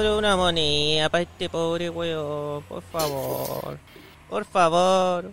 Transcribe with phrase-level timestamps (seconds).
[0.00, 2.62] Cabrón, una moneda para este pobre weón.
[2.62, 3.78] Por favor.
[4.30, 5.30] Por favor.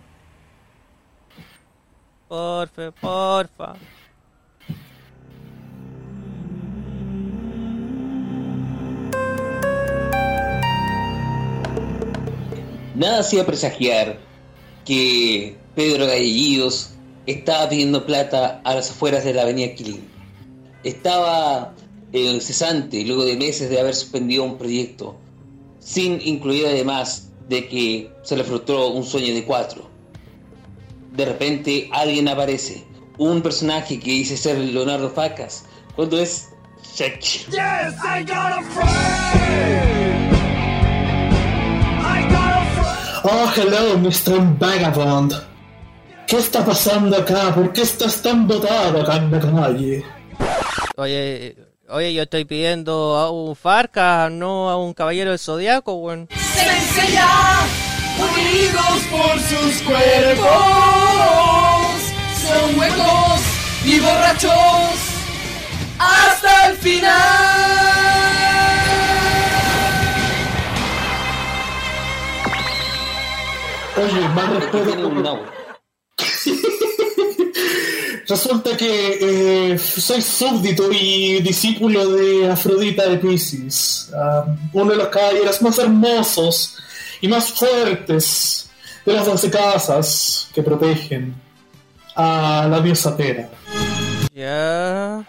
[2.28, 3.76] Porfa, porfa.
[12.94, 14.18] Nada hacía presagiar
[14.84, 16.90] que Pedro Gallegillos
[17.24, 20.06] estaba pidiendo plata a las afueras de la avenida Quilín.
[20.84, 21.72] Estaba
[22.12, 25.16] en cesante luego de meses de haber suspendido un proyecto,
[25.78, 29.88] sin incluir además de que se le frustró un sueño de cuatro.
[31.12, 32.84] De repente alguien aparece,
[33.18, 35.64] un personaje que dice ser Leonardo Facas,
[35.96, 36.48] cuando es
[36.94, 37.94] Shakira.
[43.24, 44.58] Oh, hello, Mr.
[44.58, 45.34] Vagabond.
[46.26, 47.54] ¿Qué está pasando acá?
[47.54, 50.04] ¿Por qué estás tan botado acá en la calle?
[50.96, 51.56] Oye,
[51.88, 56.28] oye, yo estoy pidiendo a un Farca, no a un caballero del zodiaco, weón.
[56.54, 57.26] Se enseña
[58.18, 60.46] unidos por sus cuerpos.
[62.48, 63.40] Son huecos
[63.84, 64.52] y borrachos
[65.98, 68.08] hasta el final.
[73.96, 75.40] Oye, más respeto Tiene un por- no.
[78.28, 85.08] Resulta que eh, soy súbdito y discípulo de Afrodita de Pisces, ah, uno de los
[85.08, 86.76] caballeros más hermosos
[87.22, 88.68] y más fuertes
[89.06, 91.34] de las doce casas que protegen
[92.14, 93.48] a la diosa Tera.
[94.34, 95.26] Ya.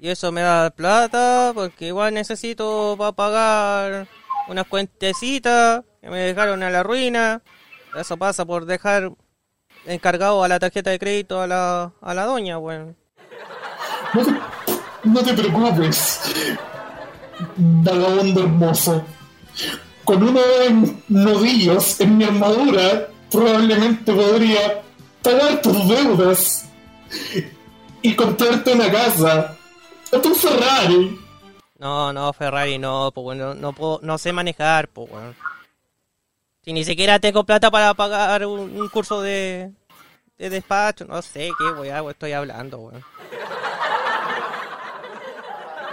[0.00, 4.08] Y eso me da plata, porque igual necesito para pagar
[4.48, 7.42] unas cuentecitas que me dejaron a la ruina.
[7.94, 9.12] Eso pasa por dejar
[9.86, 12.96] encargado a la tarjeta de crédito a la, a la doña, weón.
[14.14, 14.32] No te,
[15.04, 16.20] no te preocupes,
[17.56, 19.04] vagabundo hermoso.
[20.04, 24.82] Con uno de nodillos en mi armadura, probablemente podría
[25.22, 26.68] pagar tus deudas
[28.02, 29.56] y comprarte una casa
[30.12, 31.20] o tu Ferrari.
[31.78, 35.34] No, no, Ferrari no, pues bueno, no puedo, no sé manejar, pues weón.
[36.66, 39.70] Si ni siquiera tengo plata para pagar un, un curso de,
[40.36, 43.04] de despacho, no sé qué weá estoy hablando, weón.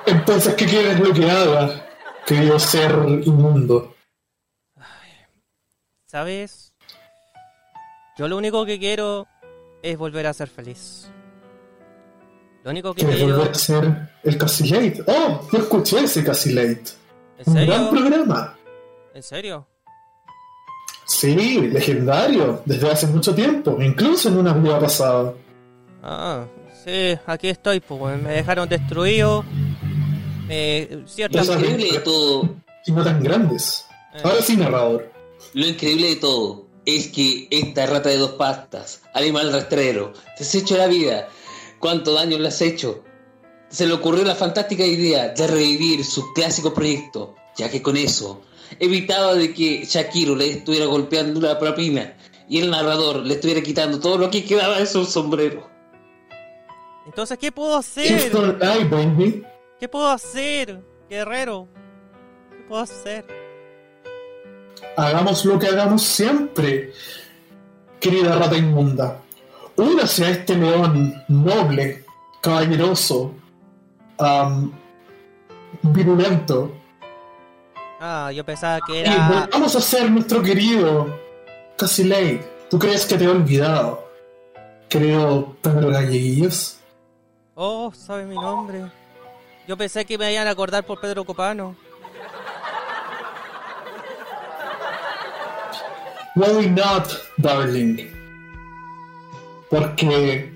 [0.07, 1.85] Entonces, ¿qué quieres lo que haga,
[2.25, 2.91] querido ser
[3.23, 3.95] inmundo?
[6.07, 6.73] ¿Sabes?
[8.17, 9.27] Yo lo único que quiero
[9.83, 11.07] es volver a ser feliz.
[12.63, 13.35] Lo único que ¿Quieres quiero...
[13.37, 15.03] volver a ser el Casillate?
[15.05, 16.83] Oh, yo escuché ese Casillate.
[17.37, 17.89] ¿En Un gran serio?
[17.91, 18.57] programa.
[19.13, 19.67] ¿En serio?
[21.05, 25.33] Sí, legendario, desde hace mucho tiempo, incluso en una vida pasada.
[26.01, 26.45] Ah,
[26.83, 28.21] sí, aquí estoy, pues.
[28.21, 29.43] Me dejaron destruido.
[30.49, 32.49] Eh, Lo increíble de todo,
[32.85, 33.85] Y no tan grandes.
[34.23, 35.09] Ahora sí, narrador.
[35.53, 40.55] lo increíble de todo es que esta rata de dos pastas, animal rastrero, te has
[40.55, 41.27] hecho la vida.
[41.79, 43.03] ¿Cuánto daño le has hecho?
[43.69, 48.41] Se le ocurrió la fantástica idea de revivir su clásico proyecto, ya que con eso
[48.79, 52.15] evitaba de que Shakiro le estuviera golpeando una propina
[52.47, 55.69] y el narrador le estuviera quitando todo lo que quedaba de su sombrero.
[57.05, 58.31] Entonces, ¿qué puedo hacer?
[59.79, 61.67] ¿Qué puedo hacer, guerrero?
[62.49, 63.25] ¿Qué puedo hacer?
[64.95, 66.91] Hagamos lo que hagamos siempre,
[67.99, 69.21] querida rata inmunda.
[69.75, 72.05] Únase a este león noble,
[72.41, 73.33] caballeroso,
[75.81, 76.82] virulento.
[78.05, 79.29] Ah, yo pensaba que Y era...
[79.29, 81.17] volvamos a ser nuestro querido
[81.77, 82.45] Casilade.
[82.69, 84.09] ¿Tú crees que te he olvidado?
[84.89, 86.79] Querido Pedro Galleguillos.
[87.55, 88.91] Oh, sabe mi nombre.
[89.69, 91.77] Yo pensé que me iban a acordar por Pedro Copano.
[96.35, 97.07] Why not,
[97.37, 98.09] darling?
[99.69, 100.51] Porque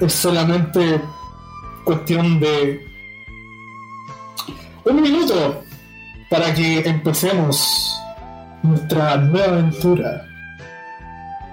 [0.00, 1.00] es solamente
[1.84, 2.84] cuestión de
[4.84, 5.62] un minuto
[6.30, 7.98] para que empecemos
[8.62, 10.26] nuestra nueva aventura.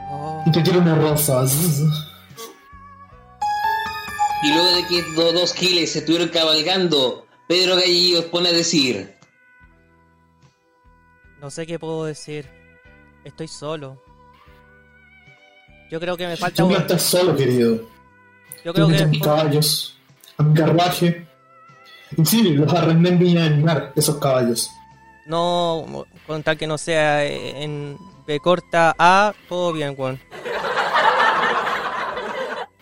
[0.10, 1.46] Oh, Y te quiero una rosa.
[4.44, 9.16] Y luego de que los dos giles se estuvieron cabalgando, Pedro Gallillos pone a decir,
[11.40, 12.50] no sé qué puedo decir.
[13.26, 14.02] Estoy solo.
[15.92, 16.74] Yo creo que me falta Tú un...
[16.74, 17.82] no estás solo, querido.
[18.64, 19.06] Yo creo que...
[19.06, 19.98] mis caballos,
[20.38, 21.28] a mi carruaje.
[22.26, 24.72] Sí, los arrendé en Viña del Mar, esos caballos.
[25.26, 30.20] No, con tal que no sea en B corta A, todo bien, weón.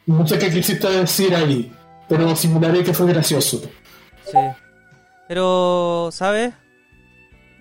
[0.05, 1.71] No sé qué quisiste decir ahí,
[2.09, 3.61] pero simularé que fue gracioso.
[4.25, 4.37] Sí.
[5.27, 6.53] Pero, ¿sabes?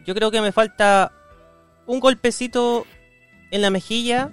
[0.07, 1.13] Yo creo que me falta
[1.87, 2.87] un golpecito
[3.51, 4.31] en la mejilla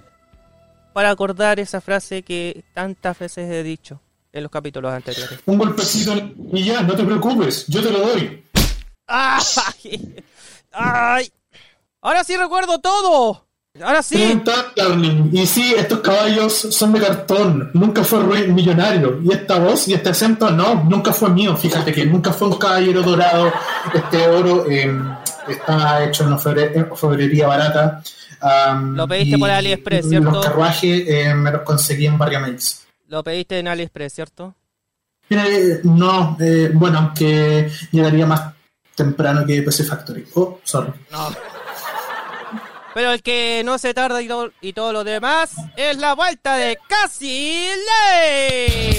[0.94, 4.00] para acordar esa frase que tantas veces he dicho
[4.32, 5.38] en los capítulos anteriores.
[5.46, 6.14] Un golpecito
[6.52, 8.44] y ya, no te preocupes, yo te lo doy.
[9.06, 10.22] ¡Ay!
[10.72, 11.32] ¡Ay!
[12.00, 13.44] Ahora sí recuerdo todo.
[13.82, 14.40] Ahora sí.
[15.32, 17.70] Y sí, estos caballos son de cartón.
[17.74, 19.20] Nunca fue rey millonario.
[19.22, 21.56] Y esta voz y este acento, no, nunca fue mío.
[21.56, 23.52] Fíjate que nunca fue un caballero dorado.
[23.94, 24.90] Este oro eh,
[25.48, 28.02] está hecho en orfebrería barata.
[28.40, 30.30] Um, Lo pediste y por AliExpress, ¿cierto?
[30.30, 32.40] Los carruajes eh, me los conseguí en Barrio.
[33.08, 34.54] Lo pediste en AliExpress, ¿cierto?
[35.30, 38.54] Mira, eh, no, eh, bueno, aunque llegaría más
[38.94, 40.26] temprano que PC Factory.
[40.34, 40.92] Oh, sorry.
[41.10, 41.30] No.
[42.94, 46.56] Pero el que no se tarda y todo, y todo lo demás es la vuelta
[46.56, 48.98] de Casi Ley.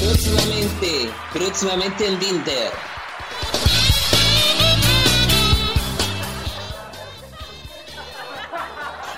[0.00, 2.95] Próximamente, próximamente en Dinter.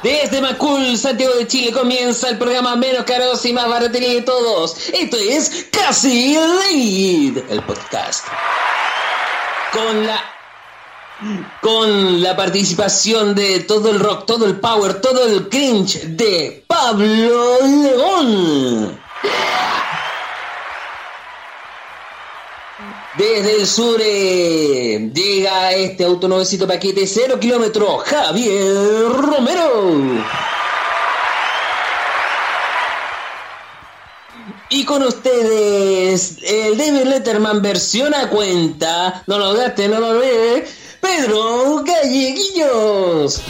[0.03, 4.77] Desde Macul, Santiago de Chile, comienza el programa menos caro y más baratería de todos.
[4.93, 8.27] Esto es Casi Lead, el podcast.
[9.73, 10.23] Con la
[11.61, 17.59] con la participación de todo el rock, todo el power, todo el cringe de Pablo
[17.61, 19.01] León.
[23.19, 30.23] Desde el sur eh, llega este auto nuevecito paquete 0 kilómetros, Javier Romero.
[34.71, 40.65] Y con ustedes, el David Letterman versión a cuenta, no lo gaste, no lo ve,
[41.01, 43.43] Pedro Galleguillos.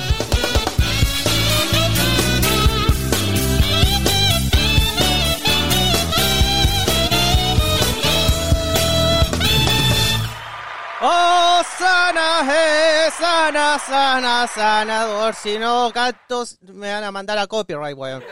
[11.79, 15.35] Sana, eh, sana, sana, sanador.
[15.35, 18.23] Si no canto, me van a mandar a copyright, weón.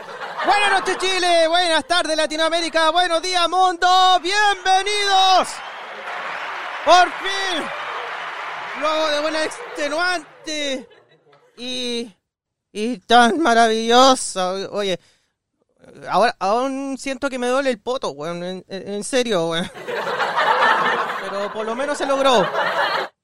[0.45, 1.47] Buenas noches, Chile.
[1.47, 2.89] Buenas tardes, Latinoamérica.
[2.91, 3.87] Buenos días, mundo.
[4.21, 5.47] Bienvenidos.
[6.85, 7.63] Por fin.
[8.79, 10.89] Luego de buena extenuante.
[11.57, 12.13] Y.
[12.71, 14.51] Y tan maravillosa.
[14.71, 14.99] Oye.
[16.09, 18.43] Ahora, aún siento que me duele el poto, weón.
[18.43, 19.71] En- en serio, weón.
[21.21, 22.47] Pero por lo menos se logró.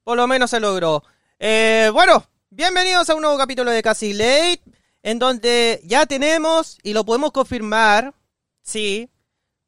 [0.04, 1.02] Por lo menos se logró.
[1.38, 4.60] Eh, bueno, bienvenidos a un nuevo capítulo de Casi Late,
[5.02, 8.12] en donde ya tenemos, y lo podemos confirmar,
[8.60, 9.08] sí,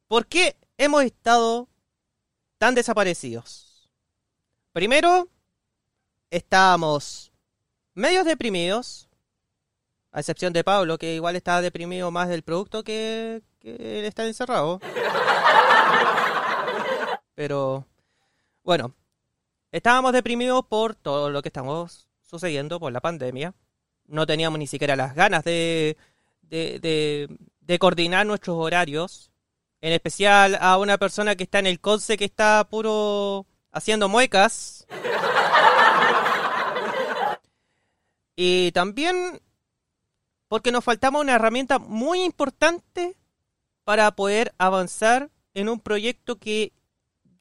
[0.07, 1.67] por qué hemos estado
[2.59, 3.89] tan desaparecidos.
[4.73, 5.27] Primero,
[6.29, 7.31] estábamos
[7.95, 9.09] medios deprimidos,
[10.11, 14.27] a excepción de Pablo, que igual está deprimido más del producto que, que él está
[14.27, 14.79] encerrado.
[17.33, 17.87] Pero
[18.63, 18.93] bueno,
[19.77, 23.53] estábamos deprimidos por todo lo que estamos sucediendo por la pandemia.
[24.05, 25.97] No teníamos ni siquiera las ganas de,
[26.41, 27.27] de, de-
[27.61, 29.31] de coordinar nuestros horarios.
[29.81, 34.85] En especial a una persona que está en el Conce que está puro haciendo muecas.
[38.35, 39.41] Y también
[40.47, 43.17] porque nos faltaba una herramienta muy importante
[43.83, 46.71] para poder avanzar en un proyecto que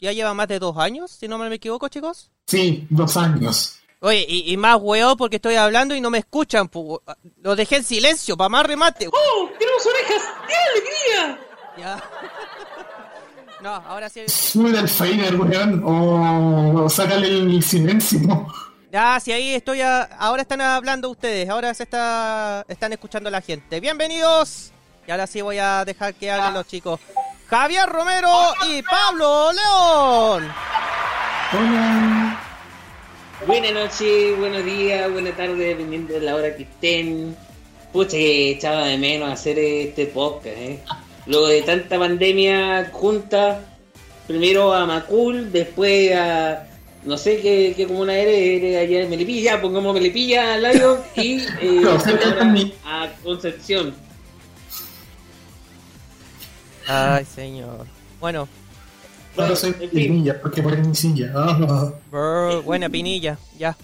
[0.00, 2.30] ya lleva más de dos años, si no me equivoco, chicos.
[2.46, 3.78] Sí, dos años.
[4.00, 6.68] Oye, y, y más huevo porque estoy hablando y no me escuchan.
[6.70, 7.00] pu-
[7.42, 9.08] Lo dejé en silencio, para más remate.
[9.08, 9.48] ¡Oh!
[9.58, 10.22] ¡Tenemos orejas!
[10.46, 11.40] ¡Qué alegría!
[11.78, 12.04] Ya.
[13.62, 14.20] No, ahora sí.
[14.28, 18.20] Sube el Feiner, weón, o, sácale el silencio.
[18.92, 19.80] Ya, sí, ahí estoy.
[19.80, 21.48] a- ahora están hablando ustedes.
[21.48, 23.80] Ahora se está, están escuchando la gente.
[23.80, 24.72] Bienvenidos.
[25.08, 27.00] Y ahora sí voy a dejar que hablen los chicos.
[27.48, 30.52] Javier Romero y Pablo León.
[31.52, 32.40] Hola.
[33.46, 37.36] Buenas noches, buenos días, buenas tardes, dependiendo de la hora que estén.
[37.92, 40.80] Pucha, que echaba de menos hacer este podcast, ¿eh?
[41.26, 43.60] Luego de tanta pandemia junta,
[44.26, 46.66] primero a Macul, después a.
[47.04, 51.40] No sé qué, qué comuna eres, eres allá en Melipilla, pongamos Melipilla al lado y.
[51.60, 51.96] eh, No,
[52.84, 53.94] a Concepción.
[56.86, 57.86] Ay, señor.
[58.20, 58.48] Bueno,
[59.34, 59.90] Bueno, soy en fin.
[59.90, 61.32] Pinilla, porque por mi silla.
[61.34, 61.90] Ah.
[62.10, 63.76] brr, buena pinilla, ya.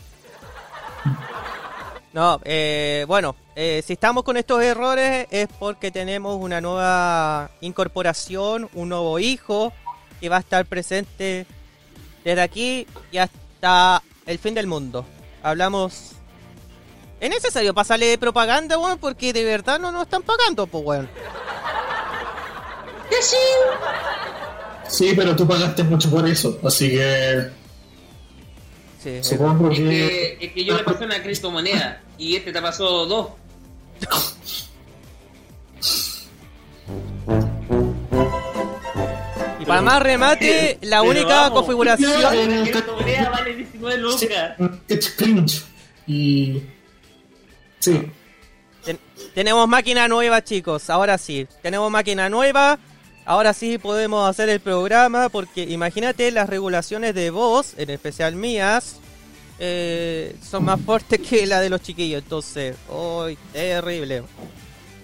[2.13, 8.69] No, eh, bueno, eh, si estamos con estos errores es porque tenemos una nueva incorporación,
[8.75, 9.73] un nuevo hijo
[10.21, 11.47] que va a estar presente
[12.23, 15.05] desde aquí y hasta el fin del mundo.
[15.43, 16.13] Hablamos...
[17.19, 21.09] Es necesario pasarle propaganda, weón, porque de verdad no nos están pagando, pues, weón.
[24.89, 27.49] Sí, pero tú pagaste mucho por eso, así que
[29.03, 29.85] Sí, supongo Es que...
[29.85, 33.29] que, es que yo le pasé una criptomoneda y este te pasó dos.
[39.61, 41.59] Y para más remate, la Pero única vamos.
[41.61, 42.21] configuración.
[42.23, 42.31] La
[42.71, 44.57] criptomoneda vale 19 lucas.
[44.89, 45.63] It's cringe.
[46.07, 46.63] Y...
[47.79, 48.03] Sí.
[48.85, 48.99] Ten-
[49.35, 50.91] tenemos máquina nueva, chicos.
[50.91, 52.79] Ahora sí, tenemos máquina nueva.
[53.25, 58.97] Ahora sí podemos hacer el programa porque imagínate las regulaciones de voz, en especial mías,
[59.59, 62.23] eh, son más fuertes que la de los chiquillos.
[62.23, 64.25] Entonces, ¡ay, terrible!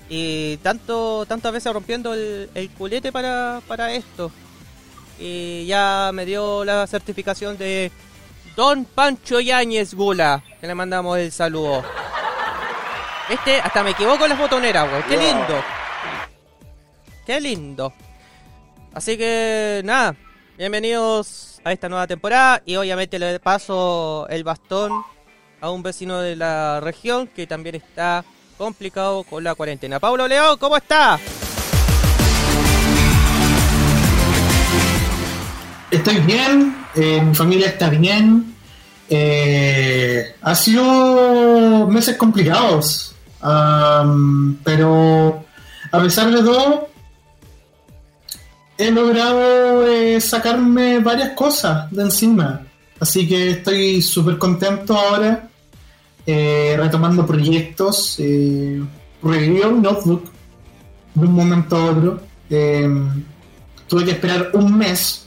[0.08, 4.32] Y tanto, tantas veces rompiendo el, el culete para, para esto.
[5.20, 7.92] Y ya me dio la certificación de
[8.56, 11.84] Don Pancho Yáñez Gula, que le mandamos el saludo.
[13.28, 15.02] Este, hasta me equivoco en las botoneras, güey.
[15.04, 15.64] Qué lindo.
[17.26, 17.92] Qué lindo.
[18.94, 20.16] Así que, nada.
[20.56, 22.62] Bienvenidos a esta nueva temporada.
[22.64, 24.92] Y obviamente le paso el bastón
[25.60, 28.24] a un vecino de la región que también está
[28.56, 30.00] complicado con la cuarentena.
[30.00, 31.18] Pablo León, ¿cómo está?
[35.90, 38.54] Estoy bien, eh, mi familia está bien.
[39.08, 43.14] Eh, ha sido meses complicados,
[44.64, 45.44] pero
[45.90, 46.87] a pesar de todo,
[48.78, 52.62] he logrado eh, sacarme varias cosas de encima.
[53.00, 55.48] Así que estoy súper contento ahora,
[56.26, 58.16] eh, retomando proyectos.
[58.18, 58.82] Eh,
[59.22, 60.24] reviví un notebook
[61.14, 62.20] de un momento a otro.
[62.50, 63.24] Em,
[63.86, 65.24] tuve que esperar un mes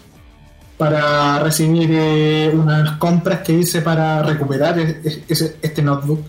[0.77, 5.23] para recibir eh, unas compras que hice para recuperar e- e-
[5.61, 6.21] este notebook.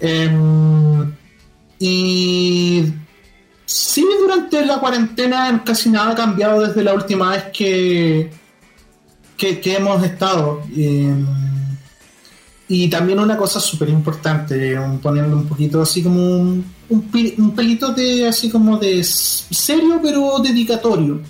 [0.00, 1.12] Em,
[1.78, 2.84] y
[3.74, 8.30] sí, durante la cuarentena casi nada ha cambiado desde la última vez que,
[9.36, 10.62] que, que hemos estado.
[10.76, 11.26] Em,
[12.68, 17.50] y también una cosa súper importante, um, poniendo un poquito así como un, un, un
[17.54, 21.20] pelito de así como de serio pero dedicatorio.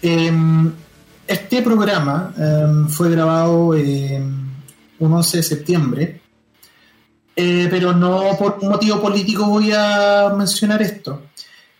[0.00, 0.72] Em,
[1.26, 6.20] este programa em, fue grabado un 11 de septiembre,
[7.40, 11.22] eh, pero no por un motivo político voy a mencionar esto.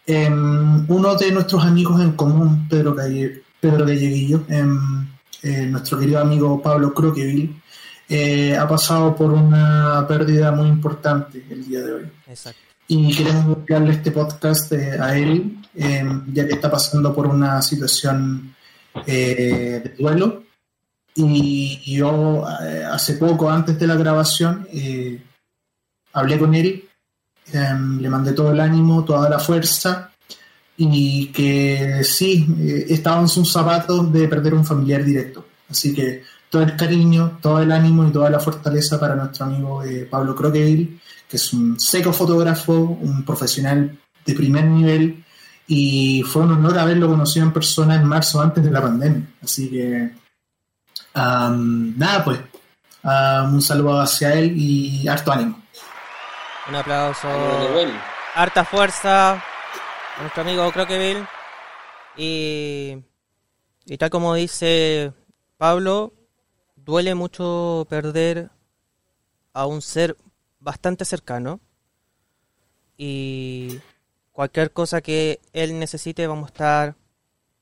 [0.07, 5.07] Em, uno de nuestros amigos en común, Pedro, Galle- Pedro Galleguillo, em,
[5.43, 7.51] eh, nuestro querido amigo Pablo Croqueville,
[8.09, 12.61] eh, ha pasado por una pérdida muy importante el día de hoy Exacto.
[12.87, 17.61] y queremos enviarle este podcast eh, a él, eh, ya que está pasando por una
[17.63, 18.55] situación
[19.07, 20.43] eh, de duelo.
[21.15, 25.21] Y yo eh, hace poco, antes de la grabación, eh,
[26.19, 26.85] hablé con él,
[27.53, 30.11] eh, le mandé todo el ánimo, toda la fuerza,
[30.77, 35.45] y que sí, eh, estaba en sus zapatos de perder un familiar directo.
[35.69, 39.83] Así que todo el cariño, todo el ánimo y toda la fortaleza para nuestro amigo
[39.83, 40.99] eh, Pablo Croqueville
[41.29, 45.25] que es un seco fotógrafo, un profesional de primer nivel,
[45.67, 49.29] y fue un honor haberlo conocido en persona en marzo antes de la pandemia.
[49.43, 50.11] Así que,
[51.13, 52.41] am, nada, pues,
[53.53, 55.63] un saludo hacia él y harto ánimo.
[56.69, 57.29] Un aplauso.
[58.35, 61.27] Harta fuerza a nuestro amigo Croqueville.
[62.17, 62.99] Y,
[63.87, 65.13] y tal como dice
[65.57, 66.13] Pablo,
[66.77, 68.51] duele mucho perder
[69.55, 70.17] a un ser
[70.61, 71.61] bastante cercano.
[72.99, 73.81] Y
[74.33, 76.95] cualquier cosa que él necesite, vamos a estar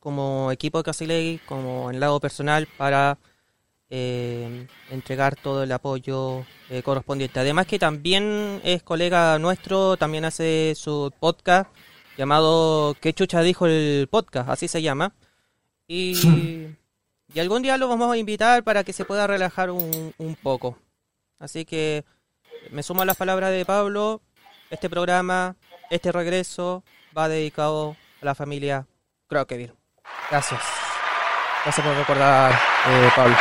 [0.01, 3.19] como equipo de Casilei, como en lado personal, para
[3.90, 7.40] eh, entregar todo el apoyo eh, correspondiente.
[7.40, 11.71] Además que también es colega nuestro, también hace su podcast
[12.16, 14.49] llamado ¿Qué chucha dijo el podcast?
[14.49, 15.14] Así se llama.
[15.87, 16.14] Y,
[17.35, 20.78] y algún día lo vamos a invitar para que se pueda relajar un, un poco.
[21.38, 22.05] Así que
[22.71, 24.23] me sumo a las palabras de Pablo.
[24.71, 25.57] Este programa,
[25.90, 26.83] este regreso,
[27.16, 28.87] va dedicado a la familia
[29.28, 29.75] Croqueville.
[30.31, 30.61] Gracias.
[31.64, 33.37] Gracias por recordar, eh, Pablo.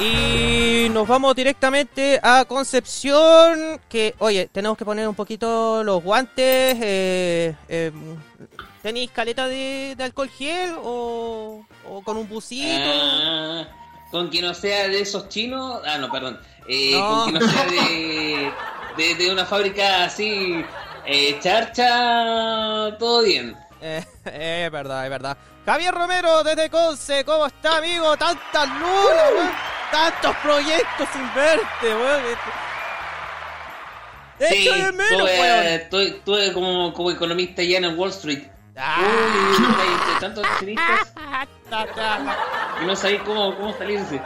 [0.00, 3.80] Y nos vamos directamente a Concepción.
[3.88, 6.76] Que, oye, tenemos que poner un poquito los guantes.
[6.80, 7.92] Eh, eh,
[8.82, 12.90] ¿Tenéis caleta de, de alcohol gel o, o con un busito?
[12.92, 13.66] Ah,
[14.10, 15.80] con que no sea de esos chinos.
[15.84, 16.38] Ah, no, perdón.
[16.68, 17.24] Eh, No.
[17.24, 18.52] Con que no sea de,
[18.96, 20.64] de, de una fábrica así.
[21.06, 23.56] Eh, charcha, todo bien.
[24.24, 25.38] Es verdad, es verdad.
[25.68, 28.16] Javier Romero desde Conce, ¿cómo está, amigo?
[28.16, 29.50] Tantas lunas, weón.
[29.92, 32.22] Tantos proyectos sin verte, weón.
[34.38, 35.90] De Sí, es menos, tuve, weón.
[35.90, 38.44] tuve- tuve como, como economista ya en el Wall Street.
[38.44, 41.12] Uy, hay entre tantos accionistas
[42.80, 44.22] y no sabéis cómo, cómo salirse.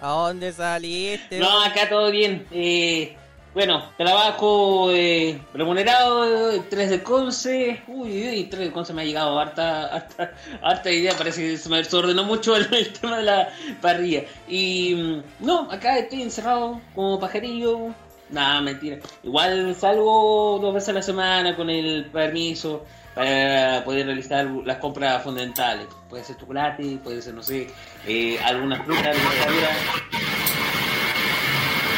[0.00, 1.38] ¿A dónde saliste?
[1.38, 2.46] No, acá todo bien.
[2.50, 3.16] Eh,
[3.54, 7.82] bueno, trabajo eh, remunerado, 3 de Conce.
[7.86, 11.14] Uy, uy, 3 de Conce me ha llegado harta, harta, harta idea.
[11.16, 13.48] Parece que se me desordenó mucho el, tema de la
[13.80, 14.24] parrilla.
[14.48, 17.94] Y mm, no, acá estoy encerrado como pajarillo.
[18.30, 18.98] Nada, mentira.
[19.22, 22.84] Igual salgo dos veces a la semana con el permiso
[23.14, 25.86] para poder realizar las compras fundamentales.
[26.08, 27.68] Puede ser chocolate, puede ser, no sé,
[28.04, 29.76] eh, algunas frutas, algunas verduras.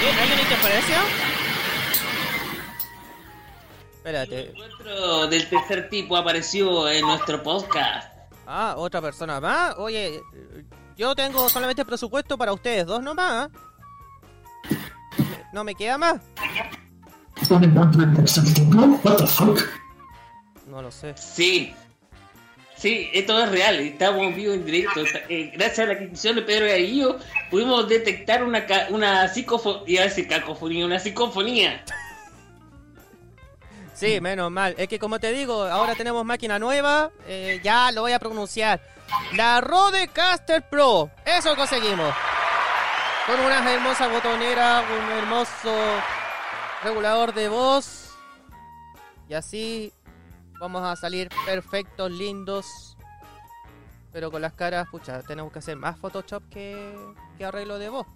[0.07, 1.36] ¿Hay interferencia?
[4.07, 4.53] Espérate.
[4.55, 8.09] Un encuentro del tercer tipo apareció en nuestro podcast.
[8.47, 9.75] Ah, otra persona más.
[9.79, 10.21] Oye,
[10.97, 13.49] yo tengo solamente presupuesto para ustedes dos nomás.
[15.53, 16.21] No me, queda más.
[17.51, 18.77] ¿Un encuentro en tercer tipo?
[18.79, 19.61] What the fuck?
[20.69, 21.13] No lo sé.
[21.17, 21.75] Sí.
[22.77, 25.01] Sí, esto es real, estamos vivo en directo.
[25.31, 27.19] Eh, gracias a la adquisición de Pedro Gallillo
[27.51, 31.83] pudimos detectar una, ca- una psicofonía, iba a decir cacofonía, una psicofonía.
[33.97, 34.75] Sí, menos mal.
[34.77, 37.11] Es que como te digo, ahora tenemos máquina nueva.
[37.27, 38.81] eh, ya lo voy a pronunciar.
[39.35, 41.11] La Rodecaster Pro.
[41.25, 42.15] Eso conseguimos.
[43.27, 45.75] Con unas hermosas botoneras, un hermoso
[46.85, 48.11] regulador de voz.
[49.29, 49.93] Y así
[50.61, 52.97] vamos a salir perfectos, lindos.
[54.13, 56.95] Pero con las caras, pucha, tenemos que hacer más Photoshop que,
[57.37, 58.07] que arreglo de voz.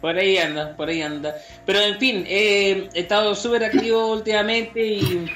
[0.00, 1.36] Por ahí anda, por ahí anda.
[1.66, 5.26] Pero en fin, eh, he estado súper activo últimamente y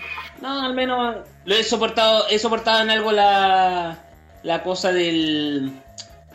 [0.41, 3.99] no, al menos lo he soportado, he soportado en algo la,
[4.43, 5.73] la cosa del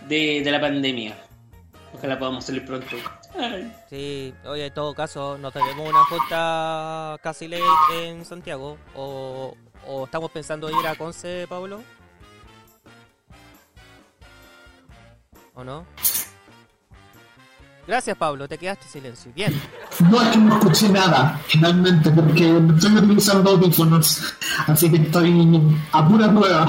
[0.08, 1.16] de, de la pandemia.
[1.94, 2.96] Ojalá podamos salir pronto.
[3.38, 3.74] Ay.
[3.90, 7.62] Sí, oye, en todo caso, nos tenemos una junta casi ley
[7.96, 8.78] en Santiago.
[8.96, 9.56] O,
[9.88, 11.82] o estamos pensando ir a Conce, Pablo.
[15.54, 15.86] ¿O no?
[17.88, 19.32] Gracias, Pablo, te quedaste en silencio.
[19.34, 19.54] Bien.
[20.12, 24.34] No es que no escuché nada, finalmente, porque estoy utilizando audífonos,
[24.68, 25.62] así que estoy
[25.94, 26.66] a pura prueba.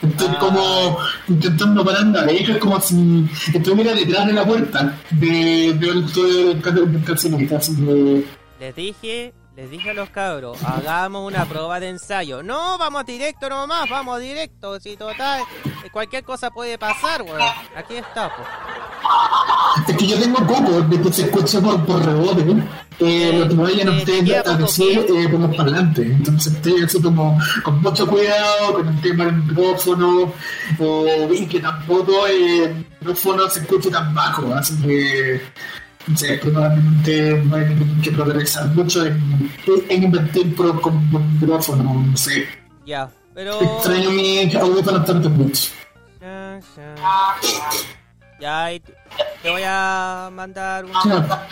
[0.00, 0.38] Estoy Ah.
[0.40, 7.02] como intentando parar la oreja, es como si estuviera detrás de la puerta de, del
[7.04, 8.24] calcinista, así que...
[8.58, 12.42] Les dije, les dije a los cabros, hagamos una prueba de ensayo.
[12.42, 14.80] No, vamos directo nomás, vamos directo.
[14.80, 17.40] Si total, eh, cualquier cosa puede pasar, weón.
[17.76, 18.48] Aquí está, pues.
[19.88, 22.44] Es que yo tengo coco de que se escuche por, por rebote,
[23.00, 26.06] eh, lo que vayan Eh, ustedes ¿qué a decir eh, por los parlantes.
[26.06, 30.32] Entonces estoy así como con mucho cuidado con el tema del micrófono
[31.30, 34.54] y que tampoco eh, el micrófono se escuche tan bajo.
[34.54, 35.40] Así que
[36.16, 37.66] sé, probablemente no hay
[38.02, 39.50] que progresar mucho en,
[39.88, 42.46] en invertir pro, con micrófono, no sé.
[42.84, 43.60] Ya, pero...
[43.60, 45.70] Extraño mi audífono tanto mucho.
[46.20, 46.94] Ya, ya.
[48.40, 48.80] Ya, y
[49.42, 51.46] te voy a mandar una,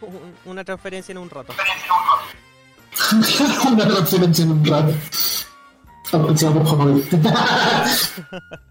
[0.00, 1.52] un- una transferencia en un rato.
[3.70, 4.92] Una transferencia en un rato.
[6.12, 7.00] Aprecia, por favor.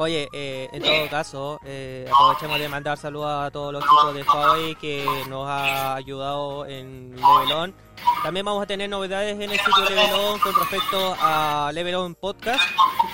[0.00, 4.22] Oye, eh, en todo caso, eh, aprovechemos de mandar saludos a todos los chicos de
[4.22, 7.74] Huawei que nos ha ayudado en Levelon.
[8.22, 12.62] También vamos a tener novedades en el sitio Levelon con respecto a Levelon Podcast,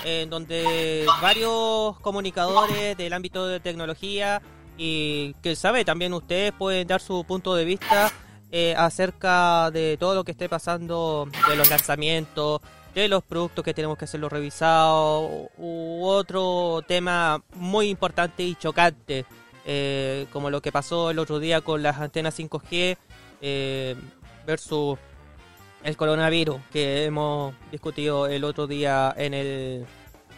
[0.05, 4.41] en donde varios comunicadores del ámbito de tecnología
[4.77, 8.13] y que sabe, también ustedes pueden dar su punto de vista
[8.49, 12.61] eh, acerca de todo lo que esté pasando, de los lanzamientos,
[13.01, 19.25] de los productos que tenemos que hacerlos revisados, u otro tema muy importante y chocante,
[19.65, 22.97] eh, como lo que pasó el otro día con las antenas 5G
[23.41, 23.95] eh,
[24.47, 24.97] versus
[25.83, 29.85] el coronavirus que hemos discutido el otro día en el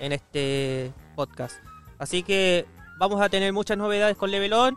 [0.01, 1.55] en este podcast.
[1.97, 2.65] Así que
[2.97, 4.75] vamos a tener muchas novedades con Levelon.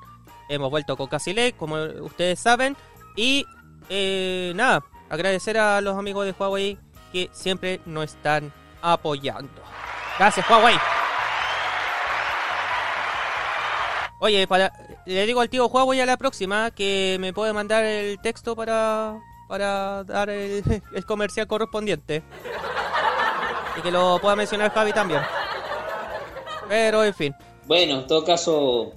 [0.48, 2.76] Hemos vuelto con Casilec, como ustedes saben.
[3.16, 3.44] Y
[3.88, 6.78] eh, nada, agradecer a los amigos de Huawei
[7.12, 9.62] que siempre nos están apoyando.
[10.18, 10.76] Gracias, Huawei.
[14.18, 14.72] Oye, para,
[15.04, 19.20] le digo al tío Huawei a la próxima que me puede mandar el texto para,
[19.48, 20.62] para dar el,
[20.94, 22.22] el comercial correspondiente.
[23.76, 25.22] Y que lo pueda mencionar Javi también.
[26.68, 27.34] Pero en fin.
[27.66, 28.92] Bueno, en todo caso,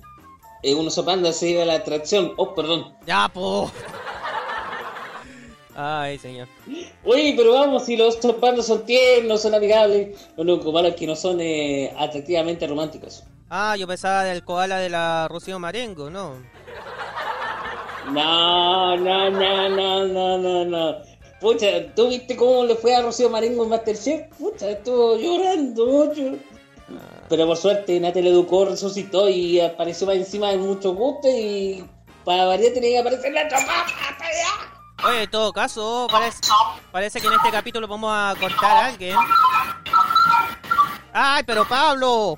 [0.63, 2.33] eh, uno sopanda se iba a la atracción.
[2.37, 2.95] Oh, perdón.
[3.05, 3.71] Ya, po.
[5.75, 6.47] Ay, señor.
[7.03, 10.17] Uy, pero vamos, si los sopandas son tiernos, son amigables.
[10.37, 13.23] Lo único malo es que no son eh, atractivamente románticos.
[13.49, 16.35] Ah, yo pensaba del koala de la Rocío Marengo, ¿no?
[18.11, 20.95] No, no, no, no, no, no, no.
[21.41, 24.27] Pucha, ¿tú viste cómo le fue a Rocío Marengo en Masterchef?
[24.37, 26.37] Pucha, estuvo llorando mucho.
[27.27, 31.83] Pero por suerte Natalia educó, resucitó y apareció más encima de mucho gusto y
[32.23, 33.85] para variar tenía que aparecer la chapa.
[35.03, 36.07] Oye, en todo caso,
[36.91, 39.17] parece, que en este capítulo vamos a cortar a alguien.
[41.13, 42.35] ¡Ay, pero Pablo!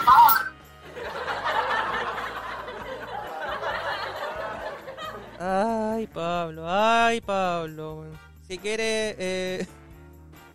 [5.40, 8.06] Ay, Pablo, ay, Pablo.
[8.48, 9.68] Si quiere, eh,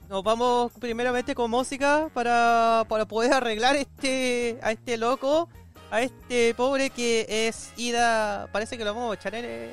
[0.08, 5.48] nos vamos primeramente con música para, para poder arreglar este a este loco,
[5.90, 8.48] a este pobre que es Ida.
[8.50, 9.70] Parece que lo vamos a echar en.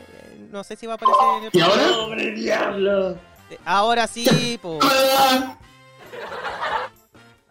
[0.50, 1.50] Eh, no sé si va a aparecer en el.
[1.54, 1.84] ¿Y ahora?
[2.06, 3.18] ¡Pobre diablo!
[3.66, 4.80] Ahora sí, po.
[4.82, 5.58] ¡Ah!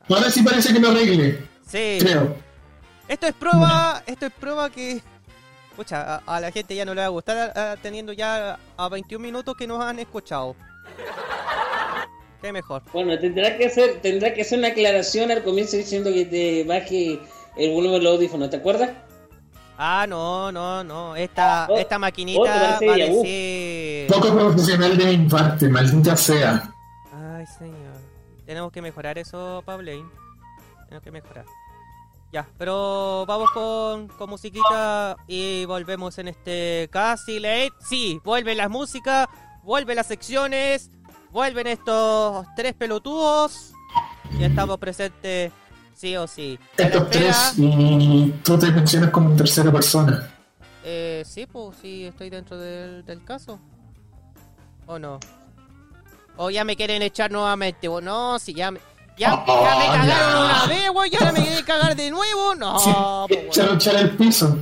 [0.09, 1.99] Ahora sí parece que me arregle, Sí.
[2.01, 2.37] creo.
[3.09, 5.01] Esto es prueba, esto es prueba que,
[5.77, 8.59] pucha, a, a la gente ya no le va a gustar a- a- teniendo ya
[8.77, 10.55] a 21 minutos que nos han escuchado.
[12.41, 12.83] Qué mejor.
[12.93, 17.19] Bueno, tendrá que hacer, tendrá que hacer una aclaración al comienzo diciendo que te baje
[17.57, 18.91] el volumen del audífono, ¿te acuerdas?
[19.81, 21.15] Ah, no, no, no.
[21.15, 24.09] Esta, Oh, esta maquinita va a decir.
[24.09, 26.69] Poco profesional de mi parte, maldita sea.
[27.15, 27.97] Ay, señor.
[28.45, 30.05] Tenemos que mejorar eso, Pablein.
[30.87, 31.45] Tenemos que mejorar.
[32.33, 37.71] Ya, pero vamos con, con musiquita y volvemos en este casi late.
[37.89, 39.29] Sí, vuelven las músicas,
[39.63, 40.91] vuelven las secciones,
[41.31, 43.73] vuelven estos tres pelotudos.
[44.39, 45.53] Ya estamos presentes,
[45.99, 46.59] sí o sí.
[46.77, 50.29] Estos espera- tres y tú te mencionas como en tercera persona.
[50.85, 53.59] Eh, sí, pues sí, estoy dentro del, del caso.
[54.87, 55.19] ¿O no?
[56.37, 57.89] ¿O ya me quieren echar nuevamente?
[57.89, 58.39] ¿O no?
[58.39, 58.79] Si ya me,
[59.19, 60.45] ya, Oh, ya me cagaron ya.
[60.45, 62.55] una vez, güey, ya me quieren cagar de nuevo.
[62.55, 62.91] No, Sí,
[63.29, 64.57] pues, echar, echar el piso.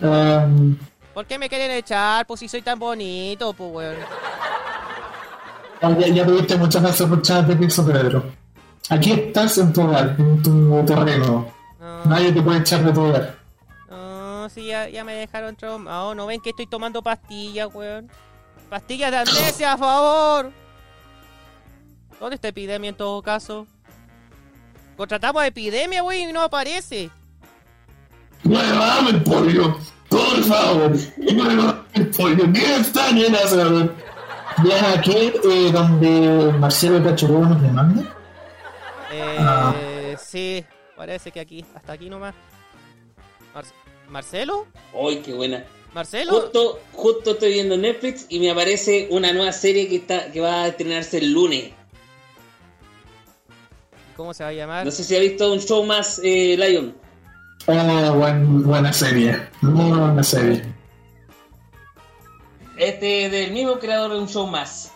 [0.00, 0.76] Um,
[1.14, 2.26] ¿Por qué me quieren echar?
[2.26, 3.96] Pues si soy tan bonito, pues, güey.
[5.80, 8.24] ya, ya tuviste muchas veces luchadas de piso, Pedro.
[8.88, 11.46] Aquí estás en tu hogar, en tu terreno.
[11.78, 13.36] No, Nadie te puede echar de tu hogar.
[13.88, 16.14] no, sí, ya, ya me dejaron traumado.
[16.14, 18.08] No ven que estoy tomando pastillas, weón.
[18.68, 20.52] Pastillas de amnesia, a favor.
[22.18, 23.66] ¿Dónde está epidemia en todo caso?
[24.96, 27.10] Contratamos a epidemia, güey, y no aparece.
[28.44, 29.76] ¡Muévame el pollo!
[30.08, 30.92] ¡Por favor!
[31.16, 32.52] ¡Muévame el pollo!
[32.52, 33.90] ¿Qué está en hacer?
[34.64, 38.02] ¿Ya aquí eh, donde Marcelo Cachorro nos demanda?
[39.12, 40.64] Eh, sí,
[40.96, 42.34] parece que aquí, hasta aquí nomás.
[43.54, 43.64] Mar-
[44.08, 44.66] ¿Marcelo?
[44.94, 45.64] ¡Ay, qué buena!
[45.94, 46.32] ¿Marcelo?
[46.40, 50.62] Justo, justo estoy viendo Netflix y me aparece una nueva serie que está que va
[50.62, 51.72] a estrenarse el lunes.
[54.16, 54.84] ¿Cómo se va a llamar?
[54.84, 56.94] No sé si ha visto un show más, eh, Lion.
[57.66, 59.48] Oh, buen- buena serie.
[59.62, 60.62] Muy buena serie.
[62.76, 64.92] Este del mismo creador de un show más.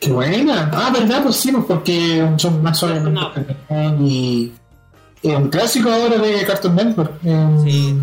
[0.00, 0.70] ¡Qué buena!
[0.72, 1.22] Ah, ¿verdad?
[1.22, 3.32] Pues sí, pues porque son más No.
[4.00, 4.52] Y
[5.22, 7.12] es un clásico ahora de Cartoon Network.
[7.24, 8.00] Eh, Sí.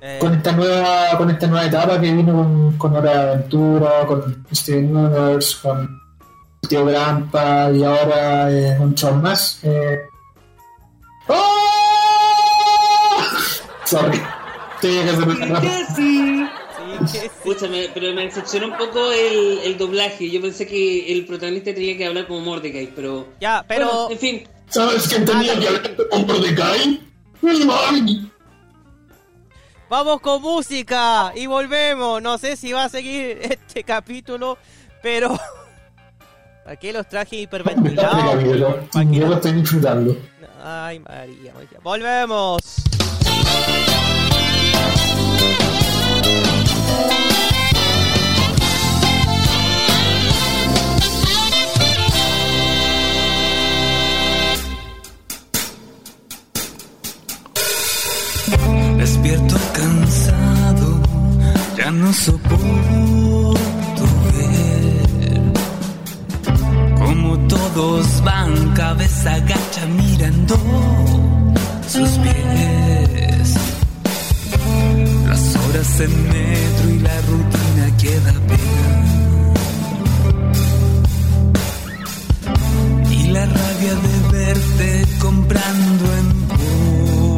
[0.00, 4.06] Eh, Con esta nueva con esta nueva etapa que vino con, con Hora de Aventura,
[4.06, 6.00] con Steven Universe, con
[6.68, 9.58] Tío Grampa y ahora eh, un show más.
[9.62, 9.98] Eh...
[11.28, 11.56] ¡Oh!
[13.84, 14.20] Sorry.
[14.80, 16.45] Tenía que hacer
[17.04, 20.30] Escúchame, pero me decepcionó un poco el, el doblaje.
[20.30, 23.28] Yo pensé que el protagonista tenía que hablar como Mordecai, pero.
[23.40, 23.86] Ya, pero...
[23.86, 24.48] Bueno, en fin.
[24.68, 27.00] ¿Sabes quién tenía que hablar con Mordecai?
[29.88, 32.20] Vamos con música y volvemos.
[32.20, 34.58] No sé si va a seguir este capítulo,
[35.02, 35.38] pero...
[36.66, 38.42] Aquí los traje hiperventilados.
[38.42, 38.58] Que-
[39.18, 40.16] Yo lo estoy disfrutando.
[40.64, 41.78] Ay, María, María.
[41.80, 42.60] Volvemos.
[67.76, 70.56] Todos van cabeza gacha mirando
[71.88, 73.05] sus pies.
[75.98, 78.90] En metro y la rutina queda pena.
[83.10, 86.48] Y la rabia de verte comprando en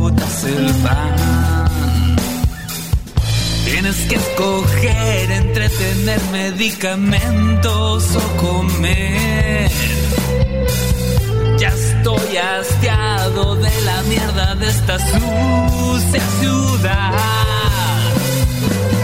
[0.01, 2.17] botas el pan.
[3.65, 9.71] Tienes que escoger entre tener medicamentos o comer.
[11.59, 17.58] Ya estoy hastiado de la mierda de esta sucia ciudad.
[18.68, 18.98] Thank you.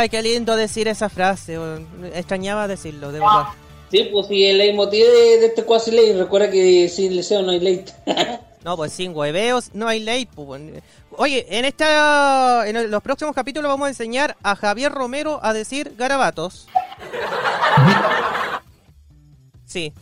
[0.00, 1.58] Ay, qué lindo decir esa frase.
[2.14, 3.44] Extrañaba decirlo, de verdad.
[3.90, 6.12] Sí, pues sí, el leitmotiv de, de este cuasi ley.
[6.14, 7.84] Recuerda que sin liceo no hay ley.
[8.62, 10.26] No, pues sin hueveos no hay ley.
[10.26, 10.60] pues.
[11.16, 15.94] Oye, en esta, en los próximos capítulos vamos a enseñar a Javier Romero a decir
[15.96, 16.68] garabatos.
[19.64, 19.94] Sí.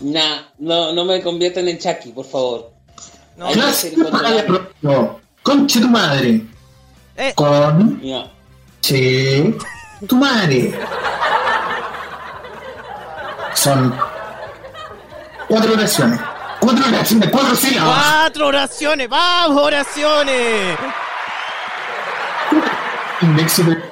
[0.00, 2.70] nah, no, no me conviertan en Chucky, por favor.
[3.36, 3.52] No, no.
[3.52, 3.94] Clase
[4.82, 5.20] no.
[5.42, 6.42] Conche tu madre.
[7.16, 8.00] eh, Con.
[8.00, 8.35] No.
[8.86, 9.52] Che.
[10.06, 10.72] Tu madre.
[13.52, 13.92] Son.
[15.48, 16.20] Cuatro oraciones.
[16.60, 18.04] Cuatro oraciones, cuatro sílabas.
[18.04, 19.08] cuatro oraciones.
[19.08, 20.78] ¡Vamos, oraciones!
[23.20, 23.82] De.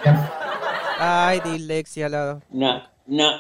[1.01, 2.39] Ay, dislexia, la...
[2.51, 3.31] No, no,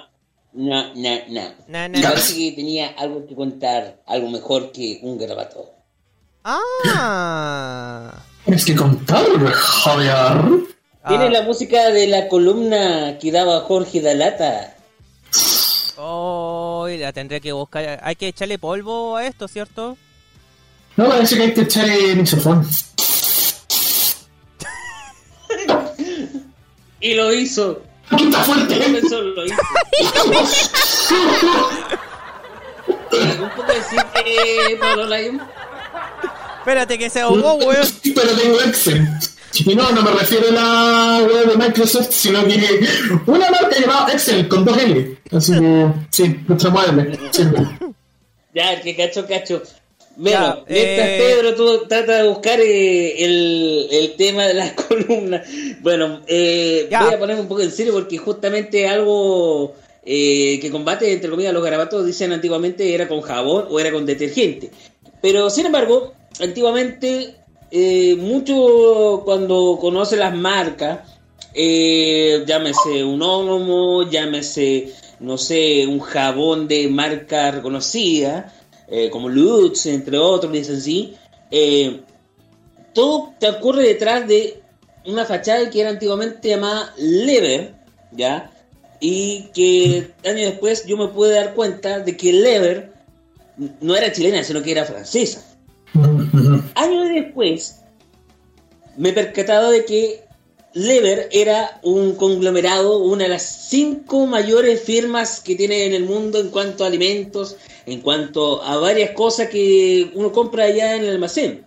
[0.54, 1.42] no, no, no.
[1.68, 2.02] Na, na.
[2.02, 5.70] Parece que tenía algo que contar, algo mejor que un garabato.
[6.42, 8.12] Ah.
[8.44, 10.73] Tienes que contar, Javier.
[11.06, 11.30] Tiene Ah.
[11.30, 14.74] la música de la columna que daba Jorge Dalata.
[15.96, 18.00] Oh, la tendré que buscar.
[18.02, 19.96] Hay que echarle polvo a esto, ¿cierto?
[20.96, 22.66] No, parece que hay que echar el mixofón.
[27.00, 27.82] Y lo hizo.
[28.08, 28.76] ¡Aquí está fuerte!
[28.76, 29.56] pensó, lo hizo.
[33.12, 35.42] ¿Algún poco decir que Pablo Lion?
[36.60, 37.86] Espérate que se ahogó, weón.
[38.14, 39.06] Pero tengo Excel.
[39.66, 42.80] Y no, no me refiero a la web de Microsoft, sino que
[43.26, 45.18] una marca llamada Excel con dos L.
[45.30, 47.18] Así que, sí, nuestra mueble.
[47.30, 47.42] Sí.
[48.54, 49.62] Ya, que cacho, cacho.
[50.14, 54.72] Bueno, Ya, mientras eh, Pedro tú trata de buscar eh, el, el tema de las
[54.88, 55.44] columnas,
[55.80, 59.74] bueno, eh, voy a ponerme un poco en serio porque justamente algo
[60.06, 64.06] eh, que combate, entre comillas, los garabatos, dicen antiguamente era con jabón o era con
[64.06, 64.70] detergente.
[65.22, 67.34] Pero, sin embargo, antiguamente,
[67.70, 71.00] eh, mucho cuando conoce las marcas,
[71.54, 78.52] eh, llámese un ónomo, llámese, no sé, un jabón de marca reconocida,
[78.88, 81.14] eh, como Lutz, entre otros, dicen así,
[81.50, 82.00] eh,
[82.92, 84.62] todo te ocurre detrás de
[85.06, 87.74] una fachada que era antiguamente llamada Lever,
[88.12, 88.50] ¿ya?
[89.00, 92.92] Y que años después yo me pude dar cuenta de que Lever
[93.80, 95.44] no era chilena, sino que era francesa.
[96.74, 97.80] Años después
[98.96, 100.24] me he percatado de que
[100.74, 106.40] Lever era un conglomerado, una de las cinco mayores firmas que tiene en el mundo
[106.40, 107.56] en cuanto a alimentos,
[107.86, 111.64] en cuanto a varias cosas que uno compra allá en el almacén.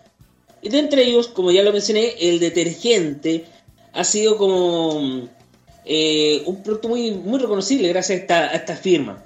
[0.62, 3.46] Y de entre ellos, como ya lo mencioné, el detergente
[3.94, 5.30] ha sido como
[5.86, 9.24] eh, un producto muy, muy reconocible gracias a esta, a esta firma.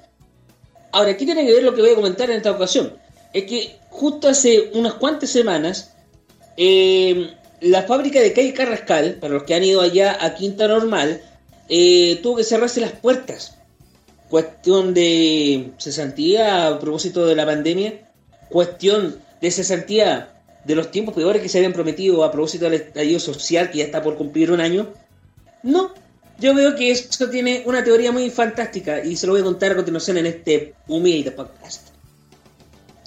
[0.92, 3.01] Ahora, ¿qué tiene que ver lo que voy a comentar en esta ocasión?
[3.34, 5.94] Es que justo hace unas cuantas semanas,
[6.58, 11.22] eh, la fábrica de Calle Carrascal, para los que han ido allá a Quinta Normal,
[11.70, 13.58] eh, tuvo que cerrarse las puertas.
[14.30, 18.10] Cuestión de cesantía a propósito de la pandemia.
[18.50, 20.32] Cuestión de cesantía
[20.66, 23.86] de los tiempos peores que se habían prometido a propósito del estallido social que ya
[23.86, 24.90] está por cumplir un año.
[25.64, 25.94] No,
[26.40, 29.72] yo veo que esto tiene una teoría muy fantástica y se lo voy a contar
[29.72, 31.91] a continuación en este humilde podcast.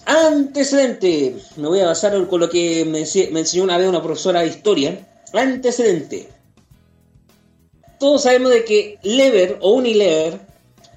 [0.07, 1.37] Antecedente.
[1.57, 4.41] Me voy a basar con lo que me, ense- me enseñó una vez una profesora
[4.41, 5.07] de historia.
[5.33, 6.29] Antecedente.
[7.99, 10.39] Todos sabemos de que Lever o Unilever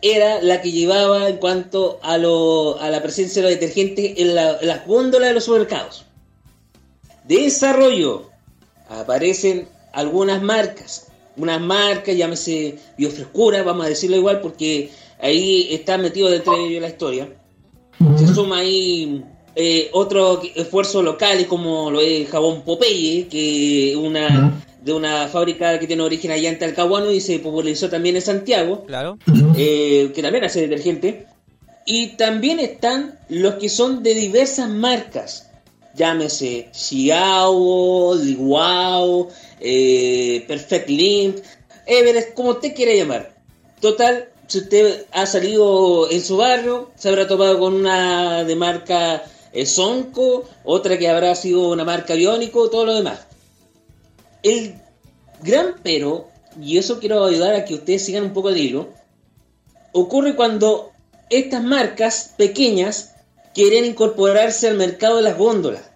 [0.01, 4.67] era la que llevaba en cuanto a la presencia de los detergentes en, la- en
[4.67, 6.05] las góndolas de los supermercados.
[7.25, 8.29] Desarrollo.
[8.89, 11.07] Aparecen algunas marcas.
[11.37, 14.89] Unas marcas, llámese Biofrescura, vamos a decirlo igual porque
[15.19, 17.29] ahí está metido dentro de ello la historia
[18.17, 19.23] se suma ahí
[19.55, 25.87] eh, otros esfuerzos locales como lo es jabón Popeye, que una de una fábrica que
[25.87, 29.17] tiene origen allá en Talcahuano y se popularizó también en Santiago, Claro.
[29.57, 31.25] eh, que también hace detergente.
[31.85, 35.49] Y también están los que son de diversas marcas,
[35.95, 39.29] llámese Xiao, Liguao,
[39.59, 41.37] eh, Perfect Limp,
[41.85, 43.35] Everest, como usted quiera llamar.
[43.81, 49.23] Total, si usted ha salido en su barrio, se habrá topado con una de marca
[49.53, 53.19] eh, Sonco, otra que habrá sido una marca Biónico, todo lo demás.
[54.43, 54.75] El
[55.41, 56.29] gran pero,
[56.61, 58.89] y eso quiero ayudar a que ustedes sigan un poco de hilo,
[59.91, 60.91] ocurre cuando
[61.29, 63.15] estas marcas pequeñas
[63.53, 65.91] quieren incorporarse al mercado de las góndolas.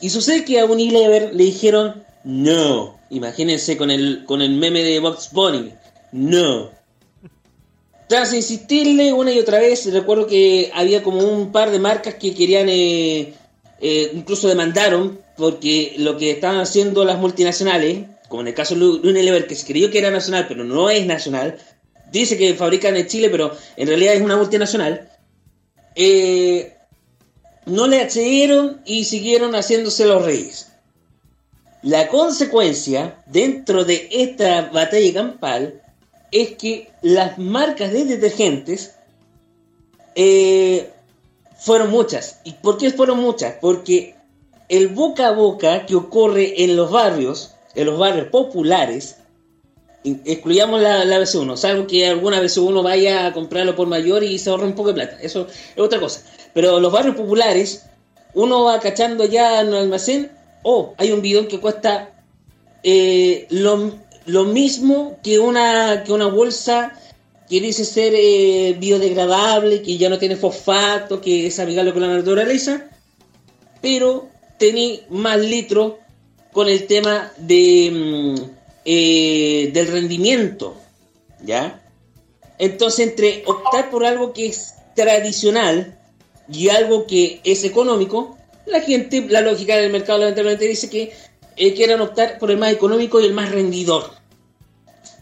[0.00, 2.98] Y sucede que a Unilever le dijeron no.
[3.10, 5.72] Imagínense con el, con el meme de Box Bunny.
[6.12, 6.70] No.
[8.12, 12.34] Tras insistirle una y otra vez, recuerdo que había como un par de marcas que
[12.34, 13.32] querían, eh,
[13.80, 19.08] eh, incluso demandaron, porque lo que estaban haciendo las multinacionales, como en el caso de
[19.08, 21.56] Unilever, que se creyó que era nacional, pero no es nacional,
[22.10, 25.08] dice que fabrican en Chile, pero en realidad es una multinacional,
[25.94, 26.76] eh,
[27.64, 30.70] no le accedieron y siguieron haciéndose los reyes.
[31.80, 35.81] La consecuencia dentro de esta batalla campal
[36.32, 38.94] es que las marcas de detergentes
[40.14, 40.90] eh,
[41.56, 42.40] fueron muchas.
[42.44, 43.54] ¿Y por qué fueron muchas?
[43.60, 44.16] Porque
[44.68, 49.16] el boca a boca que ocurre en los barrios, en los barrios populares,
[50.04, 54.50] excluyamos la, la BC1, salvo que alguna BC1 vaya a comprarlo por mayor y se
[54.50, 56.22] ahorre un poco de plata, eso es otra cosa.
[56.54, 57.84] Pero los barrios populares,
[58.34, 62.10] uno va cachando ya en el almacén, oh, hay un bidón que cuesta
[62.82, 63.92] eh, lo,
[64.26, 66.92] lo mismo que una, que una bolsa
[67.48, 72.08] que dice ser eh, biodegradable, que ya no tiene fosfato, que es amigable con la
[72.08, 72.88] naturaleza,
[73.80, 75.94] pero tenía más litros
[76.52, 78.50] con el tema de, mm,
[78.84, 80.76] eh, del rendimiento,
[81.44, 81.82] ¿ya?
[82.58, 85.98] Entonces, entre optar por algo que es tradicional
[86.50, 91.12] y algo que es económico, la gente, la lógica del mercado lamentablemente dice que
[91.56, 94.10] eh, quieran optar por el más económico y el más rendidor.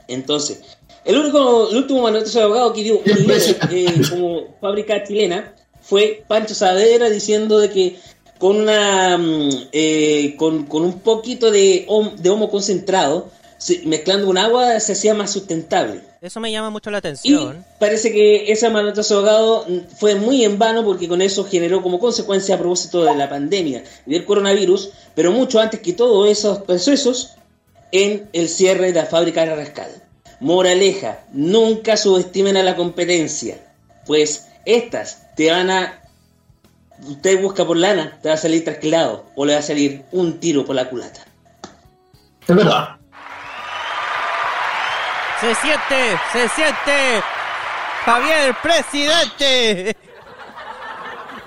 [0.08, 0.60] Entonces,
[1.04, 6.24] el único, el último manotazo de abogado que dio Unilever, eh, como fábrica chilena fue
[6.28, 7.96] Pancho Saavedra diciendo de que
[8.38, 14.26] con una mm, eh, con, con un poquito de, hom- de homo concentrado, se- mezclando
[14.26, 16.00] con agua, se hacía más sustentable.
[16.20, 17.64] Eso me llama mucho la Y atención.
[17.78, 21.98] parece que ese manotazo de ahogado fue muy en vano porque con eso generó como
[21.98, 26.58] consecuencia a propósito de la pandemia y del coronavirus, pero mucho antes que todos esos
[26.62, 27.34] procesos,
[27.92, 29.90] en el cierre de la fábrica de Rascal.
[30.40, 33.58] Moraleja, nunca subestimen a la competencia,
[34.06, 35.96] pues estas te van a...
[37.08, 40.38] Usted busca por lana, te va a salir trasquilado o le va a salir un
[40.38, 41.24] tiro por la culata.
[42.46, 42.96] Es verdad.
[45.40, 47.22] Se siente, se siente.
[48.04, 49.96] Javier, presidente.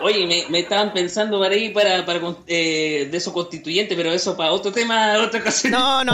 [0.02, 4.36] Oye, me, me estaban pensando para ahí para, para eh, de eso constituyente, pero eso
[4.36, 5.72] para otro tema, otra ocasión.
[5.72, 6.14] No, no,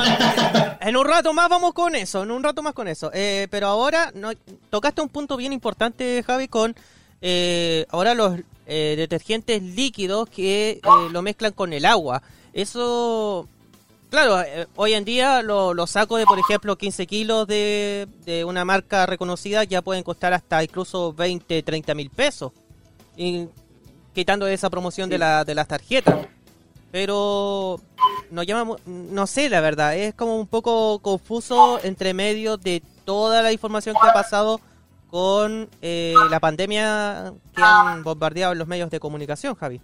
[0.79, 3.09] en un rato más vamos con eso, en un rato más con eso.
[3.13, 4.31] Eh, pero ahora no,
[4.69, 6.75] tocaste un punto bien importante, Javi, con
[7.21, 10.79] eh, ahora los eh, detergentes líquidos que
[11.11, 12.21] lo mezclan con el agua.
[12.53, 13.47] Eso,
[14.09, 18.43] claro, eh, hoy en día los lo sacos de, por ejemplo, 15 kilos de, de
[18.45, 22.51] una marca reconocida ya pueden costar hasta incluso 20, 30 mil pesos.
[23.15, 23.47] Y
[24.13, 26.27] quitando esa promoción de, la, de las tarjetas.
[26.91, 27.79] Pero
[28.31, 33.43] nos llama, no sé la verdad, es como un poco confuso entre medio de toda
[33.43, 34.59] la información que ha pasado
[35.09, 39.81] con eh, la pandemia que han bombardeado los medios de comunicación, Javi.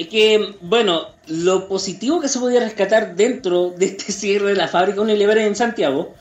[0.00, 4.66] Es que, bueno, lo positivo que se podía rescatar dentro de este cierre de la
[4.66, 6.14] fábrica Unilever en Santiago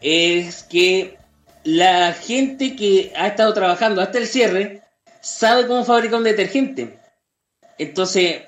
[0.00, 1.16] es que
[1.62, 4.82] la gente que ha estado trabajando hasta el cierre
[5.20, 6.98] sabe cómo fabricar un detergente.
[7.78, 8.42] Entonces,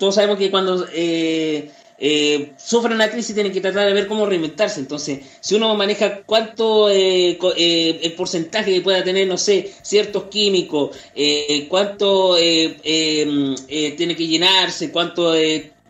[0.00, 4.26] todos sabemos que cuando eh, eh, sufren una crisis tienen que tratar de ver cómo
[4.26, 4.80] reinventarse.
[4.80, 10.24] Entonces, si uno maneja cuánto eh, eh, el porcentaje que pueda tener, no sé, ciertos
[10.24, 15.34] químicos, eh, cuánto eh, eh, eh, tiene que llenarse, cuánto,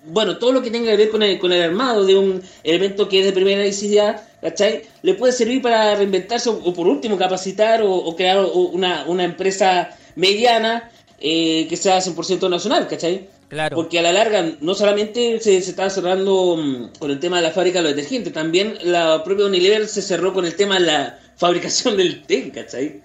[0.06, 3.08] bueno, todo lo que tenga que ver con el, con el armado de un elemento
[3.08, 4.82] que es de primera necesidad, ¿cachai?
[5.02, 9.90] Le puede servir para reinventarse o, por último capacitar o, o crear una, una empresa
[10.16, 13.28] mediana que sea 100% nacional, ¿cachai?
[13.54, 13.76] Claro.
[13.76, 17.42] Porque a la larga no solamente se, se está cerrando mm, con el tema de
[17.44, 20.86] la fábrica de los detergentes, también la propia Unilever se cerró con el tema de
[20.86, 23.00] la fabricación del té, ¿cachai?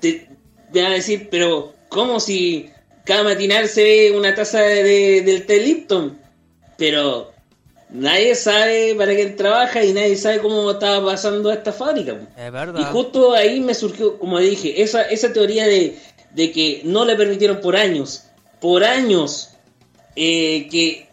[0.00, 0.26] Te,
[0.72, 2.70] me van a decir, pero ¿cómo si
[3.04, 6.18] cada matinal se ve una taza de- del té Lipton?
[6.78, 7.32] Pero
[7.90, 12.12] nadie sabe para quién trabaja y nadie sabe cómo está pasando esta fábrica.
[12.38, 12.90] Es Y verdad.
[12.92, 15.98] justo ahí me surgió, como dije, esa, esa teoría de,
[16.34, 18.22] de que no le permitieron por años,
[18.60, 19.49] por años,
[20.16, 21.08] eh, que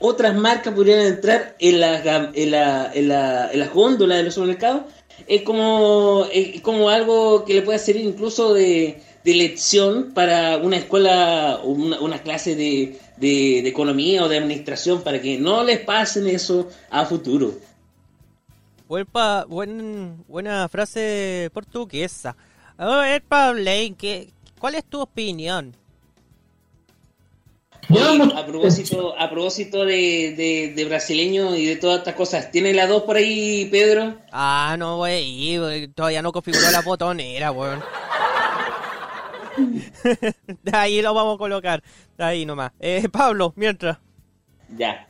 [0.00, 4.24] otras marcas pudieran entrar en, la, gam- en, la, en, la, en las góndolas de
[4.24, 4.82] los supermercados,
[5.28, 10.78] es como, es como algo que le puede servir incluso de, de lección para una
[10.78, 15.78] escuela, o una, una clase de, de, economía o de administración, para que no les
[15.78, 17.54] pasen eso a futuro.
[18.88, 22.36] Buen pa- buen, buena frase portuguesa.
[22.76, 23.22] A ver,
[23.94, 25.76] ¿qué, ¿cuál es tu opinión?
[27.88, 32.72] Oye, a propósito, a propósito de, de, de brasileño y de todas estas cosas, ¿tiene
[32.72, 34.16] la 2 por ahí, Pedro?
[34.30, 37.82] Ah, no, güey, todavía no configuró la botonera, weón.
[40.62, 41.82] De ahí lo vamos a colocar,
[42.16, 42.72] de ahí nomás.
[42.80, 43.98] Eh, Pablo, mientras.
[44.76, 45.06] Ya.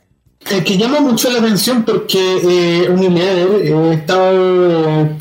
[0.49, 5.17] Eh, que llama mucho la atención porque eh, Unilever eh, estaba eh,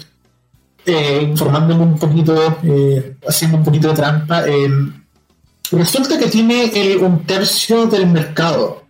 [0.86, 4.44] eh, informándome un poquito, eh, haciendo un poquito de trampa.
[4.48, 4.68] eh,
[5.72, 8.82] resulta que tiene el- un tercio del mercado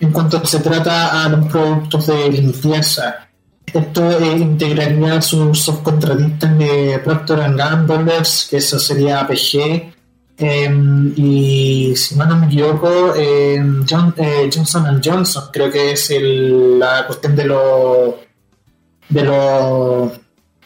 [0.00, 3.28] en cuanto se trata a los productos de limpieza.
[3.72, 8.12] Esto eh, integraría a sus subcontratistas de Procter Gamble,
[8.48, 9.92] que eso sería APG,
[10.40, 16.10] Em, y si mal no me equivoco, em, John- eh, Johnson Johnson, creo que es
[16.12, 18.14] el- la cuestión de los
[19.08, 20.12] de los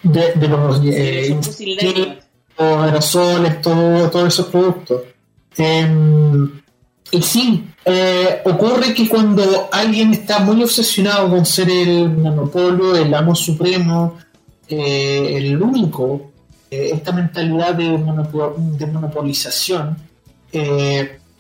[0.03, 1.35] de, de los eh.
[2.83, 5.03] Aerosoles, todo, todos esos productos.
[5.57, 6.51] Em,
[7.11, 13.13] y sí, eh, ocurre que cuando alguien está muy obsesionado con ser el monopolio, el
[13.13, 14.17] amo supremo,
[14.69, 16.31] eh, el único,
[16.71, 19.97] eh, esta mentalidad de, monopo- de monopolización,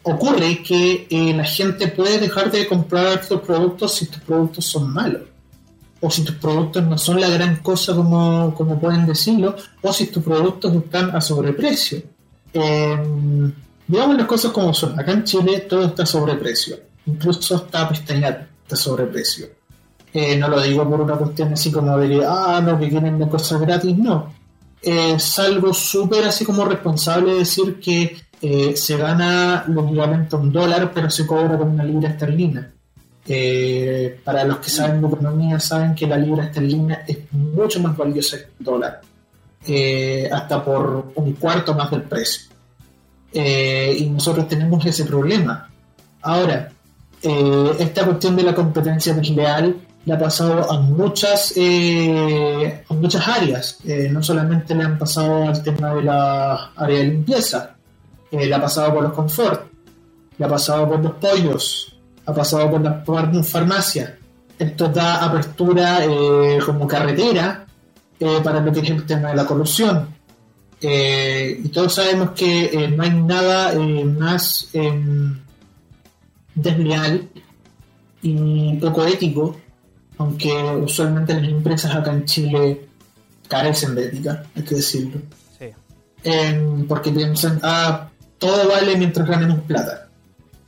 [0.04, 1.06] ocurre que
[1.36, 5.22] la gente puede dejar de comprar estos productos si tus productos son malos.
[6.02, 10.08] O si tus productos no son la gran cosa como, como pueden decirlo, o si
[10.08, 12.02] tus productos están a sobreprecio.
[12.52, 12.98] Eh,
[13.86, 14.98] digamos las cosas como son.
[14.98, 16.76] Acá en Chile todo está a sobreprecio.
[17.06, 19.46] Incluso está pestañado, está a sobreprecio.
[20.12, 23.18] Eh, no lo digo por una cuestión así como de que, ah, no, que quieren
[23.18, 24.32] de cosas gratis, no.
[24.80, 31.08] Es algo súper así como responsable decir que eh, se gana lógicamente un dólar, pero
[31.08, 32.72] se cobra con una libra esterlina.
[33.26, 37.96] Eh, para los que saben de economía, saben que la libra esterlina es mucho más
[37.96, 39.00] valiosa que el dólar,
[39.66, 42.50] eh, hasta por un cuarto más del precio.
[43.32, 45.70] Eh, y nosotros tenemos ese problema.
[46.22, 46.70] Ahora,
[47.22, 53.78] esta cuestión de la competencia desleal le ha pasado a muchas, a muchas áreas.
[54.10, 57.76] No solamente le han pasado al tema de la área de limpieza,
[58.32, 59.70] le ha pasado por los confort,
[60.36, 61.91] le ha pasado por los pollos,
[62.26, 64.10] ha pasado por las par- farmacias.
[64.58, 67.66] Esto da apertura eh, como carretera
[68.20, 70.08] eh, para lo que es el tema de la corrupción.
[70.80, 73.72] Eh, y todos sabemos que no hay nada
[74.18, 75.38] más em,
[76.54, 77.28] desleal
[78.22, 79.56] y poco ético,
[80.18, 82.86] aunque usualmente las empresas acá en Chile
[83.48, 85.20] carecen de ética, hay que decirlo.
[85.58, 85.66] Sí.
[86.24, 88.08] Em, porque piensan, ah,
[88.38, 90.08] todo vale mientras ganemos plata.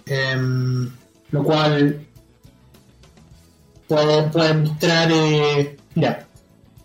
[0.07, 0.91] Em,
[1.35, 2.07] lo cual
[3.89, 6.27] puede, puede mostrar, eh, mira,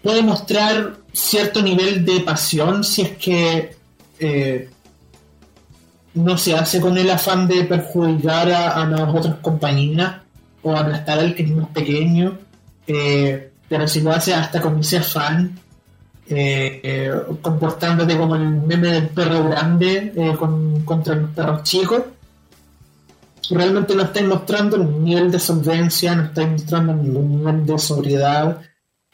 [0.01, 3.75] puede mostrar cierto nivel de pasión si es que
[4.19, 4.69] eh,
[6.15, 10.15] no se hace con el afán de perjudicar a, a las otras compañías
[10.63, 12.39] o aplastar al que es más pequeño,
[12.87, 15.59] eh, pero si lo hace hasta con ese afán,
[16.27, 22.01] eh, comportándote como el meme del perro grande con, contra los perros chicos,
[23.49, 28.61] realmente no estáis mostrando ningún nivel de solvencia, no estáis mostrando ningún nivel de sobriedad,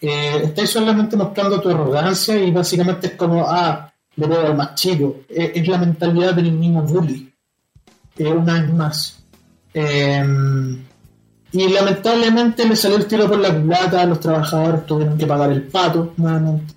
[0.02, 4.76] eh, estáis solamente mostrando tu arrogancia y básicamente es como, ah, le veo al más
[4.76, 5.22] chico.
[5.30, 7.34] Eh, es la mentalidad del niño bully,
[8.18, 9.20] eh, una vez más.
[9.74, 10.26] Eh,
[11.52, 15.64] y lamentablemente le salió el tiro por la culata, los trabajadores tuvieron que pagar el
[15.64, 16.74] pato nuevamente.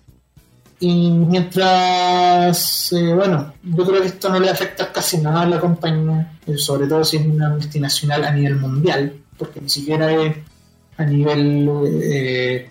[0.80, 5.58] Y mientras, eh, bueno, yo creo que esto no le afecta casi nada a la
[5.58, 10.36] compañía, eh, sobre todo si es una multinacional a nivel mundial, porque ni siquiera es
[10.96, 11.68] a nivel
[12.00, 12.70] eh,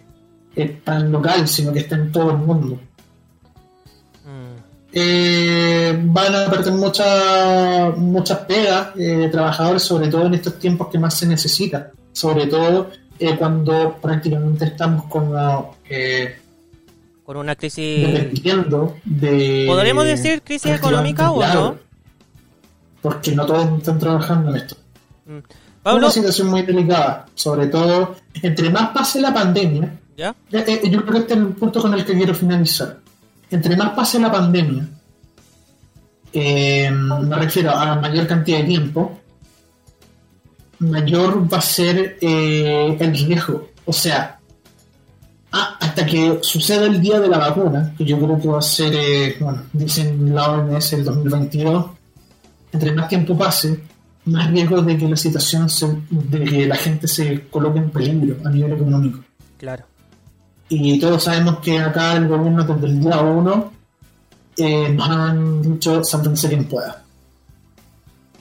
[0.83, 2.79] tan local, sino que está en todo el mundo.
[4.25, 4.57] Mm,
[4.93, 10.97] Eh, van a perder muchas muchas pegas eh, trabajadores, sobre todo en estos tiempos que
[10.97, 12.89] más se necesita, sobre todo
[13.19, 16.37] eh, cuando prácticamente estamos como eh,
[17.27, 18.07] Con una crisis...
[18.07, 19.65] dependiendo de...
[19.67, 21.77] ¿Podríamos decir crisis económica o Claro, no?
[23.01, 24.77] Porque no todos están trabajando en esto.
[25.25, 25.37] Mm.
[25.39, 25.43] Es
[25.83, 30.33] Pablo, una situación muy delicada, sobre todo entre más pase la pandemia, ¿ya?
[30.53, 32.97] Eh, yo creo que este es el punto con el que quiero finalizar.
[33.51, 34.87] Entre más pase la pandemia,
[36.31, 39.19] eh, me refiero a mayor cantidad de tiempo,
[40.79, 43.71] mayor va a ser eh, el riesgo.
[43.83, 44.36] O sea,
[45.51, 48.61] ah, hasta que suceda el día de la vacuna, que yo creo que va a
[48.61, 51.85] ser, eh, bueno, dicen la OMS el 2022,
[52.71, 53.79] entre más tiempo pase,
[54.25, 58.35] más riesgo de que la situación, se, de que la gente se coloque en peligro
[58.45, 59.19] a nivel económico.
[59.57, 59.85] Claro.
[60.69, 63.71] Y todos sabemos que acá el gobierno desde el día 1
[64.57, 67.03] eh, nos han dicho sálvense quien pueda.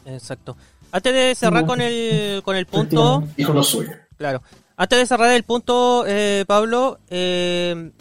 [0.05, 0.57] Exacto.
[0.91, 3.23] Antes de cerrar con el, con el punto...
[3.37, 3.93] Dijo lo suyo.
[4.17, 4.43] Claro.
[4.79, 7.93] Antes de cerrar el punto, eh, Pablo, eh,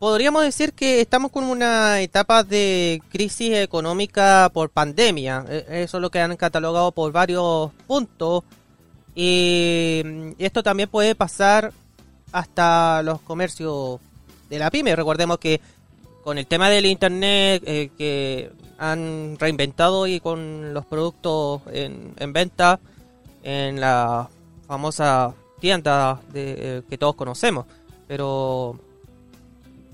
[0.00, 5.44] podríamos decir que estamos con una etapa de crisis económica por pandemia.
[5.48, 8.42] Eh, Eso es lo que han catalogado por varios puntos.
[9.14, 10.02] Y
[10.38, 11.72] esto también puede pasar
[12.32, 14.00] hasta los comercios
[14.50, 14.96] de la pyme.
[14.96, 15.60] Recordemos que
[16.24, 22.80] con el tema del internet eh, que han reinventado y con los productos en venta
[23.44, 24.28] en la
[24.66, 27.64] famosa tienda de, eh, que todos conocemos.
[28.08, 28.78] Pero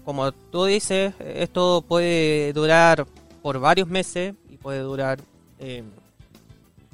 [0.04, 3.06] como tú dices, esto puede durar
[3.42, 5.20] por varios meses y puede durar
[5.60, 5.84] eh,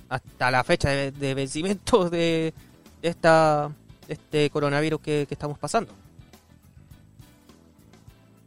[0.09, 2.53] hasta la fecha de, vencimiento de,
[3.01, 3.71] esta
[4.09, 5.93] este coronavirus que, que estamos pasando.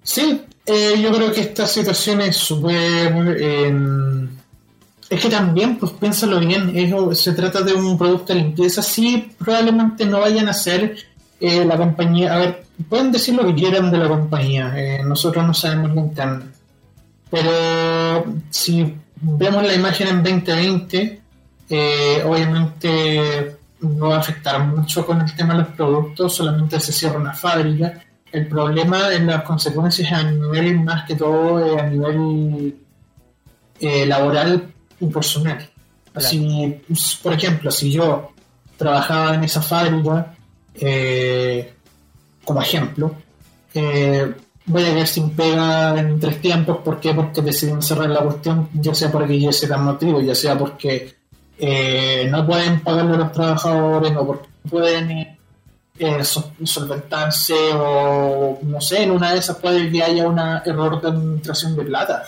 [0.04, 3.38] Sí, eh, yo creo que esta situación es súper...
[3.40, 4.28] eh,
[5.10, 9.32] es que también, pues piénsalo bien, es- se trata de un producto de limpieza, sí,
[9.38, 10.98] probablemente no vayan a ser
[11.40, 15.46] eh, la compañía, a ver, pueden decir lo que quieran de la compañía, eh, nosotros
[15.46, 16.46] no sabemos la interna,
[17.30, 21.22] pero si vemos la imagen en 2020,
[21.70, 26.92] eh, obviamente no va a afectar mucho con el tema de los productos, solamente se
[26.92, 28.02] cierra una fábrica.
[28.32, 32.76] El problema en las consecuencias a nivel más que todo a nivel
[34.08, 35.70] laboral y personal.
[36.14, 36.82] Así,
[37.22, 38.32] por ejemplo, si yo
[38.78, 40.34] trabajaba en esa fábrica,
[40.74, 41.74] eh,
[42.44, 43.14] como ejemplo,
[43.74, 44.34] eh,
[44.66, 46.78] voy a quedar sin pega en tres tiempos.
[46.84, 47.14] ¿Por qué?
[47.14, 51.16] Porque decidieron cerrar la cuestión, ya sea porque yo sea motivo, ya sea porque
[51.60, 55.38] eh, no pueden pagarle a los trabajadores o porque no pueden
[56.00, 61.02] eh, sol- solventarse o no sé, en una de esas puede que haya un error
[61.02, 62.24] de administración de plata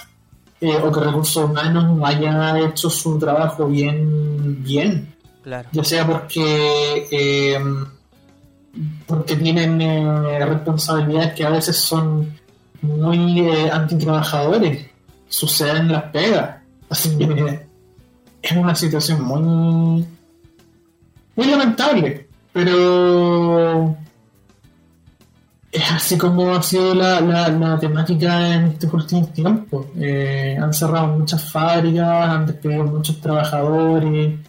[0.61, 5.69] eh, o que recursos humanos no haya hecho su trabajo bien, bien Claro.
[5.71, 7.57] ya sea porque eh,
[9.07, 12.37] porque tienen eh, responsabilidades que a veces son
[12.81, 14.85] muy antitrabajadores,
[15.27, 16.57] suceden las pegas.
[16.89, 17.67] Así que
[18.41, 20.05] es una situación muy,
[21.35, 23.95] muy lamentable, pero
[25.71, 29.85] es así como ha sido la, la, la temática en estos últimos tiempos.
[29.97, 34.39] Eh, han cerrado muchas fábricas, han despedido muchos trabajadores,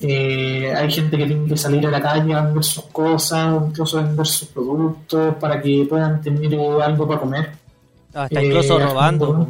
[0.00, 4.02] eh, hay gente que tiene que salir a la calle a vender sus cosas, incluso
[4.02, 6.52] vender sus productos para que puedan tener
[6.82, 7.50] algo para comer.
[8.14, 9.48] Ah, está incluso Eh, robando.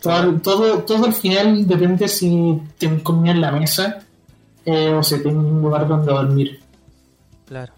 [0.00, 3.98] Todo, todo, todo al final depende si tienen comida en la mesa
[4.64, 6.60] eh, o si tienen un lugar donde dormir.
[7.46, 7.72] Claro.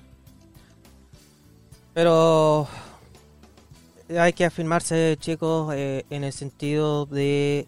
[1.92, 2.68] Pero
[4.18, 7.66] hay que afirmarse, chicos, eh, en el sentido de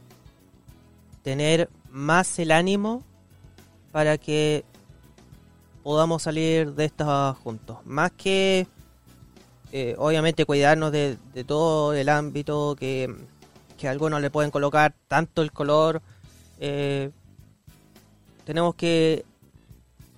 [1.23, 3.03] tener más el ánimo
[3.91, 4.65] para que
[5.83, 7.79] podamos salir de esta juntos.
[7.85, 8.67] Más que,
[9.73, 13.15] eh, obviamente, cuidarnos de, de todo el ámbito que,
[13.77, 16.01] que algunos le pueden colocar tanto el color.
[16.61, 17.11] eh,
[18.45, 19.25] tenemos que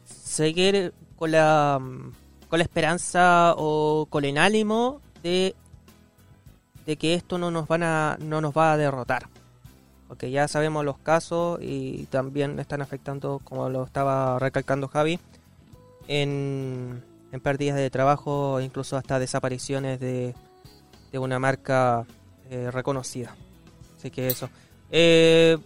[0.05, 1.81] seguir con la
[2.49, 5.55] con la esperanza o con el ánimo de
[6.87, 9.29] de que esto no nos van a no nos va a derrotar.
[10.09, 15.19] Porque ya sabemos los casos y también están afectando como lo estaba recalcando Javi
[16.07, 20.35] en, en pérdidas de trabajo incluso hasta desapariciones de,
[21.11, 22.05] de una marca
[22.51, 23.35] eh, reconocida.
[23.97, 24.51] Así que eso.
[24.91, 25.57] Eh,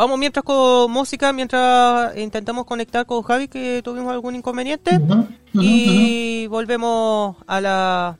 [0.00, 4.98] vamos mientras con música mientras intentamos conectar con Javi que tuvimos algún inconveniente
[5.52, 8.18] y volvemos a la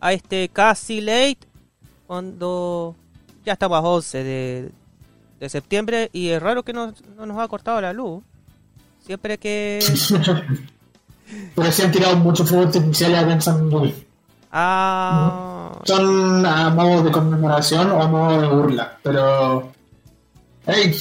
[0.00, 1.38] a este casi late
[2.08, 2.96] cuando
[3.44, 4.72] ya estamos a 11 de,
[5.38, 8.22] de septiembre y es raro que no, no nos ha cortado la luz.
[9.06, 9.78] Siempre que...
[11.54, 14.06] Pero sí han tirado muchos fuegos artificiales acá en San Miguel.
[14.50, 19.73] Ah, Son a modo de conmemoración o a modo de burla, pero.
[20.66, 20.94] ¡Ey!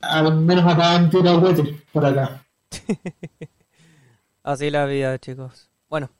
[0.00, 1.40] Al menos acá han tirado
[1.92, 2.44] por acá.
[4.42, 5.70] así la vida, chicos.
[5.88, 6.10] Bueno,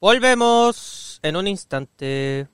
[0.00, 2.48] volvemos en un instante.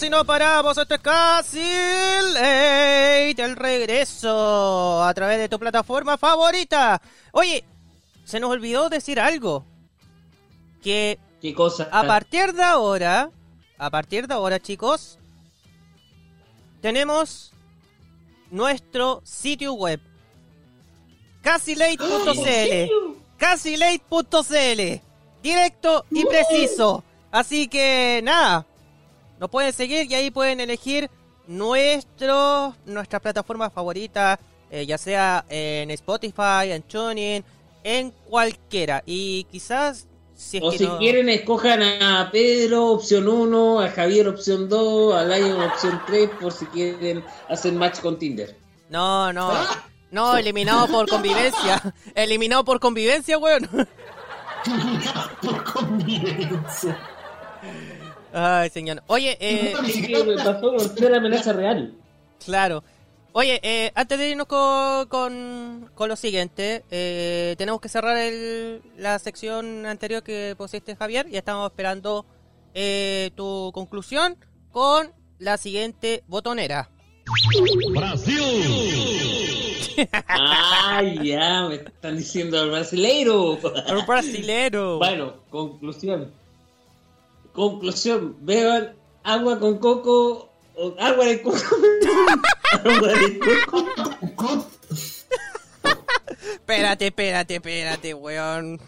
[0.00, 0.78] Y no paramos.
[0.78, 1.64] Esto es casi
[2.32, 3.42] late.
[3.42, 7.00] El regreso a través de tu plataforma favorita.
[7.32, 7.64] Oye,
[8.24, 9.64] se nos olvidó decir algo.
[10.82, 11.88] Que ¿Qué cosa?
[11.90, 13.30] a partir de ahora,
[13.76, 15.18] a partir de ahora, chicos,
[16.80, 17.52] tenemos
[18.50, 20.00] nuestro sitio web.
[21.42, 22.92] Casylate.cl.
[23.36, 25.00] Casylate.cl.
[25.42, 27.02] Directo y preciso.
[27.32, 28.66] Así que nada,
[29.40, 31.10] nos pueden seguir y ahí pueden elegir
[31.46, 34.38] nuestro, nuestra plataforma favorita,
[34.70, 37.44] eh, ya sea en Spotify, en TuneIn,
[37.84, 39.02] en cualquiera.
[39.06, 43.90] Y quizás, si es O que si no- quieren, escojan a Pedro, opción 1, a
[43.90, 48.56] Javier, opción 2, a Lion, opción 3, por si quieren hacer match con Tinder.
[48.90, 49.52] No, no.
[50.10, 51.82] No, eliminado por convivencia.
[52.14, 53.68] Eliminado por convivencia, weón.
[55.42, 56.98] Por convivencia.
[58.32, 59.02] Ay, señor.
[59.06, 61.94] Oye, eh, Ni Es siquiera que me pasó ser amenaza real.
[62.44, 62.82] claro.
[63.32, 68.80] Oye, eh, antes de irnos con, con, con lo siguiente, eh, tenemos que cerrar el,
[68.96, 72.24] la sección anterior que pusiste, Javier, y estamos esperando
[72.74, 74.36] eh, tu conclusión
[74.72, 76.88] con la siguiente botonera.
[80.26, 83.58] Ay, ya, me están diciendo al brasileiro.
[83.86, 84.98] El brasilero.
[84.98, 86.32] Bueno, conclusión.
[87.58, 88.94] Conclusión, beban
[89.24, 91.58] agua con coco, o agua de coco.
[92.84, 94.66] agua de coco.
[96.52, 98.80] Espérate, espérate, espérate, weón.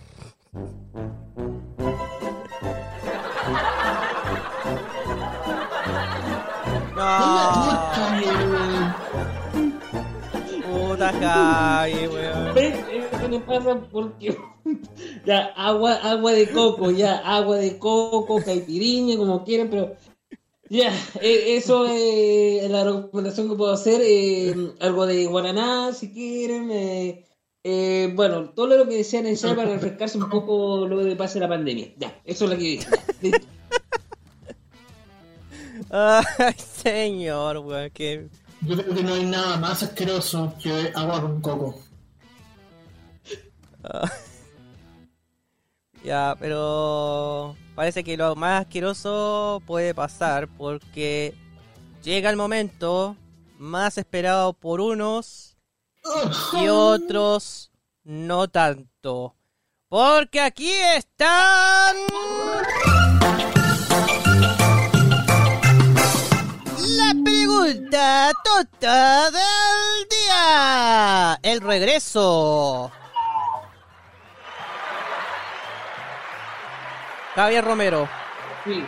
[6.95, 7.91] No,
[10.63, 12.90] puta Javi, weón.
[13.31, 14.37] Le pasa porque
[15.27, 19.95] ya agua, agua de coco, ya agua de coco, caipiriña, como quieran, pero
[20.69, 24.01] ya, eh, eso es la recomendación que puedo hacer.
[24.05, 26.71] eh, algo de guaraná, si quieren.
[26.71, 27.25] eh,
[27.63, 31.39] eh, bueno, todo lo que desean ensayar para refrescarse un poco luego de que pase
[31.41, 31.93] la pandemia.
[31.99, 32.81] Ya, eso es lo que
[33.21, 33.47] listo.
[35.91, 38.29] Ay, señor, weón, que...
[38.63, 41.75] Yo creo que no hay nada más asqueroso que agua con coco.
[46.03, 51.35] Ya, pero parece que lo más asqueroso puede pasar porque
[52.03, 53.17] llega el momento
[53.59, 55.59] más esperado por unos
[56.55, 57.71] y otros
[58.03, 59.37] no tanto.
[59.89, 61.97] Porque aquí están...
[66.79, 71.39] La pregunta tonta del día.
[71.43, 72.91] El regreso.
[77.35, 78.09] Javier Romero.
[78.65, 78.85] Sí,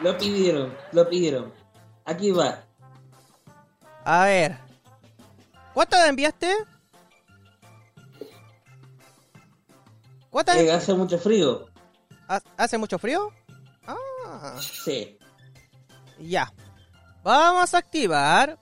[0.00, 1.52] lo pidieron, lo pidieron.
[2.04, 2.64] Aquí va.
[4.04, 4.56] A ver.
[5.74, 6.54] ¿Cuántas enviaste?
[10.30, 10.56] ¿Cuántas?
[10.56, 11.66] Eh, hace mucho frío.
[12.28, 13.32] ¿Ha- ¿Hace mucho frío?
[13.86, 15.18] Ah, Sí.
[16.18, 16.52] ya.
[17.22, 18.58] Vamos a activar.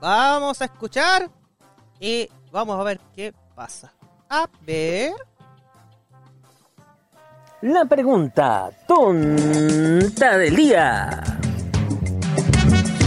[0.00, 1.28] Vamos a escuchar.
[2.00, 3.92] Y vamos a ver qué pasa.
[4.30, 5.12] A ver.
[7.60, 11.24] La pregunta tonta del día.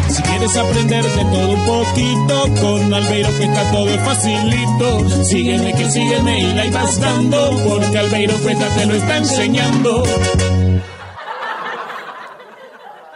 [0.10, 5.24] Si quieres aprender de todo un poquito, con Albeiro Cuesta todo es facilito.
[5.24, 10.04] Sígueme que sígueme y la vas dando, porque Albeiro Cuesta te lo está enseñando.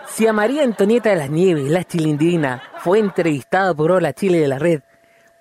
[0.07, 4.47] Si a María Antonieta de las Nieves, la chilindrina, fue entrevistada por Hola Chile de
[4.47, 4.83] la Red,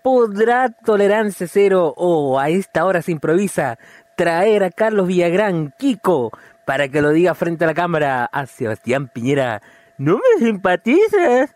[0.02, 3.78] ¿podrá Tolerancia Cero o a esta hora se improvisa
[4.16, 6.30] traer a Carlos Villagrán, Kiko,
[6.66, 9.62] para que lo diga frente a la cámara a Sebastián Piñera?
[9.98, 11.50] ¿No me simpatizas?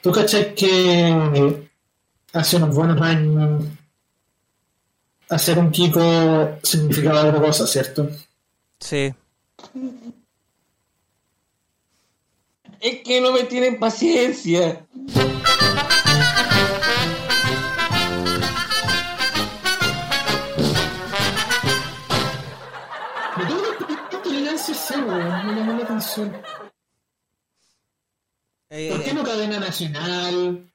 [0.00, 1.70] ¿Tú cachai que
[2.32, 3.64] hace unos buenos años
[5.28, 8.08] hacer un Kiko significaba otra cosa, ¿cierto?
[8.82, 9.14] Sí.
[12.80, 14.84] Es que no me tienen paciencia.
[23.36, 26.42] Me tengo que pedir tolerancia cero, weón, me llamó la atención.
[28.68, 30.72] Eh, ¿Por qué no cadena nacional?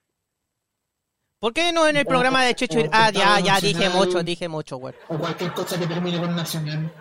[1.39, 2.79] ¿Por qué no en el programa de Checho?
[2.91, 4.95] Ah, ya, ya, dije mucho, dije mucho, güey.
[5.09, 6.91] O cualquier cosa que termine con nacional.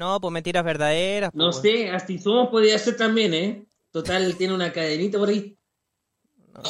[0.00, 1.34] No, pues mentiras verdaderas.
[1.34, 3.66] No pues, sé, hasta somos podría ser también, ¿eh?
[3.90, 5.58] Total, tiene una cadenita por ahí.
[6.54, 6.62] no,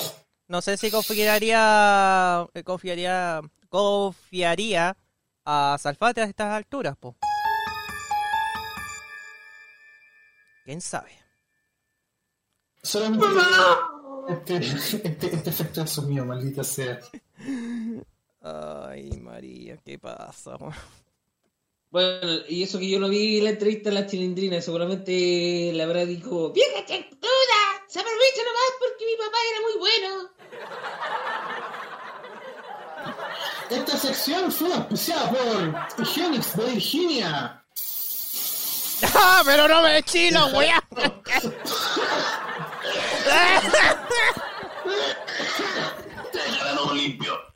[0.49, 4.97] no sé si confiaría, eh, confiaría, confiaría
[5.45, 7.15] a Salfate a estas alturas, po.
[10.65, 11.13] ¿Quién sabe?
[12.83, 13.27] Solamente
[14.29, 16.99] este, este, este efecto es mío, maldita sea.
[18.41, 20.59] Ay, María, ¿qué pasa?
[21.91, 26.05] Bueno, y eso que yo no vi la entrevista a la chilindrina, seguramente le habrá
[26.07, 30.31] dicho, vieja chantuda, se aprovecha nomás porque mi papá era muy bueno.
[33.71, 37.61] Esta sección fue auspiciada por Phoenix de Virginia.
[39.15, 40.81] ¡Ah, pero no me chilo, weá!
[46.33, 47.50] Déjalo limpio.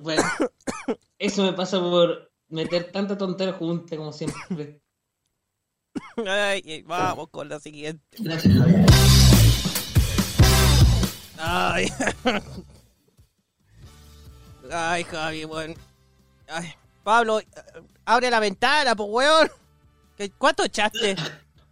[0.00, 0.22] Bueno,
[1.18, 4.80] eso me pasa por meter tanta tontera junta como siempre.
[6.26, 8.04] Ay, vamos con la siguiente.
[8.18, 8.86] Gracias, Javier.
[11.38, 11.88] Ay.
[14.70, 15.74] Ay, Javi, weón.
[16.48, 16.72] Ay,
[17.04, 17.40] Pablo,
[18.04, 19.48] abre la ventana, pues, weón.
[20.16, 21.16] ¿Qué- ¿Cuánto echaste?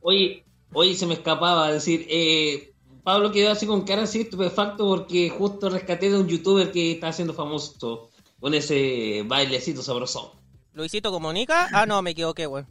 [0.01, 2.73] Oye, oye, se me escapaba decir, eh,
[3.03, 7.09] Pablo quedó así con cara así estupefacto porque justo rescaté de un youtuber que está
[7.09, 8.11] haciendo famoso
[8.41, 10.31] con ese bailecito sabrosón.
[10.73, 11.69] ¿Luisito comunica?
[11.73, 12.67] Ah, no, me equivoqué, weón.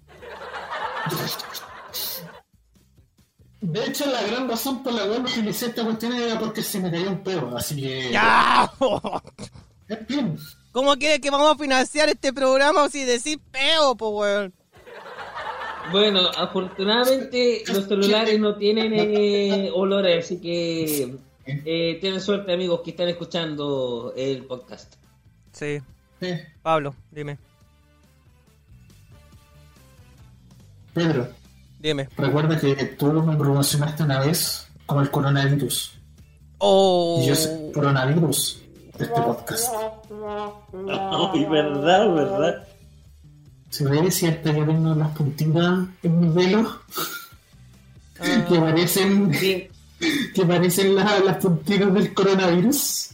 [3.61, 6.91] De hecho, la gran razón por la cual utilicé esta cuestión era porque se me
[6.91, 8.11] cayó un pedo, así que...
[8.11, 8.71] ¡Ya!
[9.87, 10.39] En fin,
[10.71, 14.53] ¿Cómo quieres que vamos a financiar este programa si decís peo, pues, weón?
[15.91, 22.89] Bueno, afortunadamente los celulares no tienen eh, olores, así que eh, tienen suerte amigos que
[22.89, 24.95] están escuchando el podcast.
[25.57, 25.81] Sí,
[26.21, 27.37] eh, Pablo, dime,
[30.93, 31.27] Pedro,
[31.79, 32.07] dime.
[32.17, 35.93] recuerda que tú me promocionaste una vez como el coronavirus.
[36.57, 37.19] Oh.
[37.21, 38.61] Y yo soy coronavirus
[38.97, 39.73] de este podcast.
[41.33, 42.67] Ay, verdad, verdad.
[43.69, 46.79] ¿Se ve cierto que tengo las puntitas en mi velo?
[48.47, 49.67] que parecen, Sí,
[50.33, 53.09] que parecen la- las puntitas del coronavirus.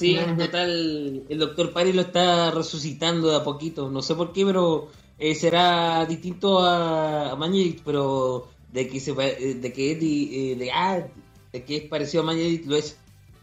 [0.00, 3.88] Sí, en total, el doctor Pari lo está resucitando de a poquito.
[3.90, 4.88] No sé por qué, pero
[5.18, 10.52] eh, será distinto a, a Mañedit, pero de que se eh, de que es di-
[10.52, 11.06] eh, de, ah,
[11.52, 12.96] de que es parecido a Mañedit lo es.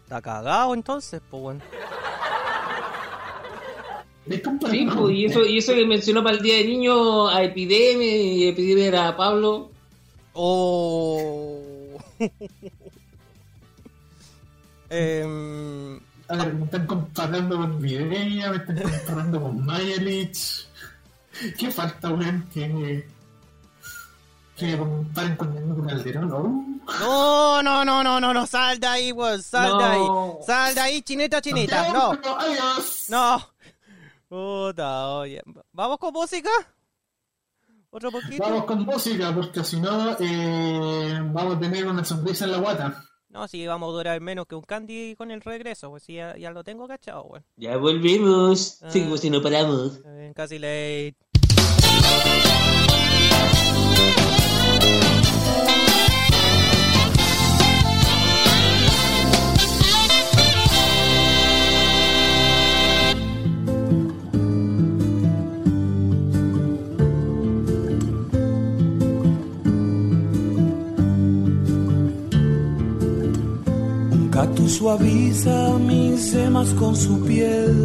[0.03, 1.61] Está cagado entonces, pues, weón.
[4.25, 4.77] ¿Ves, compadre?
[4.79, 8.15] Sí, pues, y eso, y eso que mencionó para el Día de Niño a Epidemia,
[8.17, 9.71] y Epidemia era a Pablo.
[10.33, 11.61] Oh.
[14.89, 15.99] Em,
[16.29, 20.67] A ver, me están comparando con Videa, me están comparando con Mayelich.
[21.57, 22.47] ¿Qué falta, weón?
[22.53, 23.07] Que,
[24.55, 26.65] que me comparen con el Calderón, ¿no?
[26.99, 29.99] no, no, no, no, no, no, sal de ahí, weón, sal de ahí.
[29.99, 30.39] No.
[30.45, 31.93] Sal de ahí, chinita, chinita.
[31.93, 33.05] No, Adiós.
[33.09, 33.49] no.
[34.27, 35.41] Puta, oye.
[35.71, 36.49] ¿Vamos con música?
[37.89, 38.43] ¿Otro poquito?
[38.43, 43.03] Vamos con música, porque si no, eh, vamos a tener una sonrisa en la guata.
[43.37, 46.35] No, si vamos a durar menos que un candy con el regreso, pues sí, ya,
[46.37, 47.45] ya lo tengo cachado, weón.
[47.55, 48.81] Ya volvemos.
[48.81, 48.89] Ah.
[48.89, 49.99] Seguimos si no paramos.
[50.33, 51.15] Casi late.
[74.67, 77.75] Suaviza mis semas con su piel.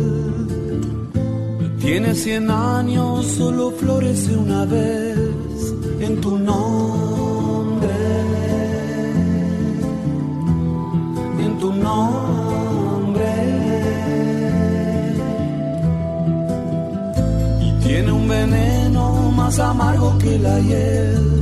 [1.80, 5.18] Tiene cien años, solo florece una vez
[6.00, 7.88] en tu nombre.
[11.38, 13.32] En tu nombre.
[17.60, 21.41] Y tiene un veneno más amargo que la hiel.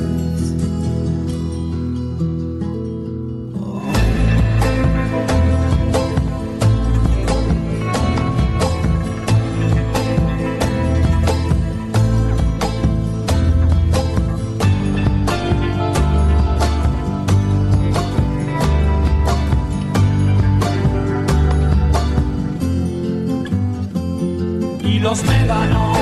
[25.11, 26.00] Los médanos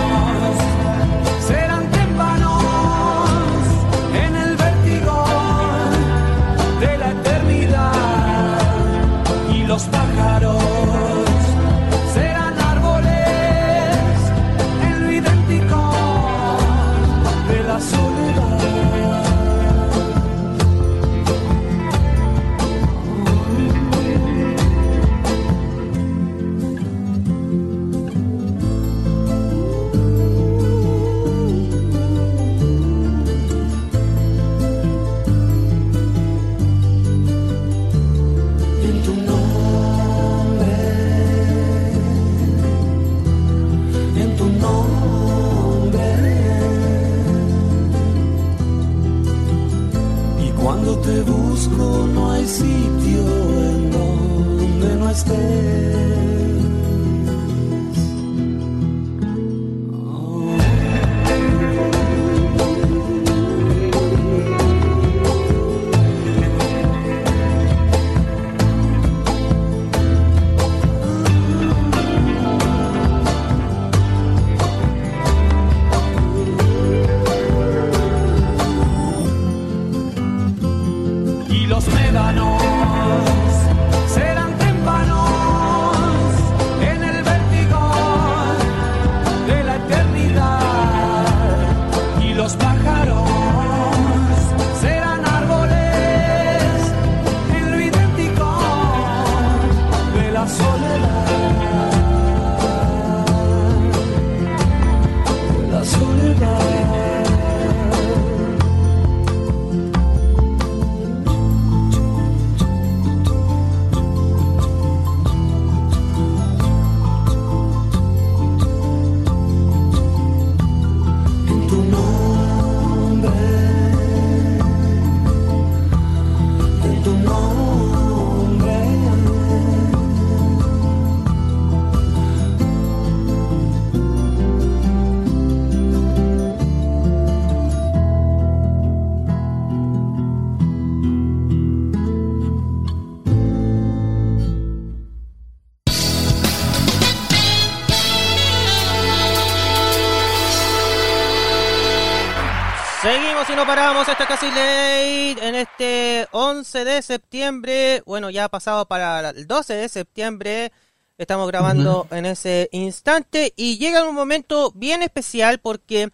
[153.70, 159.46] paramos, esta casi late en este 11 de septiembre, bueno ya ha pasado para el
[159.46, 160.72] 12 de septiembre,
[161.20, 166.10] estamos grabando en ese instante y llega un momento bien especial porque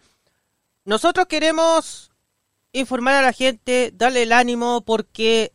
[0.84, 2.10] nosotros queremos
[2.72, 5.54] informar a la gente, darle el ánimo porque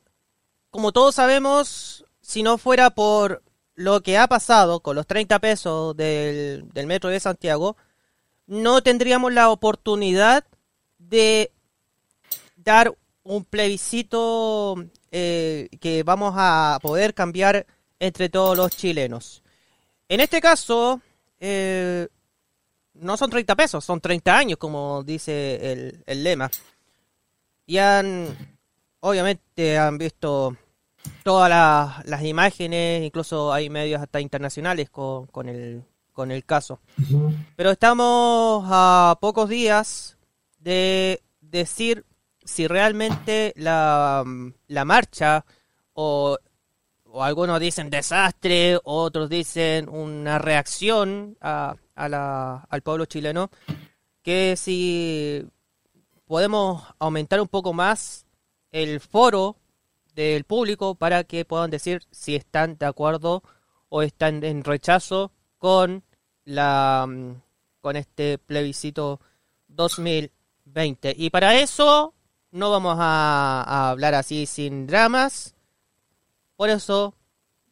[0.72, 3.44] como todos sabemos, si no fuera por
[3.76, 7.78] lo que ha pasado con los 30 pesos del, del metro de Santiago,
[8.48, 10.46] no tendríamos la oportunidad
[10.98, 11.52] de
[12.64, 14.76] dar un plebiscito
[15.12, 17.66] eh, que vamos a poder cambiar
[18.00, 19.44] entre todos los chilenos.
[20.10, 21.02] En este caso,
[21.40, 22.08] eh,
[22.96, 26.50] no son 30 pesos, son 30 años, como dice el, el lema.
[27.66, 28.58] Y han,
[29.00, 30.58] obviamente, han visto
[31.24, 36.80] todas las, las imágenes, incluso hay medios hasta internacionales con, con, el, con el caso.
[37.56, 40.18] Pero estamos a pocos días
[40.60, 42.06] de decir
[42.52, 44.24] si realmente la,
[44.68, 45.46] la marcha
[45.94, 46.38] o,
[47.06, 53.50] o algunos dicen desastre, otros dicen una reacción a, a la, al pueblo chileno,
[54.22, 55.48] que si
[56.26, 58.26] podemos aumentar un poco más
[58.72, 59.58] el foro
[60.14, 63.44] del público para que puedan decir si están de acuerdo
[63.90, 66.04] o están en rechazo con
[66.44, 67.08] la
[67.82, 69.20] con este plebiscito
[69.68, 71.16] 2020.
[71.18, 72.14] Y para eso
[72.52, 75.56] no vamos a, hablar así sin dramas.
[76.56, 77.16] Por eso,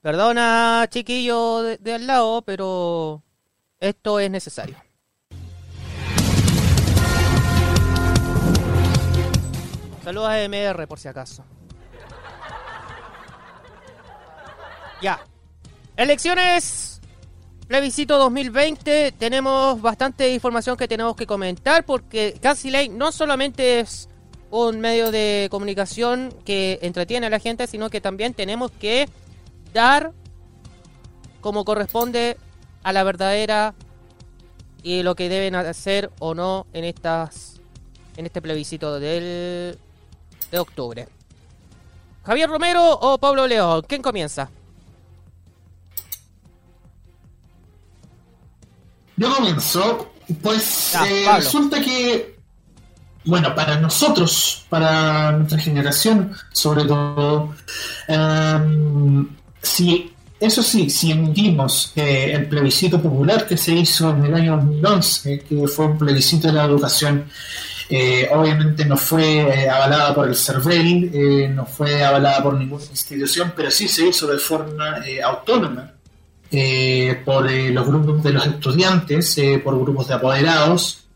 [0.01, 3.21] perdona chiquillo de, al lado, pero
[3.79, 4.77] esto es necesario.
[10.03, 11.43] Saludos a MR por si acaso.
[15.01, 15.19] Ya.
[15.95, 17.01] Elecciones.
[17.67, 19.11] Plebiscito 2020.
[19.11, 24.08] Tenemos bastante información que tenemos que comentar porque Casi Ley no solamente es
[24.51, 29.07] un medio de comunicación que entretiene a la gente, sino que también tenemos que
[29.73, 30.11] dar
[31.41, 32.37] como corresponde
[32.83, 33.75] a la verdadera
[34.83, 37.59] y lo que deben hacer o no en estas
[38.17, 39.77] en este plebiscito del
[40.51, 41.07] de octubre.
[42.25, 44.49] Javier Romero o Pablo León, ¿quién comienza?
[49.15, 50.11] Yo comienzo.
[50.41, 52.38] Pues eh, resulta que,
[53.25, 57.53] bueno, para nosotros, para nuestra generación, sobre todo,
[58.07, 59.27] em,
[59.61, 64.55] si, eso sí, si emitimos eh, el plebiscito popular que se hizo en el año
[64.57, 67.25] 2011, que fue un plebiscito de la educación,
[67.89, 73.53] eh, obviamente no fue eh, avalada por el CERVEL, no fue avalada por ninguna institución,
[73.55, 75.93] pero sí se hizo de forma autónoma
[77.25, 81.08] por los grupos de los estudiantes, por grupos de apoderados.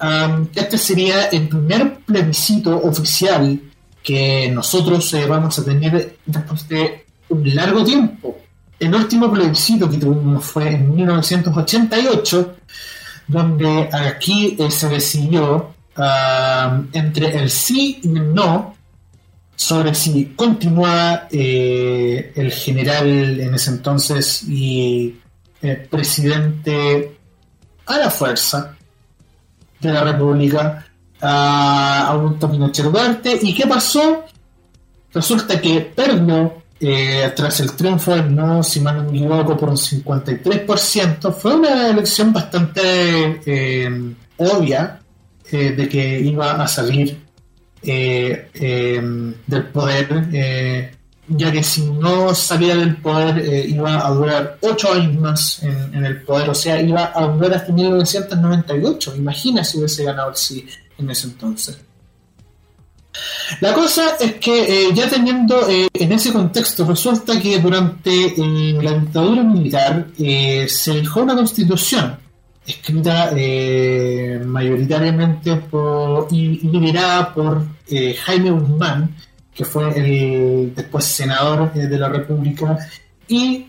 [0.00, 3.60] Am, este sería el primer plebiscito oficial
[4.02, 8.38] que nosotros eh, vamos a tener después de un largo tiempo.
[8.78, 12.56] El último plebiscito que tuvimos fue en 1988,
[13.26, 18.78] donde aquí eh, se decidió am, entre el sí y el no
[19.58, 25.18] sobre si continuaba eh, el general en ese entonces y
[25.60, 27.16] eh, presidente
[27.86, 28.77] a la fuerza
[29.80, 30.86] de la República,
[31.20, 33.38] a Augusto Pinochet Ugarte.
[33.42, 34.24] ¿Y qué pasó?
[35.12, 39.76] Resulta que perdió eh, tras el triunfo no, si mal no me equivoco, por un
[39.76, 41.32] 53%.
[41.32, 45.00] Fue una elección bastante eh, obvia
[45.50, 47.18] eh, de que iba a salir
[47.82, 50.97] del poder,
[51.28, 56.04] ya que si no salía del poder eh, iba a durar ocho años más en,
[56.04, 59.16] el poder, o sea, iba a durar hasta 1998.
[59.16, 60.66] Imagina si hubiese ganado el sí
[60.96, 61.78] en ese entonces.
[63.60, 68.34] La cosa es que eh, ya teniendo eh, en ese contexto, resulta que durante
[68.80, 72.16] la dictadura militar se dejó una constitución
[72.66, 73.32] escrita
[74.44, 75.62] mayoritariamente
[76.30, 77.64] y, liderada por
[78.24, 79.16] Jaime Guzmán,
[79.58, 82.78] que fue el después senador eh, de la República,
[83.26, 83.66] y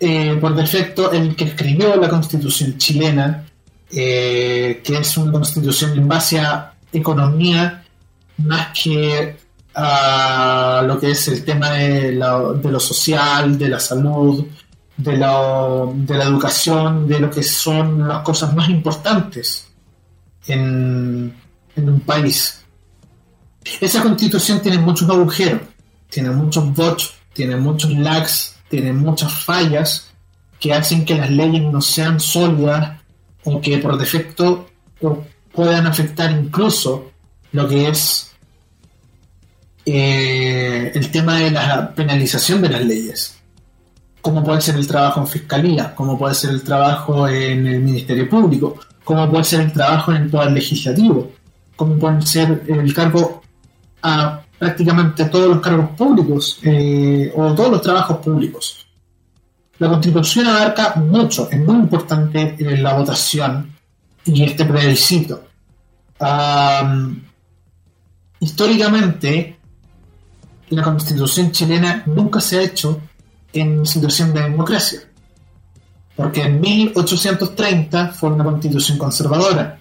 [0.00, 3.44] eh, por defecto el que escribió la constitución chilena,
[3.92, 7.84] eh, que es una constitución en base a economía
[8.38, 9.36] más que
[9.74, 14.46] a lo que es el tema de, lo social, de la salud,
[14.96, 19.68] de, la educación, de lo que son las cosas más importantes
[20.46, 21.34] en
[21.76, 22.59] un país.
[23.80, 25.62] Esa constitución tiene muchos agujeros,
[26.08, 30.10] tiene muchos bots, tiene muchos lags, tiene muchas fallas
[30.58, 33.00] que hacen que las leyes no sean sólidas
[33.44, 34.68] o que por defecto
[35.52, 37.10] puedan afectar incluso
[37.52, 38.30] lo que es
[39.86, 43.36] eh, el tema de la penalización de las leyes.
[44.20, 48.28] Como puede ser el trabajo en fiscalía, como puede ser el trabajo en el Ministerio
[48.28, 51.32] Público, como puede ser el trabajo en el Poder Legislativo,
[51.74, 53.39] como puede ser el cargo
[54.02, 58.86] a prácticamente todos los cargos públicos eh, o todos los trabajos públicos.
[59.78, 63.74] La Constitución abarca mucho, es muy importante en la votación
[64.24, 65.44] y este plebiscito.
[66.18, 67.22] Am,
[68.40, 69.58] históricamente,
[70.68, 73.00] la Constitución chilena nunca se ha hecho
[73.52, 75.00] en situación de democracia.
[76.14, 79.79] Porque en 1830 fue una constitución conservadora.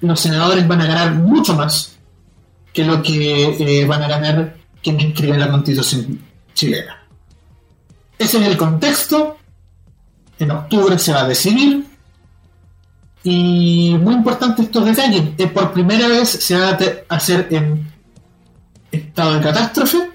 [0.00, 1.96] los senadores van a ganar mucho más
[2.72, 4.57] que lo que eh, van a ganar
[4.88, 6.20] quienes escriben la constitución
[6.54, 7.02] chilena.
[8.18, 9.36] Ese es el contexto.
[10.38, 11.84] En octubre se va a decidir.
[13.22, 15.50] Y muy importante estos detalles.
[15.50, 17.90] por primera vez se va a hacer en
[18.90, 20.10] estado de catástrofe,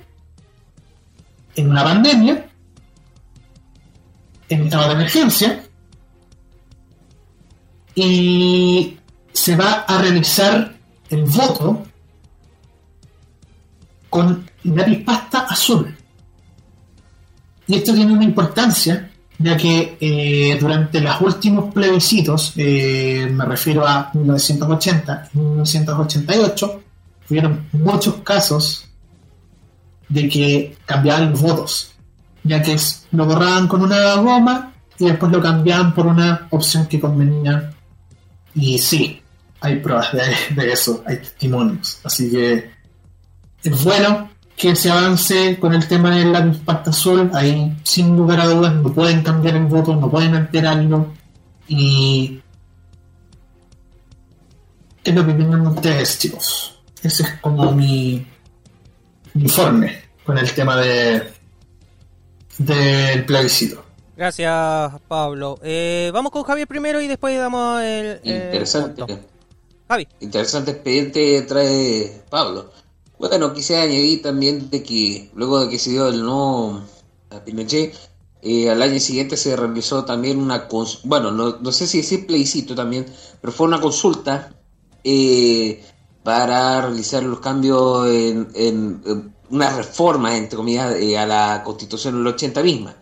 [1.55, 2.49] en una pandemia,
[4.49, 5.63] en estado de emergencia,
[7.93, 8.97] y
[9.31, 10.75] se va a realizar
[11.09, 11.83] el voto
[14.09, 15.95] con lápiz pasta azul.
[17.67, 23.87] Y esto tiene una importancia, ya que eh, durante los últimos plebiscitos, eh, me refiero
[23.87, 26.81] a 1980 y 1988,
[27.29, 28.85] hubieron muchos casos
[30.09, 31.93] de que cambiaban los votos,
[32.43, 32.75] ya que
[33.11, 37.73] lo borraban con una goma y después lo cambiaban por una opción que convenía.
[38.55, 39.21] Y sí,
[39.61, 41.99] hay pruebas de, de eso, hay testimonios.
[42.03, 42.71] Así que
[43.63, 47.29] es bueno que se avance con el tema del lápiz pasta azul.
[47.33, 51.07] Ahí, sin lugar a dudas, no pueden cambiar el voto, no pueden alterarlo.
[51.67, 52.39] Y.
[55.03, 56.79] ¿Qué es lo que piensan ustedes, chicos?
[57.01, 58.25] Ese es como mi
[59.35, 61.33] informe con el tema de
[62.57, 63.83] del plebiscito.
[64.15, 65.59] Gracias, Pablo.
[65.63, 68.21] Eh, vamos con Javier primero y después damos el.
[68.23, 69.03] el Interesante.
[69.05, 69.19] punto.
[69.89, 70.07] Javi.
[70.21, 72.71] Interesante expediente trae Pablo.
[73.29, 76.83] Bueno, quisiera añadir también de que luego de que se dio el no
[77.29, 77.95] a Pinochet,
[78.41, 80.67] eh, al año siguiente se realizó también una
[81.05, 83.05] bueno, no, no sé si decir plebiscito también,
[83.39, 84.53] pero fue una consulta
[85.05, 85.81] eh,
[86.23, 92.27] para realizar los cambios en, en- unas reformas, entre comillas, eh, a la constitución del
[92.27, 92.93] 80 misma.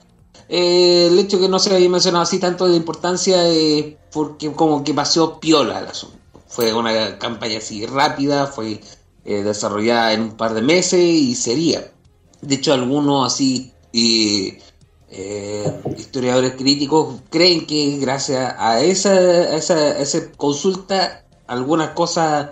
[0.49, 4.83] Eh, el hecho que no se haya mencionado así tanto de importancia eh, porque como
[4.83, 6.17] que pasó piola el asunto.
[6.47, 8.81] Fue una campaña así rápida, fue
[9.25, 11.91] eh, desarrollada en un par de meses y sería.
[12.41, 14.57] De hecho, algunos así eh,
[15.09, 22.51] eh, historiadores críticos creen que gracias a esa, a esa, a esa consulta algunas cosas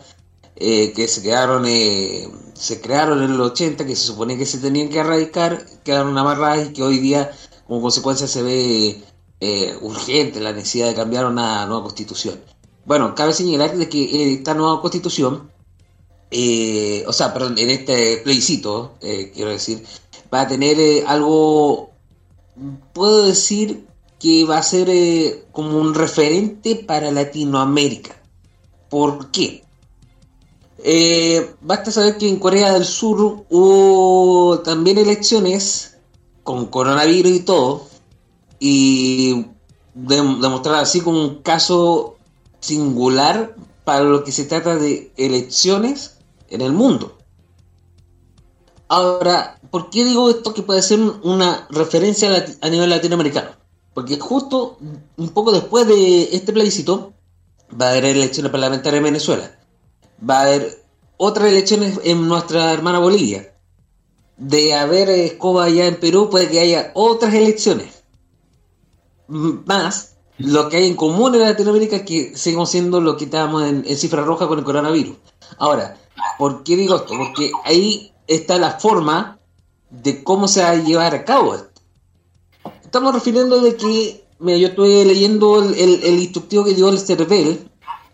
[0.57, 4.89] eh, que se quedaron se crearon en el 80 que se supone que se tenían
[4.89, 7.31] que erradicar quedaron amarradas y que hoy día
[7.65, 9.01] como consecuencia se ve
[9.81, 12.41] urgente la necesidad de cambiar una nueva constitución.
[12.85, 15.49] Bueno, cabe señalar de que esta nueva constitución,
[16.31, 19.83] eh, o sea, perdón, en este plebiscito, eh, quiero decir,
[20.33, 21.91] va a tener eh, algo,
[22.93, 23.85] puedo decir
[24.19, 28.21] que va a ser eh, como un referente para Latinoamérica.
[28.89, 29.63] ¿Por qué?
[31.61, 35.97] Basta saber que en Corea del Sur hubo también elecciones
[36.43, 37.87] con coronavirus y todo,
[38.59, 39.45] y
[39.93, 42.15] de- demostrar así como un caso
[42.59, 46.15] singular para lo que se trata de elecciones
[46.49, 47.17] en el mundo.
[48.87, 53.51] Ahora, ¿por qué digo esto que puede ser una referencia a nivel latinoamericano?
[53.93, 54.77] Porque justo
[55.17, 57.13] un poco después de este plebiscito
[57.79, 59.59] va a haber elecciones parlamentarias en Venezuela.
[60.27, 60.83] Va a haber
[61.17, 63.53] otras elecciones en nuestra hermana Bolivia.
[64.37, 68.03] De haber escoba allá en Perú puede que haya otras elecciones.
[69.27, 73.63] Más, lo que hay en común en Latinoamérica es que seguimos siendo lo que estábamos
[73.63, 75.17] en cifra roja con el coronavirus.
[75.59, 75.97] Ahora,
[76.37, 77.13] ¿por qué digo esto?
[77.17, 79.39] Porque ahí está la forma
[79.89, 81.81] de cómo se va a llevar a cabo esto.
[82.83, 87.69] Estamos refiriendo de que, mira, yo estuve leyendo el, instructivo que dio el CERVEL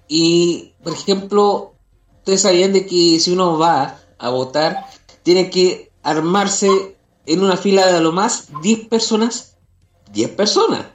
[0.08, 1.74] y, por ejemplo,
[2.18, 4.86] ustedes sabían de que si uno va a votar,
[5.24, 9.58] tiene que armarse en una fila de a lo más 10 personas.
[10.12, 10.86] 10 personas.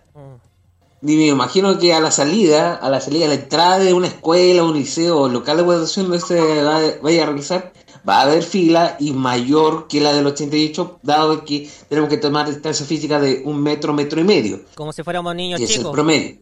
[1.03, 4.07] Ni me imagino que a la salida, a la salida, a la entrada de una
[4.09, 7.73] escuela, un liceo o local de votación donde se va- vaya a realizar,
[8.07, 12.49] va a haber fila y mayor que la del 88, dado que tenemos que tomar
[12.49, 15.77] distancia física de un metro, metro y medio, Como si fuéramos niños que es el
[15.79, 15.93] chicos.
[15.93, 16.37] promedio.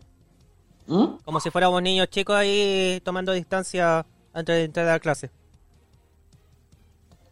[0.89, 1.05] ¿Mm?
[1.25, 5.31] Como si fuéramos niños chicos ahí tomando distancia antes de entrar a la clase.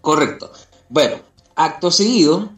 [0.01, 0.53] Correcto.
[0.89, 1.17] Bueno,
[1.57, 2.51] acto seguido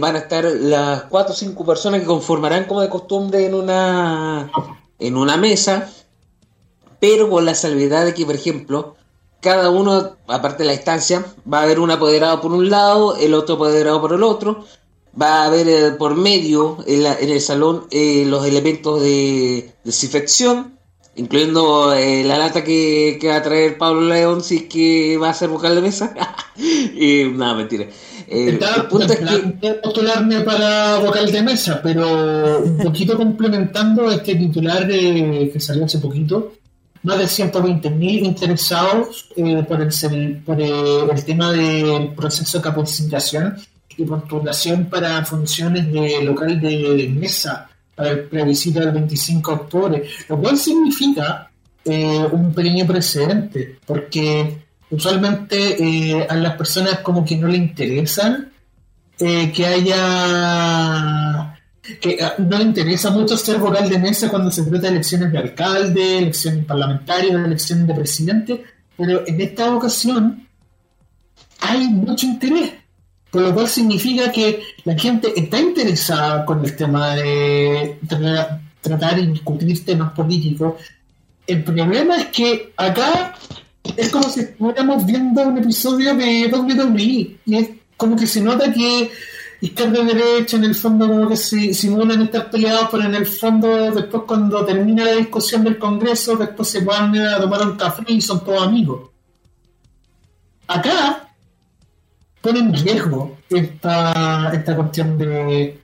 [0.00, 4.50] van a estar las cuatro o cinco personas que conformarán como de costumbre en una
[4.98, 5.88] en una mesa,
[7.00, 8.96] pero con la salvedad de que, por ejemplo,
[9.40, 13.34] cada uno, aparte de la distancia, va a haber un apoderado por un lado, el
[13.34, 14.64] otro apoderado por el otro,
[15.20, 19.74] va a haber eh, por medio en, la- en el salón eh, los elementos de
[19.84, 20.78] desinfección
[21.14, 25.28] incluyendo eh, la lata que, que va a traer Pablo León si es que va
[25.28, 26.14] a ser vocal de mesa.
[26.56, 27.86] y nada, mentira.
[28.32, 28.88] Eh, Estaba
[29.60, 35.84] que postularme para vocal de mesa, pero un poquito complementando este titular eh, que salió
[35.84, 36.54] hace poquito,
[37.02, 40.70] más de 120.000 interesados eh, por, el, por eh,
[41.12, 43.56] el tema del proceso de capacitación
[43.96, 50.04] y postulación para funciones de local de mesa para el plebiscito del 25 de octubre,
[50.28, 51.50] lo cual significa
[51.84, 58.52] eh, un pequeño precedente, porque usualmente eh, a las personas como que no le interesan
[59.18, 61.58] eh, que haya
[62.00, 65.32] que ah, no le interesa mucho ser vocal de mesa cuando se trata de elecciones
[65.32, 68.64] de alcalde, elecciones parlamentarias, elecciones de presidente,
[68.96, 70.46] pero en esta ocasión
[71.60, 72.72] hay mucho interés,
[73.30, 79.18] por lo cual significa que la gente está interesada con el tema de tra- tratar
[79.18, 80.74] y discutir temas políticos.
[81.46, 83.34] El problema es que acá
[83.96, 88.72] es como si estuviéramos viendo un episodio de WWE y es como que se nota
[88.72, 89.10] que
[89.60, 93.26] izquierda y derecha en el fondo como que se simulan estar peleados pero en el
[93.26, 98.04] fondo después cuando termina la discusión del congreso después se van a tomar un café
[98.08, 99.10] y son todos amigos.
[100.66, 101.28] Acá
[102.40, 105.80] pone en riesgo esta, esta cuestión de,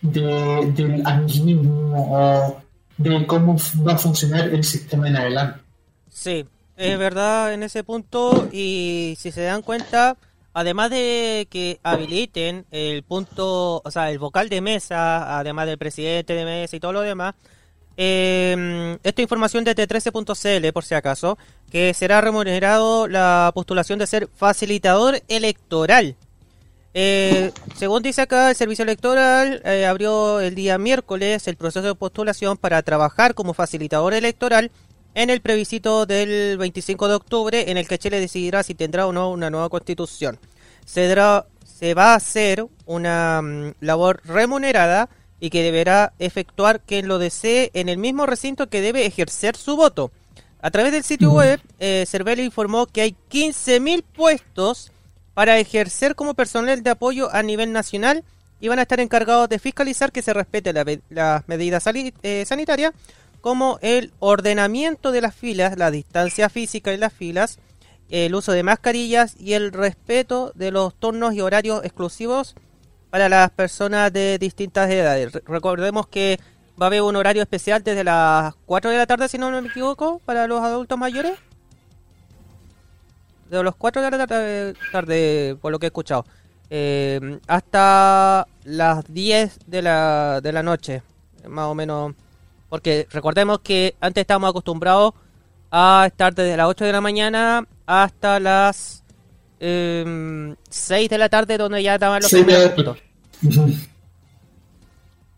[0.00, 2.62] de del amiguismo o
[2.96, 3.56] de cómo
[3.86, 5.60] va a funcionar el sistema en adelante.
[6.10, 6.46] Sí,
[6.80, 10.16] es verdad en ese punto y si se dan cuenta,
[10.54, 16.32] además de que habiliten el punto, o sea, el vocal de mesa, además del presidente
[16.32, 17.34] de mesa y todo lo demás,
[17.98, 21.36] eh, esta información de T13.cl, por si acaso,
[21.70, 26.16] que será remunerado la postulación de ser facilitador electoral.
[26.94, 31.94] Eh, según dice acá, el servicio electoral eh, abrió el día miércoles el proceso de
[31.94, 34.70] postulación para trabajar como facilitador electoral
[35.14, 39.12] en el plebiscito del 25 de octubre en el que Chile decidirá si tendrá o
[39.12, 40.38] no una nueva constitución.
[40.84, 45.08] Se, dará- se va a hacer una mm, labor remunerada
[45.40, 49.76] y que deberá efectuar quien lo desee en el mismo recinto que debe ejercer su
[49.76, 50.10] voto.
[50.62, 54.92] A través del sitio web, eh, Cervelo informó que hay 15.000 puestos
[55.32, 58.24] para ejercer como personal de apoyo a nivel nacional
[58.60, 61.82] y van a estar encargados de fiscalizar que se respete la las medidas
[62.22, 62.92] eh, sanitarias
[63.40, 67.58] como el ordenamiento de las filas, la distancia física en las filas,
[68.10, 72.54] el uso de mascarillas y el respeto de los turnos y horarios exclusivos
[73.10, 75.32] para las personas de distintas edades.
[75.32, 76.38] Re- Recordemos que
[76.80, 79.68] va a haber un horario especial desde las 4 de la tarde, si no me
[79.68, 81.32] equivoco, para los adultos mayores.
[83.48, 86.24] De los 4 de la tarde, tarde, por lo que he escuchado,
[86.70, 91.02] eh, hasta las 10 de la, de la noche,
[91.48, 92.14] más o menos.
[92.70, 95.12] Porque recordemos que antes estábamos acostumbrados
[95.70, 99.04] a estar desde las 8 de la mañana hasta las
[99.60, 102.98] eh, 6 de la tarde, donde ya estaban los Sí, primeros me- puntos.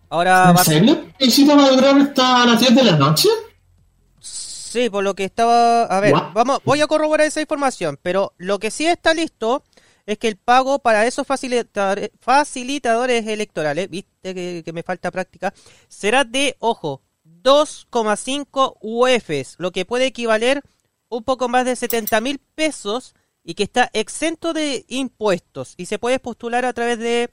[0.08, 1.06] Ahora ¿En va serio?
[1.18, 3.28] ¿El sitio va a durar hasta las 10 de la noche?
[4.20, 5.84] Sí, por lo que estaba...
[5.84, 6.32] A ver, What?
[6.34, 9.64] vamos, voy a corroborar esa información, pero lo que sí está listo
[10.06, 15.52] es que el pago para esos facilitadores, facilitadores electorales, viste que, que me falta práctica,
[15.88, 17.02] será de, ojo,
[17.42, 20.62] 2,5 UFs, lo que puede equivaler
[21.08, 23.14] un poco más de 70 mil pesos
[23.44, 27.30] y que está exento de impuestos y se puede postular a través de,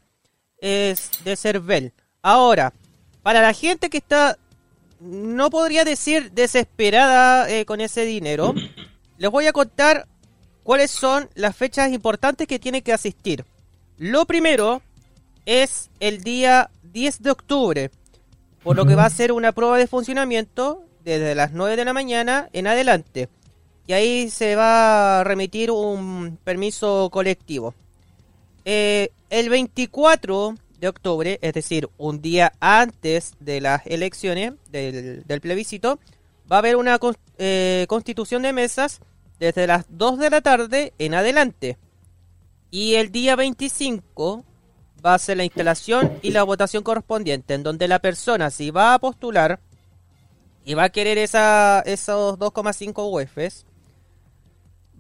[0.57, 1.93] es, de Cervel.
[2.21, 2.73] Ahora,
[3.23, 4.37] para la gente que está
[4.99, 8.53] no podría decir desesperada eh, con ese dinero.
[9.17, 10.07] Les voy a contar
[10.63, 13.45] cuáles son las fechas importantes que tiene que asistir.
[13.97, 14.81] Lo primero
[15.45, 17.91] es el día 10 de octubre,
[18.63, 21.93] por lo que va a ser una prueba de funcionamiento desde las 9 de la
[21.93, 23.29] mañana en adelante.
[23.87, 27.73] Y ahí se va a remitir un permiso colectivo.
[28.65, 35.41] Eh, el 24 de octubre, es decir, un día antes de las elecciones del, del
[35.41, 35.99] plebiscito,
[36.51, 36.99] va a haber una
[37.37, 38.99] eh, constitución de mesas
[39.39, 41.77] desde las 2 de la tarde en adelante.
[42.71, 44.45] Y el día 25
[45.05, 48.93] va a ser la instalación y la votación correspondiente, en donde la persona, si va
[48.93, 49.59] a postular
[50.65, 53.65] y va a querer esa, esos 2,5 UFs,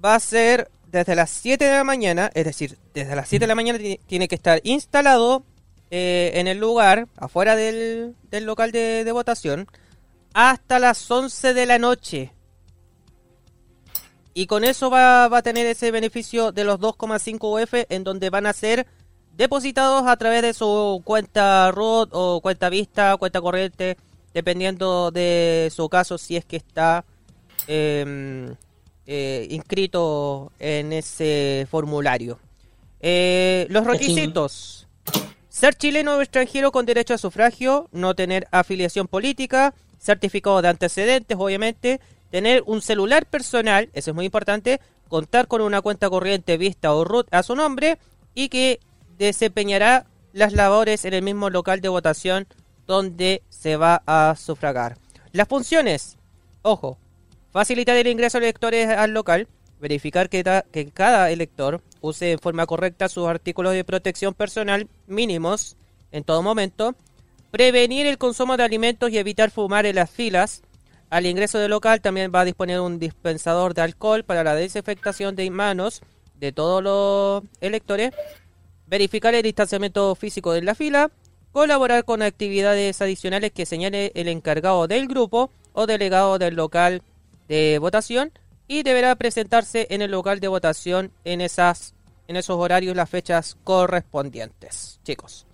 [0.03, 3.47] va a ser desde las 7 de la mañana, es decir, desde las 7 de
[3.47, 5.43] la mañana ti- tiene que estar instalado
[5.91, 9.67] eh, en el lugar, afuera del, del local de, de votación,
[10.33, 12.31] hasta las 11 de la noche.
[14.33, 18.29] Y con eso va, va a tener ese beneficio de los 2,5 UF en donde
[18.29, 18.87] van a ser
[19.35, 23.97] depositados a través de su cuenta ROT o cuenta vista, cuenta corriente
[24.33, 27.03] dependiendo de su caso, si es que está
[27.67, 28.53] eh,
[29.05, 32.39] eh, inscrito en ese formulario.
[32.99, 34.87] Eh, los requisitos.
[35.49, 41.37] Ser chileno o extranjero con derecho a sufragio, no tener afiliación política, certificado de antecedentes,
[41.39, 41.99] obviamente,
[42.29, 47.03] tener un celular personal, eso es muy importante, contar con una cuenta corriente vista o
[47.03, 47.97] root a su nombre
[48.35, 48.79] y que
[49.19, 52.47] desempeñará las labores en el mismo local de votación
[52.87, 54.97] donde se va a sufragar.
[55.31, 56.17] Las funciones,
[56.63, 56.97] ojo,
[57.51, 59.47] facilitar el ingreso de electores al local,
[59.79, 60.43] verificar que,
[60.93, 65.77] cada elector use en forma correcta sus artículos de protección personal mínimos
[66.11, 66.95] en todo momento,
[67.51, 70.63] prevenir el consumo de alimentos y evitar fumar en las filas.
[71.09, 75.35] Al ingreso del local también va a disponer un dispensador de alcohol para la desinfectación
[75.35, 76.01] de manos
[76.35, 78.11] de todos los electores,
[78.89, 81.11] verificar el distanciamiento físico de la fila,
[81.51, 87.03] colaborar con actividades adicionales que señale el encargado del grupo o delegado del local
[87.47, 88.31] de votación
[88.67, 91.95] y deberá presentarse en el local de votación en esas
[92.27, 94.99] en esos horarios las fechas correspondientes.
[95.03, 95.47] Chicos.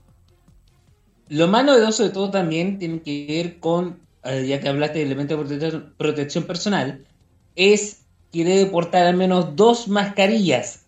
[1.29, 5.05] Lo más novedoso de todo también tiene que ver con, eh, ya que hablaste de
[5.05, 7.05] elementos de protección personal,
[7.55, 8.01] es
[8.33, 10.84] que debe portar al menos dos mascarillas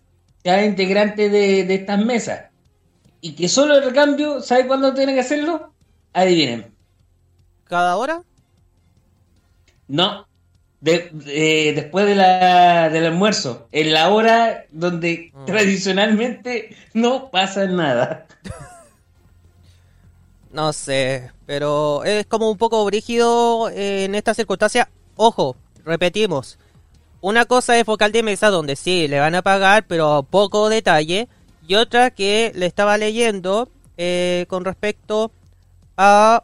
[0.48, 2.44] cada integrante de, de estas mesas.
[3.20, 5.74] Y que solo el recambio, ¿sabe cuándo tiene que hacerlo?
[6.14, 6.72] Adivinen.
[7.64, 8.22] ¿Cada hora?
[9.88, 10.26] No.
[10.80, 15.44] De- de- después de la, del almuerzo, en la hora donde Mm.
[15.44, 18.26] tradicionalmente no pasa nada.
[20.50, 24.88] No sé, pero es como un poco brígido eh, en esta circunstancia.
[25.14, 26.58] Ojo, repetimos.
[27.20, 31.28] Una cosa es vocal de mesa donde sí le van a pagar, pero poco detalle.
[31.66, 35.32] Y otra que le estaba leyendo eh, con respecto
[35.96, 36.42] a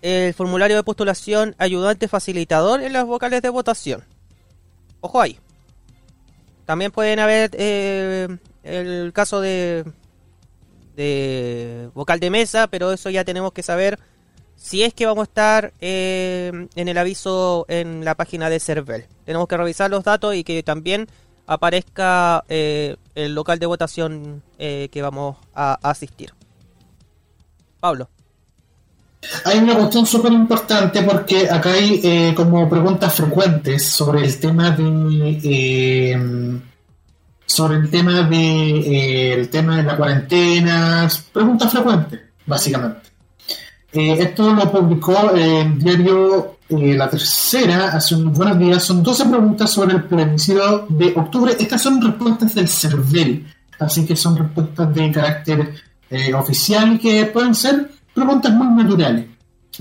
[0.00, 4.04] el formulario de postulación ayudante facilitador en las vocales de votación.
[5.00, 5.38] Ojo ahí.
[6.64, 8.28] También pueden haber eh,
[8.64, 9.84] el caso de
[10.96, 13.98] de vocal de mesa, pero eso ya tenemos que saber
[14.62, 19.06] si es que vamos a estar eh, en el aviso en la página de Cervel.
[19.24, 21.08] Tenemos que revisar los datos y que también
[21.48, 26.32] aparezca eh, el local de votación eh, que vamos a asistir.
[27.80, 28.08] Pablo.
[29.44, 34.70] Hay una cuestión súper importante porque acá hay eh, como preguntas frecuentes sobre el tema
[34.70, 36.60] de eh,
[37.46, 43.11] sobre el tema de eh, el tema de la cuarentena, preguntas frecuentes, básicamente.
[43.92, 48.82] Eh, esto lo publicó en diario eh, La Tercera hace unos buenos días.
[48.82, 51.54] Son 12 preguntas sobre el plebiscito de octubre.
[51.58, 53.46] Estas son respuestas del CERVEL,
[53.78, 55.74] así que son respuestas de carácter
[56.08, 59.26] eh, oficial que pueden ser preguntas muy naturales.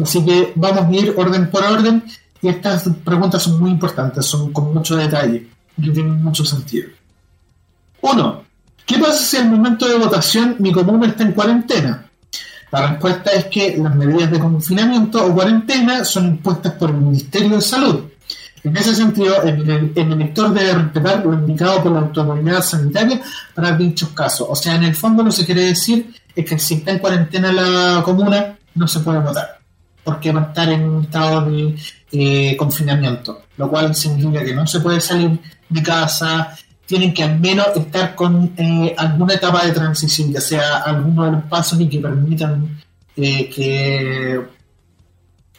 [0.01, 2.03] Así que vamos a ir orden por orden
[2.41, 5.47] y estas preguntas son muy importantes, son con mucho detalle
[5.77, 6.89] y tienen mucho sentido.
[8.01, 8.43] Uno,
[8.85, 12.10] ¿qué pasa si al momento de votación mi comuna está en cuarentena?
[12.72, 17.56] La respuesta es que las medidas de confinamiento o cuarentena son impuestas por el Ministerio
[17.57, 18.02] de Salud.
[18.64, 23.19] En ese sentido, el, el- el elector debe respetar lo indicado por la autoridad sanitaria
[23.56, 24.48] para dichos casos.
[24.49, 26.99] O sea, en el fondo lo que se quiere decir es que si está en
[26.99, 29.60] cuarentena la comuna, no se puede votar,
[30.03, 31.76] porque va a estar en un estado de
[32.14, 36.56] eh, confinamiento, lo cual significa que no se puede salir de casa,
[36.91, 41.31] tienen que al menos estar con eh, alguna etapa de transición, ya sea alguno de
[41.31, 42.81] los pasos y que permitan
[43.15, 44.41] eh, que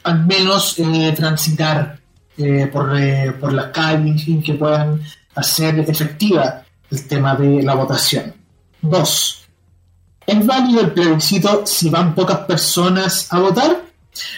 [0.02, 1.98] al menos eh, transitar
[2.36, 2.92] eh, por,
[3.40, 5.00] por las calles y que puedan
[5.34, 8.34] hacer efectiva el tema de la votación.
[8.82, 9.48] Dos,
[10.26, 13.84] ¿es válido el plebiscito si van pocas personas a votar?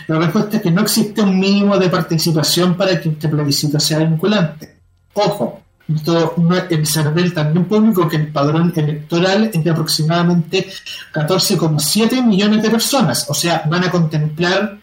[0.06, 3.98] La respuesta es que no existe un mínimo de participación para que este plebiscito sea
[3.98, 4.76] vinculante.
[5.14, 10.66] Ojo, el CERVEL también publicó que el padrón electoral es de aproximadamente
[11.12, 14.78] 14,7 millones de personas, o sea, van a contemplar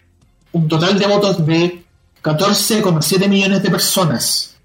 [0.52, 1.84] un total de votos de
[2.22, 4.56] 14,7 millones de personas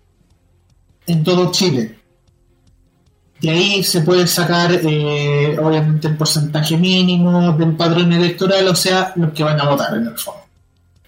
[1.07, 1.97] en todo Chile.
[3.39, 9.13] De ahí se puede sacar, eh, obviamente, el porcentaje mínimo del padrón electoral, o sea,
[9.15, 10.46] los que van a votar en el fondo.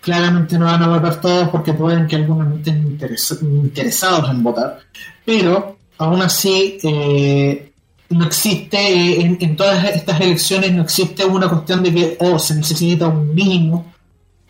[0.01, 4.43] Claramente no van a votar todos porque pueden que algunos no estén interes- interesados en
[4.43, 4.79] votar,
[5.25, 7.69] pero aún así eh,
[8.09, 12.55] no existe, eh, en, todas estas elecciones no existe una cuestión de que oh, se
[12.55, 13.93] necesita un mínimo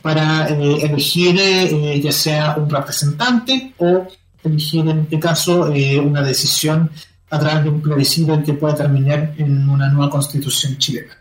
[0.02, 4.08] para eh, elegir eh, ya sea un representante o
[4.44, 5.72] elegir en este caso
[6.04, 6.90] una decisión
[7.30, 11.18] a través de un plebiscito que pueda terminar en una nueva constitución chilena.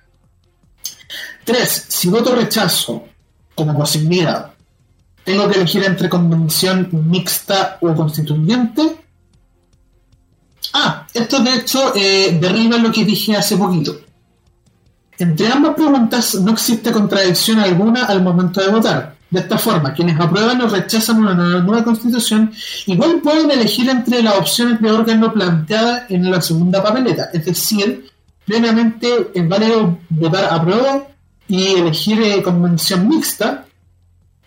[1.45, 3.09] Tres, si voto rechazo
[3.59, 4.53] como posibilidad.
[5.25, 8.83] Tengo que elegir entre convención mixta o constituyente.
[10.73, 13.99] Ah, esto de hecho eh, derriba lo que dije hace poquito.
[15.19, 19.17] Entre ambas preguntas no existe contradicción alguna al momento de votar.
[19.29, 22.53] De esta forma, quienes aprueban o rechazan una nueva constitución
[22.87, 27.29] igual pueden elegir entre las opciones de órgano planteadas en la segunda papeleta.
[27.35, 28.09] Es decir,
[28.47, 31.09] plenamente es válido votar a prueba
[31.49, 33.65] y elegir eh, convención mixta,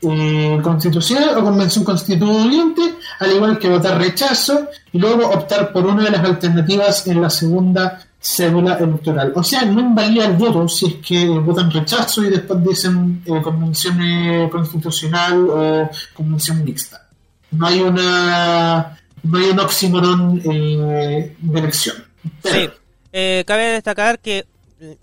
[0.02, 2.82] eh, constitucional o convención constituyente,
[3.20, 7.30] al igual que votar rechazo y luego optar por una de las alternativas en la
[7.30, 9.34] segunda cédula electoral.
[9.36, 13.42] O sea, no invalida el voto si es que votan rechazo y después dicen eh,
[13.42, 17.08] convención eh, constitucional o convención mixta.
[17.52, 21.98] No hay una no hay un oxímoron eh, de elección.
[22.44, 22.70] Sí,
[23.12, 24.46] eh, cabe destacar que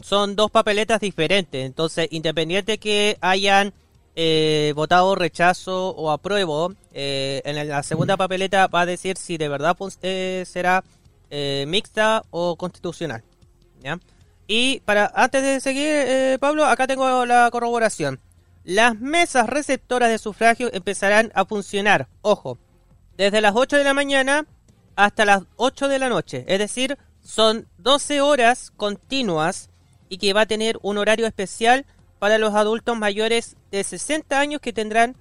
[0.01, 3.73] son dos papeletas diferentes, entonces independiente que hayan
[4.17, 9.49] eh, votado rechazo o apruebo, eh, en la segunda papeleta va a decir si de
[9.49, 10.85] verdad eh, será
[11.67, 13.23] mixta o constitucional.
[13.83, 13.99] ¿ya?
[14.51, 18.19] Y para antes de seguir, eh, Pablo, acá tengo la corroboración.
[18.65, 22.59] Las mesas receptoras de sufragio empezarán a funcionar, ojo,
[23.19, 24.47] desde las 8 de la mañana
[24.97, 26.45] hasta las 8 de la noche.
[26.49, 26.97] Es decir,
[27.29, 29.69] son 12 horas continuas
[30.09, 31.85] y que va a tener un horario especial
[32.19, 35.15] para los adultos mayores de 60 años que tendrán,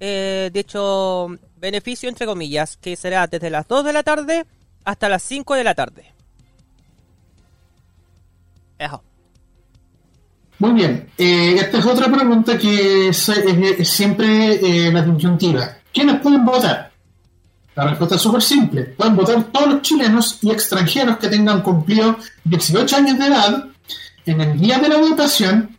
[0.00, 4.46] eh, de beneficio entre comillas, que será desde las 2 de la tarde
[4.84, 6.14] hasta las 5 de la tarde.
[10.60, 11.10] Muy bien.
[11.18, 13.30] Eh, esta es otra pregunta que es,
[13.84, 15.76] siempre eh, la disyuntiva.
[15.92, 16.89] ¿Quiénes pueden votar?
[17.80, 18.82] La respuesta es súper simple.
[18.82, 23.64] Pueden votar todos los chilenos y extranjeros que tengan cumplido 18 años de edad
[24.26, 25.78] en el día de la votación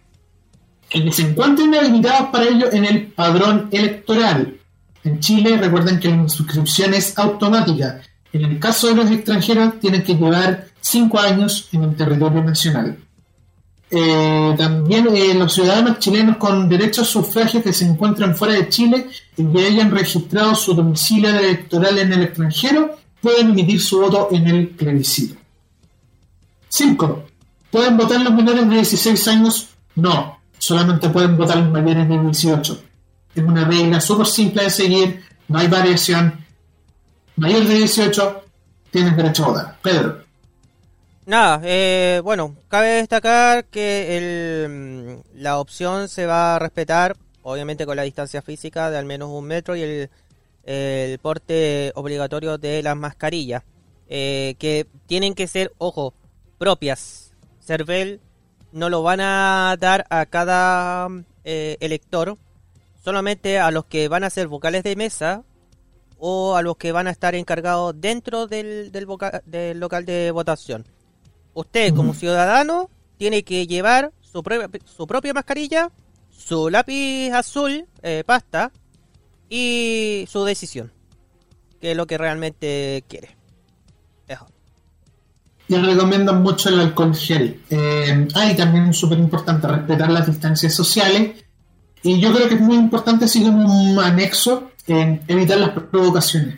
[0.92, 4.58] y que se encuentren habilitados para ello en el padrón electoral.
[5.04, 8.02] En Chile, recuerden que la inscripción es automática.
[8.34, 12.98] En el caso de los extranjeros, tienen que llevar 5 años en el territorio nacional.
[13.94, 18.70] Eh, también eh, los ciudadanos chilenos con derecho a sufragio que se encuentran fuera de
[18.70, 24.30] Chile y que hayan registrado su domicilio electoral en el extranjero pueden emitir su voto
[24.32, 25.36] en el plebiscito.
[26.70, 27.24] 5.
[27.70, 29.70] ¿Pueden votar los menores de 16 años?
[29.96, 32.84] No, solamente pueden votar los mayores de 18.
[33.36, 36.46] Es una regla súper simple de seguir, no hay variación.
[37.36, 38.44] Mayor de 18,
[38.90, 39.80] tienes derecho a votar.
[39.82, 40.21] Pedro.
[41.26, 47.86] Nada, eh, bueno, cabe destacar que el, mm, la opción se va a respetar, obviamente
[47.86, 50.10] con la distancia física de al menos un metro y el,
[51.22, 53.64] porte obligatorio de las mascarillas,
[54.10, 56.14] eh, que tienen que ser, ojo,
[56.58, 57.34] propias.
[57.60, 58.20] Cervel
[58.72, 61.08] no lo van a dar a cada
[61.44, 62.38] eh, elector,
[63.04, 65.44] solamente a los que van a ser vocales de mesa
[66.18, 70.86] o a los que van a estar encargados dentro del, del local de votación.
[71.54, 75.92] Usted como ciudadano tiene que llevar su, propia- su propia mascarilla,
[76.30, 78.72] su lápiz azul, eh, pasta
[79.50, 80.92] y su decisión,
[81.80, 83.36] que es lo que realmente quiere.
[84.28, 84.46] Eso.
[85.68, 87.62] y recomiendan mucho el alcohol gel.
[87.70, 91.44] Eh, ah, y también súper importante respetar las distancias sociales.
[92.04, 96.58] Y yo creo que es muy importante, así como un anexo, en evitar las provocaciones.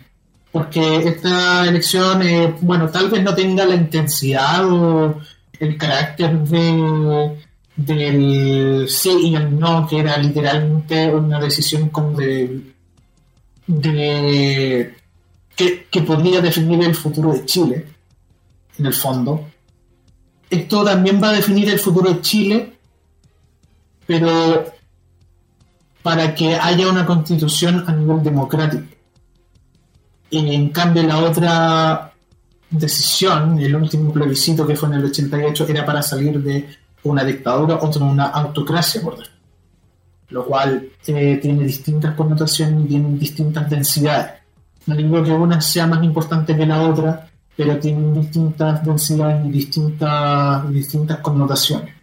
[0.54, 5.20] Porque esta elección, eh, bueno, tal vez no tenga la intensidad o
[5.60, 7.44] el carácter de,
[7.76, 12.72] del sí y el no, que era literalmente una decisión como de,
[15.56, 17.88] que podría definir el futuro de Chile
[18.78, 19.50] en el fondo.
[20.52, 22.74] Esto también va a definir el futuro de Chile,
[24.06, 24.66] pero
[26.04, 28.93] para que haya una constitución a nivel democrático.
[30.34, 32.12] Y en cambio la otra
[32.68, 36.68] decisión, el último plebiscito que fue en el 88, era para salir de
[37.04, 39.40] una dictadura o de una autocracia, por decirlo.
[40.30, 44.42] Lo cual eh, tiene distintas connotaciones y tiene distintas densidades.
[44.88, 49.52] No digo que una sea más importante que la otra, pero tienen distintas densidades y
[49.52, 51.94] distintas, distintas connotaciones.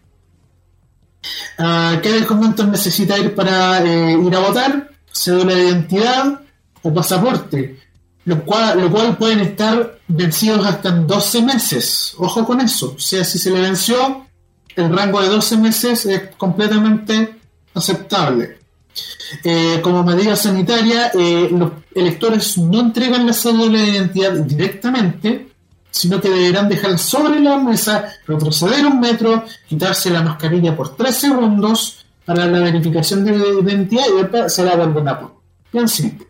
[1.59, 4.89] Ah, ¿Qué documentos necesita ir para eh, ir a votar?
[5.11, 6.41] Cédula de identidad
[6.83, 7.90] o pasaporte,
[8.31, 12.15] lo cual, pueden estar vencidos hasta en 12 meses.
[12.19, 12.95] Ojo con eso.
[12.97, 14.27] O sea, si se le venció,
[14.77, 17.41] el rango de 12 meses es completamente
[17.75, 18.59] aceptable.
[19.45, 25.49] Eh, como medida sanitaria, eh, los electores no entregan la cédula de identidad directamente,
[25.91, 31.15] sino que deberán dejar sobre la mesa, retroceder un metro, quitarse la mascarilla por 3
[31.15, 35.35] segundos, para la verificación de identidad y después se la vuelven a poner.
[35.73, 36.30] Bien simple.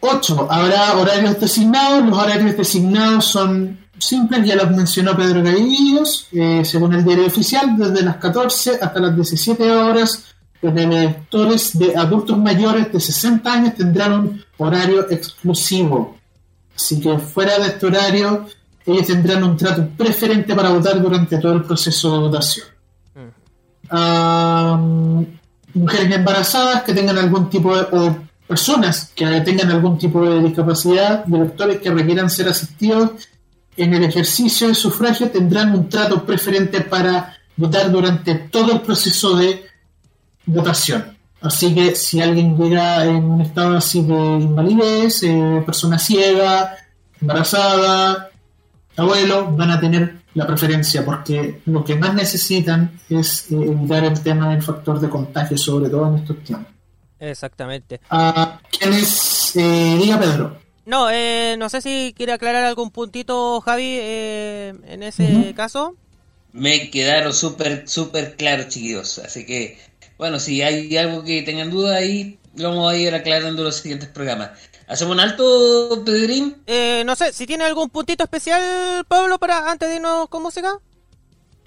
[0.00, 0.48] 8.
[0.50, 2.04] Habrá horarios designados.
[2.04, 7.76] Los horarios designados son simples, ya los mencionó Pedro Gavillos, eh, según el diario oficial,
[7.76, 10.24] desde las 14 hasta las 17 horas.
[10.62, 16.18] Los electores de adultos mayores de 60 años tendrán un horario exclusivo.
[16.76, 18.46] Así que fuera de este horario,
[18.84, 22.66] ellos tendrán un trato preferente para votar durante todo el proceso de votación.
[23.90, 24.78] Ah,
[25.74, 28.16] mujeres embarazadas que tengan algún tipo de,
[28.50, 33.12] personas que tengan algún tipo de discapacidad y electores que requieran ser asistidos
[33.76, 39.36] en el ejercicio de sufragio tendrán un trato preferente para votar durante todo el proceso
[39.36, 39.64] de
[40.46, 41.16] votación.
[41.40, 46.74] Así que si alguien llega en un estado así de invalidez, eh, persona ciega,
[47.20, 48.30] embarazada,
[48.96, 54.20] abuelo, van a tener la preferencia porque lo que más necesitan es eh, evitar el
[54.20, 56.79] tema del factor de contagio, sobre todo en estos tiempos.
[57.20, 58.00] Exactamente.
[58.10, 59.54] Ah, ¿Quién es?
[59.54, 60.58] Eh, diga Pedro.
[60.86, 65.94] No, eh, no sé si quiere aclarar algún puntito, Javi, eh, en ese caso.
[66.52, 69.18] Me quedaron súper, súper claros, chiquillos.
[69.18, 69.78] Así que,
[70.18, 73.76] bueno, si hay algo que tengan duda ahí, lo vamos a ir aclarando en los
[73.76, 74.50] siguientes programas.
[74.88, 76.56] ¿Hacemos un alto, Pedrín?
[76.66, 80.80] Eh, no sé, si tiene algún puntito especial, Pablo, para antes de irnos con música.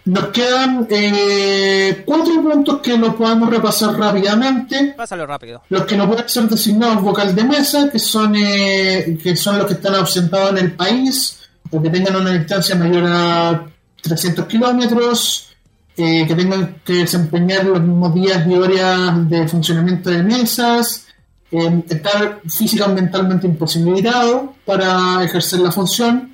[0.06, 4.94] Nos quedan eh, cuatro puntos que los podemos repasar rápidamente.
[4.98, 5.62] Pásalo rápido.
[5.70, 9.68] Los que no pueden ser designados vocal de mesa, que son, eh, que son los
[9.68, 11.40] que están ausentados en el país,
[11.72, 13.66] o que tengan una distancia mayor a
[14.02, 15.54] 300 kilómetros,
[15.96, 21.06] eh, que tengan que desempeñar los mismos días y horas de funcionamiento de mesas,
[21.50, 26.33] eh, estar física o mentalmente imposibilitado para ejercer la función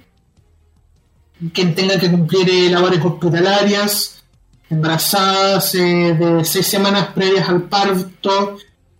[1.53, 4.23] quien tenga que cumplir eh, labores hospitalarias,
[4.69, 8.57] embarazadas eh, de seis semanas previas al parto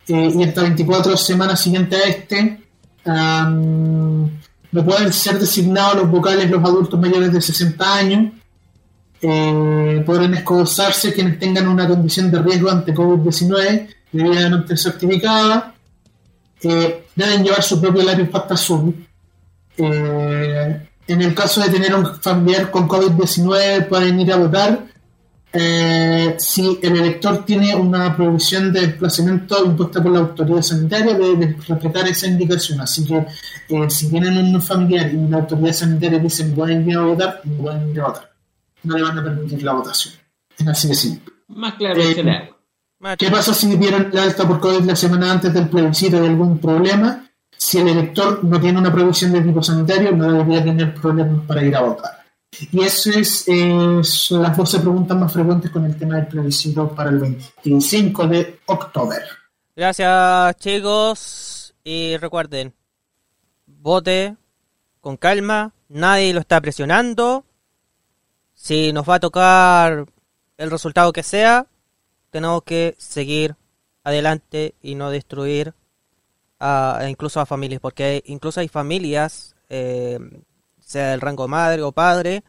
[0.08, 2.62] eh, y hasta 24 semanas siguientes a este.
[3.06, 4.30] am,
[4.72, 8.34] no pueden ser designados los vocales los adultos mayores de 60 años.
[9.22, 15.74] Eh, podrán excusarse quienes tengan una condición de riesgo ante COVID-19 debidamente certificada.
[16.62, 18.96] Eh, deben llevar su propio lápiz pasta azul.
[19.78, 24.86] Eh, en el caso de tener un familiar con COVID-19 pueden ir a votar.
[25.52, 31.58] Eh, si el elector tiene una prohibición de desplazamiento impuesta por la autoridad sanitaria, debe
[31.68, 32.80] respetar esa indicación.
[32.82, 33.26] Así que
[33.70, 37.42] eh, si tienen un familiar y la autoridad sanitaria dice que pueden ir a votar,
[37.44, 38.32] no pueden ir a votar.
[38.84, 40.14] No le van a permitir la votación.
[40.56, 41.34] Es así de simple.
[41.48, 42.54] Más claro Eh.
[43.18, 46.60] ¿Qué pasa si dieron la alta por COVID la semana antes del plebiscito y algún
[46.60, 47.29] problema?
[47.62, 51.62] Si el elector no tiene una provisión de tipo sanitario, no debería tener problemas para
[51.62, 52.24] ir a votar.
[52.72, 53.46] Y eso es
[54.02, 58.60] son las 12 preguntas más frecuentes con el tema del plebiscito para el 25 de
[58.66, 59.20] octubre.
[59.76, 61.76] Gracias, chicos.
[61.84, 62.74] Y recuerden,
[63.68, 64.38] vote
[65.02, 65.74] con calma.
[65.90, 67.44] Nadie lo está presionando.
[68.54, 70.06] Si nos va a tocar
[70.58, 71.68] el resultado que sea,
[72.30, 73.56] tenemos que seguir
[74.04, 75.74] adelante y no destruir
[76.60, 80.20] a, incluso a familias, porque incluso hay familias, eh,
[80.80, 82.44] sea del rango madre o padre,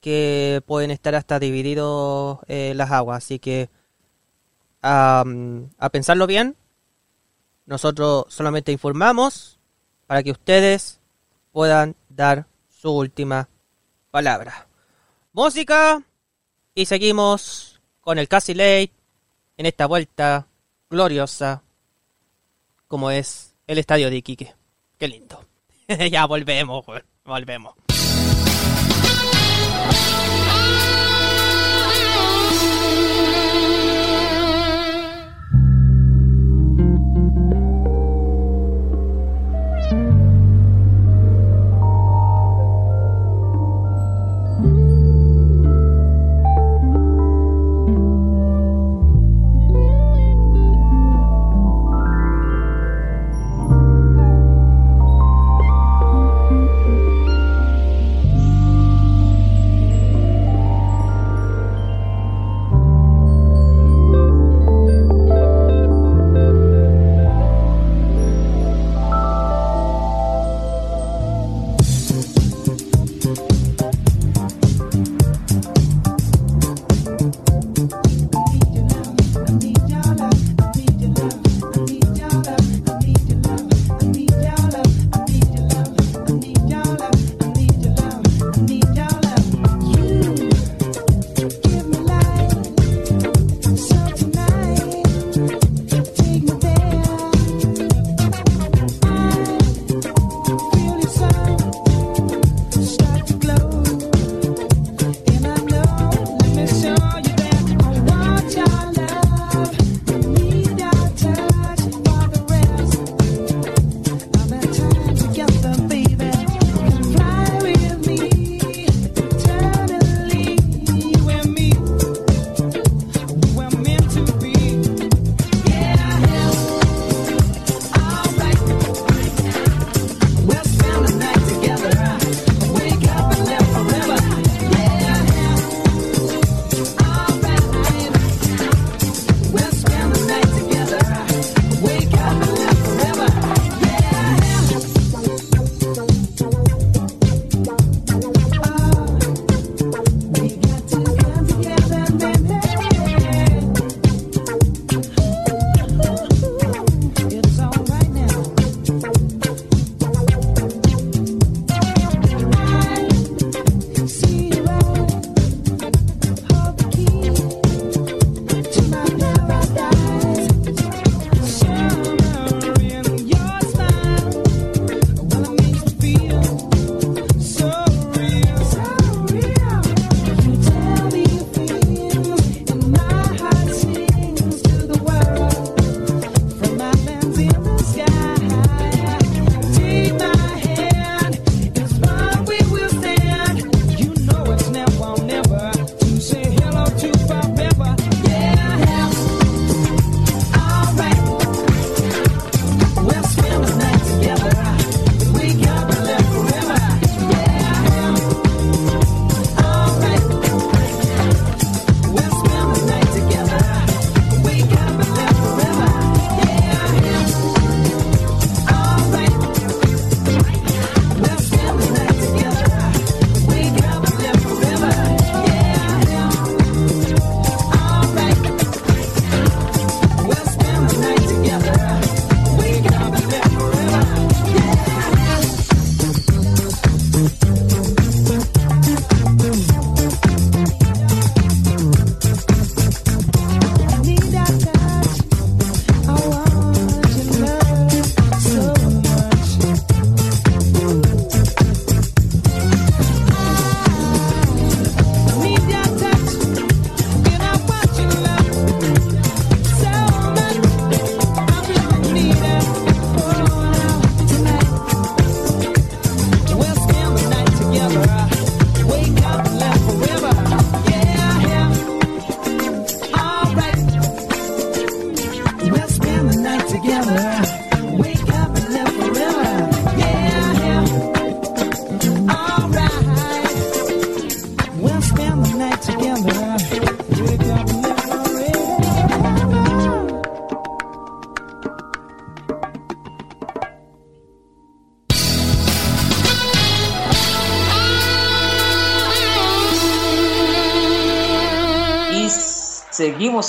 [0.00, 3.18] que pueden estar hasta divididos eh, las aguas.
[3.18, 3.70] Así que
[4.82, 5.24] a
[5.90, 6.56] pensarlo bien,
[7.64, 9.58] nosotros solamente informamos
[10.06, 11.00] para que ustedes
[11.50, 13.48] puedan dar su última
[14.12, 14.68] palabra.
[15.32, 16.02] Música
[16.74, 18.92] y seguimos con el Casi Late
[19.56, 20.46] en esta vuelta
[20.88, 21.62] gloriosa
[22.86, 24.54] como es el estadio de Iquique.
[24.98, 25.44] Qué lindo.
[26.10, 26.84] ya volvemos,
[27.24, 27.74] volvemos.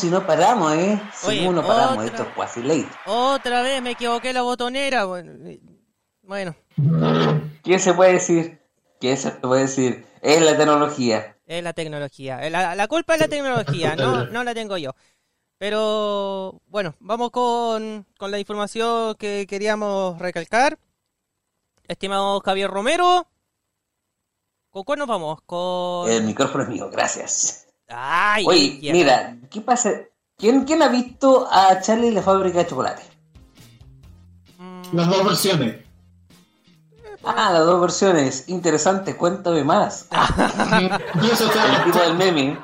[0.03, 1.02] Y no paramos, ¿eh?
[1.14, 1.94] Seguimos y no paramos.
[1.98, 2.88] otra- Esto es quasi late.
[3.06, 5.06] Otra vez me equivoqué la botonera.
[6.22, 6.56] Bueno,
[7.64, 8.61] ¿Qué se puede decir?
[8.99, 10.06] ¿Qué se puede decir?
[10.22, 11.38] Es la tecnología.
[11.45, 12.49] es la tecnología.
[12.49, 14.91] La, la culpa es la tecnología, no, no la tengo yo.
[15.60, 20.78] Pero bueno, vamos con, con la información que queríamos recalcar.
[21.88, 23.28] Estimado Javier Romero,
[24.69, 25.40] ¿con cuál nos vamos?
[25.45, 26.11] Con...
[26.11, 27.66] El micrófono es mío, gracias.
[27.89, 28.91] Ay, Oye, ya.
[28.93, 29.91] mira, ¿qué pasa?
[30.38, 33.01] ¿Quién, ¿Quién ha visto a Charlie la fábrica de chocolate?
[34.57, 35.76] Mm, Las dos versiones.
[37.23, 38.47] Ah, las dos versiones.
[38.47, 40.07] Interesante, cuéntame más.
[41.15, 42.57] El tipo del meme.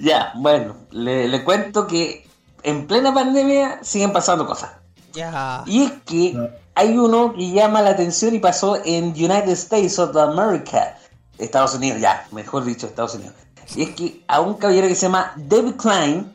[0.00, 2.26] Ya, bueno, le, le cuento que
[2.62, 4.72] en plena pandemia siguen pasando cosas.
[5.12, 5.62] ya.
[5.66, 6.36] Y es que
[6.74, 10.96] hay uno que llama la atención y pasó en United States of America.
[11.40, 13.34] Estados Unidos, ya, mejor dicho, Estados Unidos.
[13.76, 16.32] Y es que a un caballero que se llama David Klein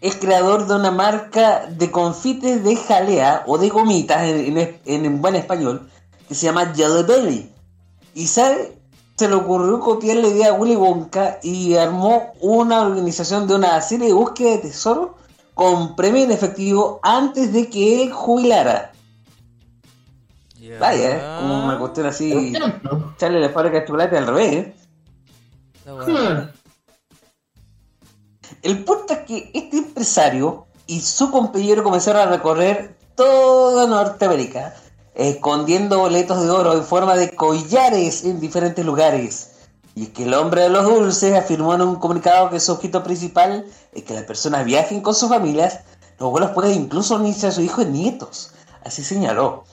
[0.00, 5.22] es creador de una marca de confites de jalea o de gomitas en, en- en
[5.22, 5.88] buen español
[6.28, 7.52] que se llama Jelly Belly.
[8.14, 8.76] Y sabe,
[9.16, 13.80] se le ocurrió copiar la idea a Willy Wonka y armó una organización de una
[13.80, 15.14] serie de búsqueda de tesoro
[15.54, 18.90] con premio en efectivo antes de que él jubilara.
[20.74, 20.80] Ya.
[20.80, 21.38] Vaya, ¿eh?
[21.40, 22.52] como una cuestión así,
[23.16, 24.52] echarle la fábrica de chocolate al revés.
[24.54, 24.74] ¿eh?
[25.86, 26.06] Bueno.
[26.06, 26.48] Hmm.
[28.62, 34.74] El punto es que este empresario y su compañero comenzaron a recorrer toda Norteamérica,
[35.14, 39.50] escondiendo boletos de oro en forma de collares en diferentes lugares.
[39.94, 43.04] Y es que el hombre de los dulces afirmó en un comunicado que su objetivo
[43.04, 45.80] principal es que las personas viajen con sus familias,
[46.18, 48.50] los abuelos pueden incluso unirse a sus hijos y nietos.
[48.84, 49.64] Así señaló.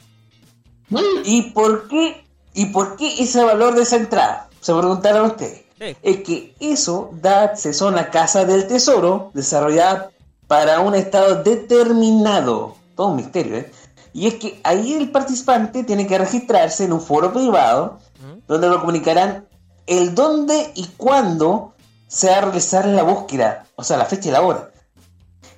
[1.25, 2.25] ¿Y por qué?
[2.53, 4.47] ¿Y por qué ese valor de esa entrada?
[4.61, 5.63] Se preguntaron ustedes.
[5.77, 5.97] Sí.
[6.01, 10.11] Es que eso da acceso a una casa del tesoro desarrollada
[10.47, 12.77] para un estado determinado.
[12.95, 13.69] Todo un misterio, ¿eh?
[14.13, 17.99] Y es que ahí el participante tiene que registrarse en un foro privado
[18.47, 19.47] donde lo comunicarán
[19.87, 21.73] el dónde y cuándo
[22.07, 24.71] se va a realizar la búsqueda, o sea, la fecha y la hora.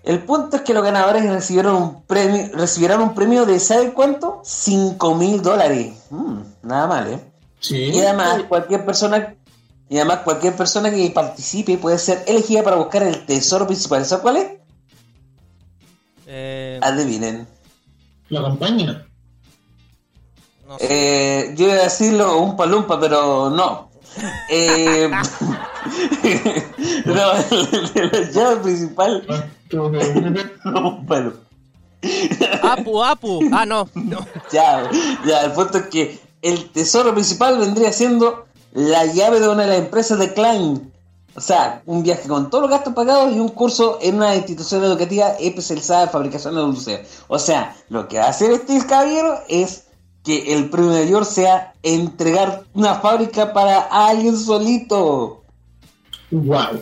[0.03, 4.41] El punto es que los ganadores recibieron un premio, recibirán un premio de, ¿saben cuánto?
[4.43, 5.93] 5 mil dólares.
[6.09, 7.19] Mm, nada mal, ¿eh?
[7.59, 7.77] Sí.
[7.77, 9.35] Y además, cualquier persona,
[9.87, 14.05] y además cualquier persona que participe puede ser elegida para buscar el tesoro principal.
[14.05, 14.47] ¿Sabes cuál es?
[16.27, 17.47] Eh, Adivinen.
[18.33, 19.05] La campaña.
[20.67, 20.87] no sé.
[20.89, 23.91] Eh, yo iba a decirlo un palumpa, pero no.
[24.49, 25.07] Eh,
[27.05, 29.43] no, la llave principal Ah,
[29.73, 31.39] un palumpa.
[32.63, 33.49] Apu, Apu.
[33.51, 33.87] Ah, no.
[33.93, 34.25] no.
[34.51, 34.89] Ya,
[35.25, 39.69] ya, el punto es que el tesoro principal vendría siendo la llave de una de
[39.69, 40.91] las empresas de Klein.
[41.35, 44.83] O sea, un viaje con todos los gastos pagados y un curso en una institución
[44.83, 47.23] educativa especializada en fabricación de dulces.
[47.27, 49.87] O sea, lo que va a hacer este caballero es
[50.23, 55.43] que el premio mayor sea entregar una fábrica para alguien solito.
[56.31, 56.81] Wow.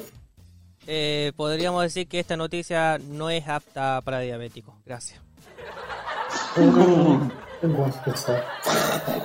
[0.86, 4.76] Eh, podríamos decir que esta noticia no es apta para diabéticos.
[4.86, 5.22] Gracias.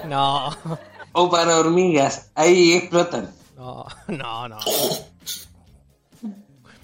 [0.07, 0.51] No,
[1.13, 3.31] O para hormigas, ahí explotan.
[3.57, 4.59] no, no, no.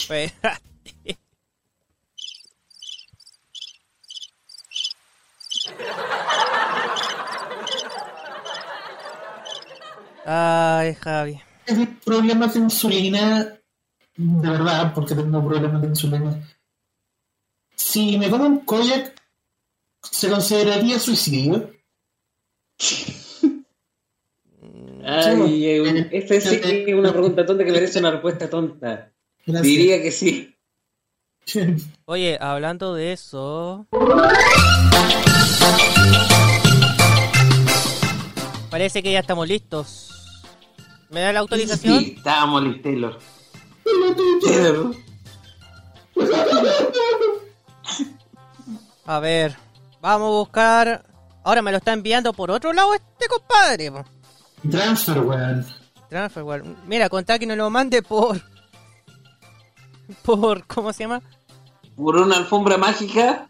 [0.03, 1.19] Espérate.
[10.25, 11.41] Ay, Javi.
[11.65, 13.61] Tengo problemas de insulina,
[14.17, 16.49] de verdad, porque tengo problemas de insulina.
[17.77, 19.15] Si me tomo un koyak,
[20.03, 21.73] ¿se consideraría suicidio?
[25.05, 29.12] Ay, esta sí que es una pregunta tonta que merece una respuesta tonta.
[29.47, 29.63] Gracias.
[29.63, 30.57] Diría que sí.
[32.05, 33.87] Oye, hablando de eso.
[38.71, 40.09] Parece que ya estamos listos.
[41.11, 41.99] ¿Me da la autorización?
[41.99, 43.19] Sí, estábamos listos, Taylor.
[44.43, 44.97] Taylor.
[49.05, 49.57] A ver,
[50.01, 51.05] vamos a buscar.
[51.45, 53.91] Ahora me lo está enviando por otro lado este compadre.
[53.91, 54.05] po.
[54.71, 55.67] Transfer, weón.
[56.09, 56.63] Transferware.
[56.87, 58.41] Mira, contá que nos lo mande por.
[60.23, 60.67] Por.
[60.67, 61.23] ¿Cómo se llama?
[61.97, 63.49] Por una alfombra mágica.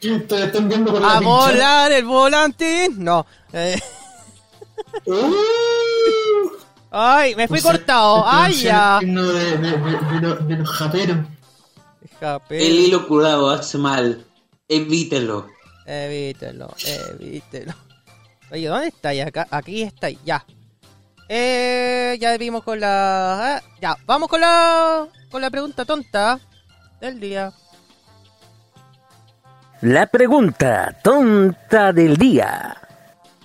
[0.00, 2.88] Te están viendo por la ¡A volar el volante!
[2.96, 3.26] No.
[3.52, 3.80] eh,
[5.06, 6.50] Uh,
[6.90, 8.22] Ay, me fui O sea, cortado.
[8.26, 8.98] Ay, ya.
[9.00, 11.18] el signo de, de, de, de los- de los japeros.
[12.02, 12.66] Escape.
[12.66, 14.24] El hilo curado hace mal.
[14.68, 15.48] Evítelo.
[15.86, 16.74] Evítelo,
[17.18, 17.74] evítelo.
[18.50, 19.10] Oye, ¿dónde está?
[19.26, 20.44] Acá, aquí está, ya.
[21.28, 23.58] Eh, ya vimos con la...
[23.58, 25.06] eh, ya, vamos con la...
[25.30, 26.40] Con la pregunta tonta
[27.00, 27.52] del día.
[29.82, 32.76] La pregunta tonta del día.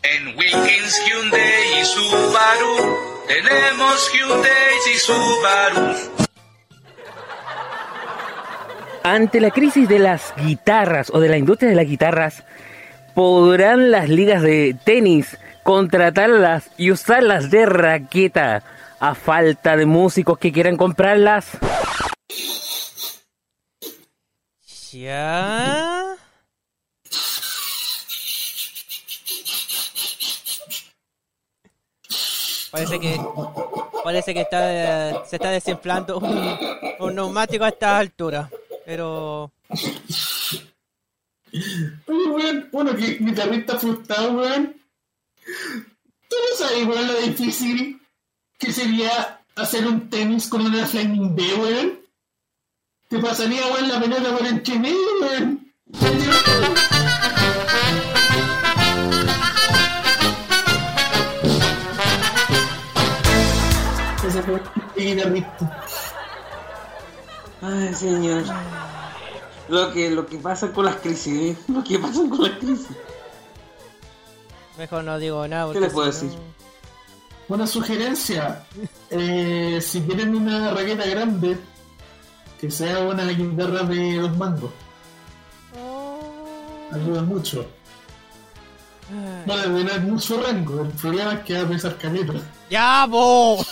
[0.02, 2.98] En Wilkins Hyundai y Subaru
[3.28, 5.96] tenemos Hyundai y Subaru.
[9.04, 12.44] Ante la crisis de las guitarras o de la industria de las guitarras,
[13.14, 18.64] ¿podrán las ligas de tenis contratarlas y usarlas de raqueta
[19.00, 21.58] a falta de músicos que quieran comprarlas?
[24.92, 26.16] Ya.
[32.72, 33.20] Parece que
[34.04, 36.58] parece que está se está desinflando un,
[37.00, 38.50] un neumático a esta altura,
[38.86, 39.52] pero
[42.08, 44.76] Oye, weón, bueno, que guitarrista frustrado, weón.
[46.30, 48.02] ¿Tú no sabes, weón, lo difícil
[48.58, 52.00] que sería hacer un tenis con una Flaming B, weón?
[53.10, 55.74] Te pasaría, weón, la pelota por entre medio, weón.
[64.28, 64.62] Ese fue
[64.96, 65.84] el guitarrista.
[67.62, 68.44] Ay, señor.
[69.70, 71.58] Lo que, lo que pasa con las crisis, ¿eh?
[71.68, 72.88] Lo que pasa con las crisis.
[74.78, 75.72] Mejor no digo nada.
[75.74, 76.32] ¿Qué le puedo no- decir?
[77.50, 78.66] Una sugerencia,
[79.10, 81.58] eh, si quieren una raqueta grande,
[82.60, 84.72] que sea una guitarra de dos mangos.
[86.92, 87.66] Ayuda mucho.
[89.50, 92.34] A tener mucho rango, el problema es que va a pesar caleta.
[92.70, 93.64] ¡Ya, bo!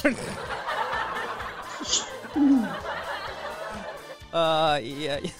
[4.33, 5.33] ay, ay.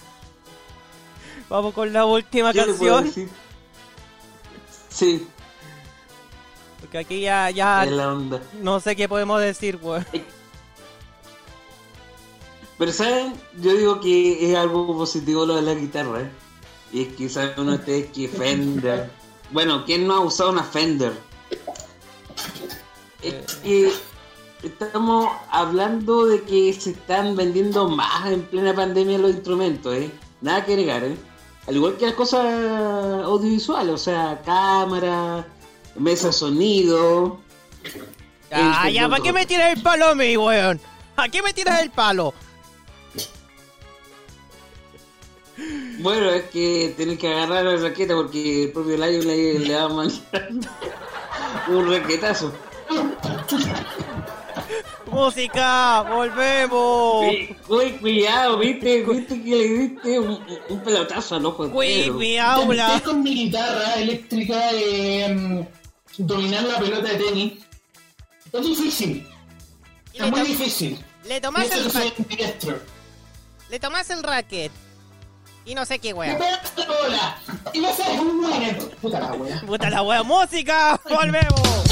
[1.48, 3.30] Vamos con la última ¿Qué le puedo canción.
[4.88, 5.26] Sí,
[6.92, 7.86] Porque aquí ya, ya
[8.60, 10.04] no sé qué podemos decir, weón.
[12.76, 13.32] Pero saben,
[13.62, 16.30] yo digo que es algo positivo lo de la guitarra, ¿eh?
[16.92, 19.10] Y es que saben uno de ustedes que Fender.
[19.52, 21.14] Bueno, ¿quién no ha usado una Fender?
[23.22, 23.90] Es que
[24.62, 30.10] estamos hablando de que se están vendiendo más en plena pandemia los instrumentos, ¿eh?
[30.42, 31.16] Nada que negar, ¿eh?
[31.66, 32.44] Al igual que las cosas
[33.24, 35.46] audiovisuales, o sea, cámara,
[35.96, 37.40] mesa de sonido.
[38.50, 40.80] Ya, El ya, ¿para qué me tiras el palo a mí, weón?
[41.16, 42.34] ¿A qué me tiras el palo?
[45.98, 49.84] Bueno, es que tenés que agarrar la raqueta porque el propio Lion le, le va
[49.84, 50.48] a mandar
[51.68, 52.52] un raquetazo.
[55.06, 56.02] ¡Música!
[56.02, 57.26] ¡Volvemos!
[57.68, 63.00] Uy, cuidado, viste, viste que le diste un, un pelotazo al ojo ¡Uy, mi aula!
[63.04, 65.68] con mi guitarra eléctrica eh,
[66.18, 67.52] dominar la pelota de tenis.
[68.52, 69.26] Es difícil,
[70.12, 71.04] Y es muy difícil.
[71.24, 72.82] le tomás eso el racket.
[73.70, 74.72] Le tomás el racket.
[75.64, 76.36] Y no sé qué weón.
[77.72, 78.78] y un winner.
[78.96, 79.60] Puta la wea.
[79.60, 80.26] ¡Puta la weón!
[80.26, 81.00] ¡Música!
[81.08, 81.91] ¡Volvemos!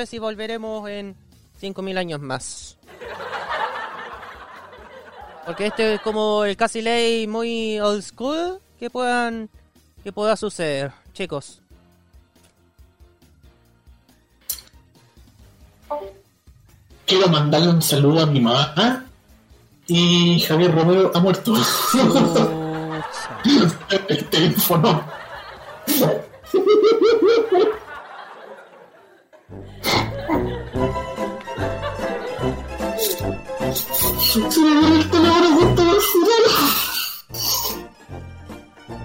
[0.00, 1.14] Sé si volveremos en
[1.60, 2.76] 5.000 años más.
[5.44, 9.50] Porque este es como el casi ley muy old school que puedan
[10.02, 11.60] que pueda suceder, chicos.
[17.06, 19.04] Quiero mandarle un saludo a mi mamá
[19.86, 21.54] y Javier Romero ha muerto.
[24.08, 25.04] El teléfono.
[34.30, 36.44] Se me muere el al final.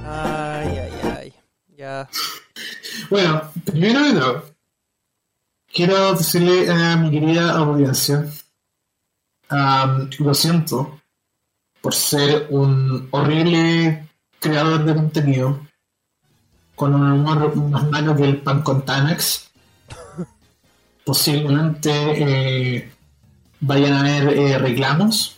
[0.05, 1.33] Ay, ay, ay.
[1.75, 2.07] Ya.
[3.09, 4.45] Bueno, primero de todo,
[5.73, 8.27] quiero decirle a mi querida audiencia,
[10.19, 11.01] lo siento
[11.81, 14.07] por ser un horrible
[14.39, 15.59] creador de contenido
[16.75, 19.49] con un humor más malo que el pan con Tanax.
[21.03, 22.94] Posiblemente eh,
[23.59, 25.35] vayan a haber eh, reclamos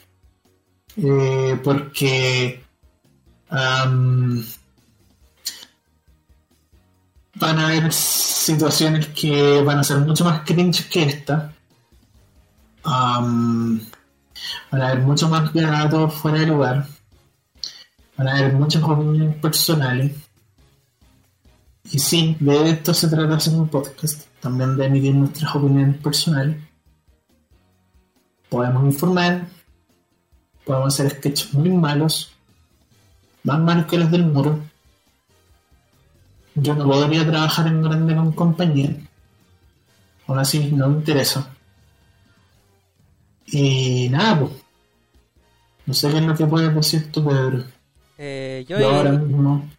[0.97, 2.63] eh, porque
[3.49, 4.43] am,
[7.35, 11.53] van a haber situaciones que van a ser mucho más cringe que esta.
[12.83, 13.81] Van
[14.71, 16.87] a haber mucho más granados fuera de lugar.
[18.17, 20.13] Van a haber muchas opiniones personales.
[21.91, 24.25] Y sí, de esto se trata hacer un podcast.
[24.39, 26.66] También de emitir nuestras opiniones personales.
[28.49, 29.47] Podemos informar.
[30.65, 32.31] Podemos hacer sketches muy malos.
[33.43, 34.59] Más malos que los del muro.
[36.55, 38.95] Yo no podría trabajar en grande con compañía.
[40.27, 41.49] Aún así, no me interesa.
[43.45, 44.51] Y nada, pues.
[45.85, 47.63] No sé qué es lo que puedes decir tú, Pedro.
[48.17, 49.69] Eh, yo, Yo ahora mismo.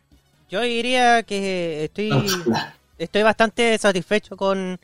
[0.49, 2.11] yo diría que estoy
[2.97, 4.79] estoy bastante satisfecho con,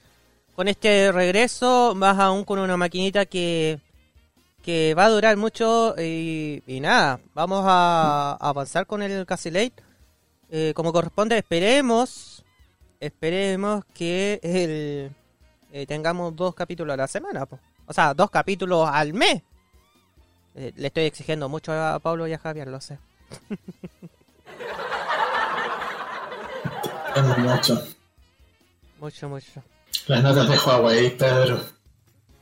[0.55, 3.81] con este regreso, más aún con una maquinita que,
[4.63, 9.53] que va a durar mucho y, y nada, vamos a, a avanzar con el Castle
[9.53, 9.83] Late.
[10.51, 12.45] Eh, como corresponde, esperemos,
[13.01, 15.11] esperemos que el,
[15.73, 17.59] eh, tengamos dos capítulos a la semana, po.
[17.87, 19.43] o sea, dos capítulos al mes.
[20.55, 22.99] Eh, le estoy exigiendo mucho a Pablo y a Javier, lo sé.
[29.01, 29.63] Mucho, mucho.
[30.07, 31.61] Las notas de Huawei, Pedro.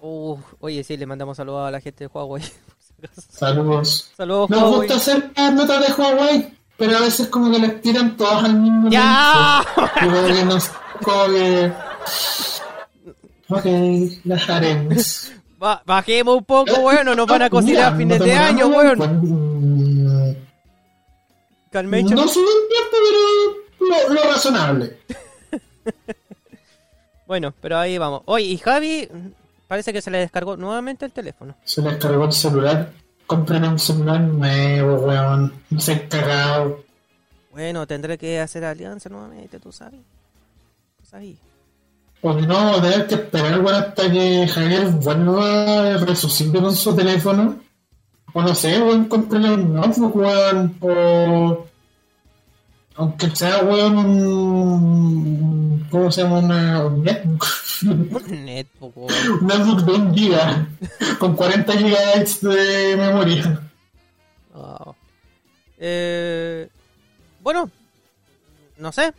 [0.01, 2.43] Uh, oye, sí, le mandamos saludos a la gente de Huawei.
[3.30, 4.10] Saludos.
[4.16, 4.76] Saludos, Nos Huawei.
[4.78, 8.55] gusta hacer las notas de Huawei, pero a veces como que las tiran todas al
[8.55, 9.62] mismo ¡Ya!
[10.01, 10.68] como que nos...
[11.02, 11.72] Como que...
[13.48, 13.64] Ok,
[14.24, 15.30] las haremos.
[15.59, 18.98] Ba- bajemos un poco, bueno, nos van a cocinar a fines no de año, weón.
[18.98, 20.36] pues,
[21.70, 22.14] Calmecho.
[22.16, 22.43] No soy
[22.90, 24.98] pero lo, lo razonable.
[27.27, 28.23] Bueno, pero ahí vamos.
[28.27, 29.09] Oye, y Javi
[29.69, 31.55] parece que se le descargó nuevamente el teléfono.
[31.65, 32.93] Se les cargó el celular.
[33.27, 35.53] Compren un celular nuevo, weón.
[35.70, 36.85] No se cagado.
[37.53, 40.01] Bueno, tendré que hacer alianza nuevamente, tú sabes.
[40.99, 41.36] Tú sabes.
[42.20, 47.61] O no, tener que esperar, weón, hasta que Javier vuelva resucite con su teléfono.
[48.35, 50.77] O no sé, weón, compren un notebook, weón.
[50.81, 51.66] O.
[52.97, 55.86] Aunque sea, weón, un.
[55.90, 56.39] ¿Cómo se llama?
[56.39, 57.47] Una, un netbook.
[57.82, 59.31] Un netbook, weón.
[59.40, 60.66] un netbook de giga.
[61.19, 63.60] Con 40 gigabytes de memoria.
[64.55, 64.94] Oh.
[65.78, 66.69] Eh,
[67.40, 67.70] bueno,
[68.78, 69.12] no sé.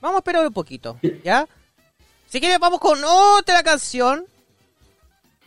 [0.00, 1.46] Vamos a esperar un poquito, ¿ya?
[2.28, 4.26] Si quieres, vamos con otra canción.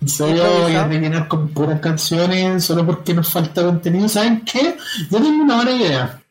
[0.06, 4.08] Serio, voy a rellenar con puras canciones solo porque nos falta contenido.
[4.08, 4.78] ¿Saben qué?
[5.10, 6.22] Yo tengo una buena idea.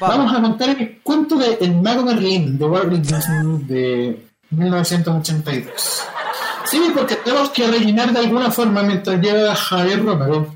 [0.00, 5.72] Vamos a contar el cuento de El Mago Merlín de Walt Disney de 1982.
[6.66, 10.54] Sí, porque tenemos que rellenar de alguna forma mientras llega Javier Romero.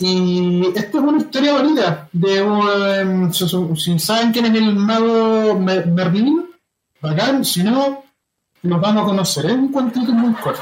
[0.00, 5.86] Y esta es una historia bonita de un, si- saben quién es el mago Mer-
[5.86, 6.44] Merlín,
[7.00, 8.02] bacán, si no,
[8.62, 9.46] los vamos a conocer.
[9.46, 10.60] Es un cuentito muy corto.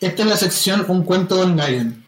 [0.00, 2.04] Esta es la sección Un cuento con Lion.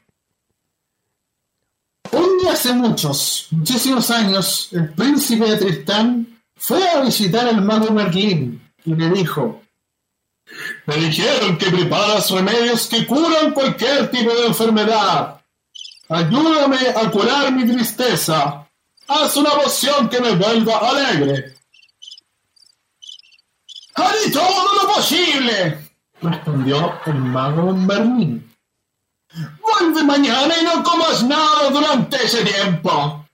[2.13, 7.93] Un día hace muchos, muchísimos años, el príncipe de Tristán fue a visitar al mago
[7.93, 9.63] Merlín y le dijo:
[10.87, 15.41] Me dijeron que preparas remedios que curan cualquier tipo de enfermedad.
[16.09, 18.67] Ayúdame a curar mi tristeza.
[19.07, 21.55] Haz una poción que me vuelva alegre.
[23.95, 28.50] Haré todo lo posible, respondió el mago Merlín.
[29.35, 33.27] Vuelve mañana y no comas nada durante ese tiempo.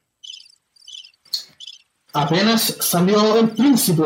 [2.12, 4.04] Apenas salió el príncipe,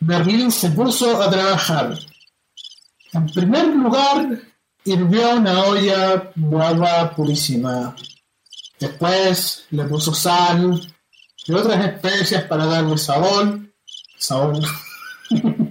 [0.00, 1.98] Merlín se puso a trabajar.
[3.12, 4.40] En primer lugar,
[4.84, 7.94] hirvió una olla de purísima.
[8.78, 10.80] Después le puso sal
[11.46, 13.60] y otras especias para darle sabor.
[14.18, 14.60] Sabor.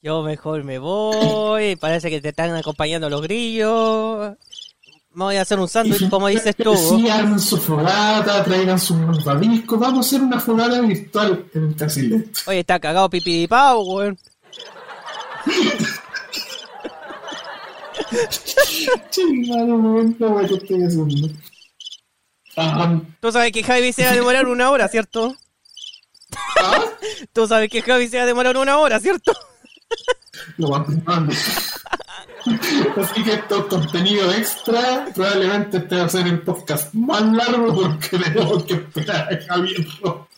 [0.00, 1.76] Yo mejor me voy.
[1.76, 4.36] Parece que te están acompañando los grillos.
[5.10, 6.72] Me voy a hacer un sándwich, como dices tú.
[7.10, 9.78] Armen su fogata, traigan sus malvaviscos.
[9.80, 12.30] Vamos a hacer una fogata virtual en el.
[12.46, 14.18] Oye, está cagado pipiripao, weón.
[19.10, 21.28] Chingado, momento, güey, ¿qué estoy haciendo?
[22.56, 25.34] Ah, Tú sabes que Javi se va a demorar una hora, ¿cierto?
[26.60, 26.84] ¿ah?
[27.32, 29.32] Tú sabes que Javi se va a demorar una hora, ¿cierto?
[30.56, 31.32] Lo van primando.
[32.96, 35.06] Así que esto es contenido extra.
[35.14, 39.86] Probablemente este va a ser el podcast más largo porque tenemos que esperar a Javier
[40.00, 40.28] Romero.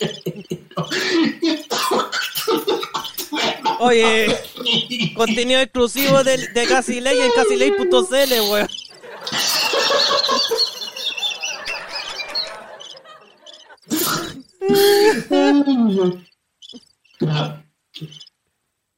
[3.81, 4.39] Oye,
[5.15, 8.69] contenido exclusivo de, de Casi Ley en casiley.cl, weón.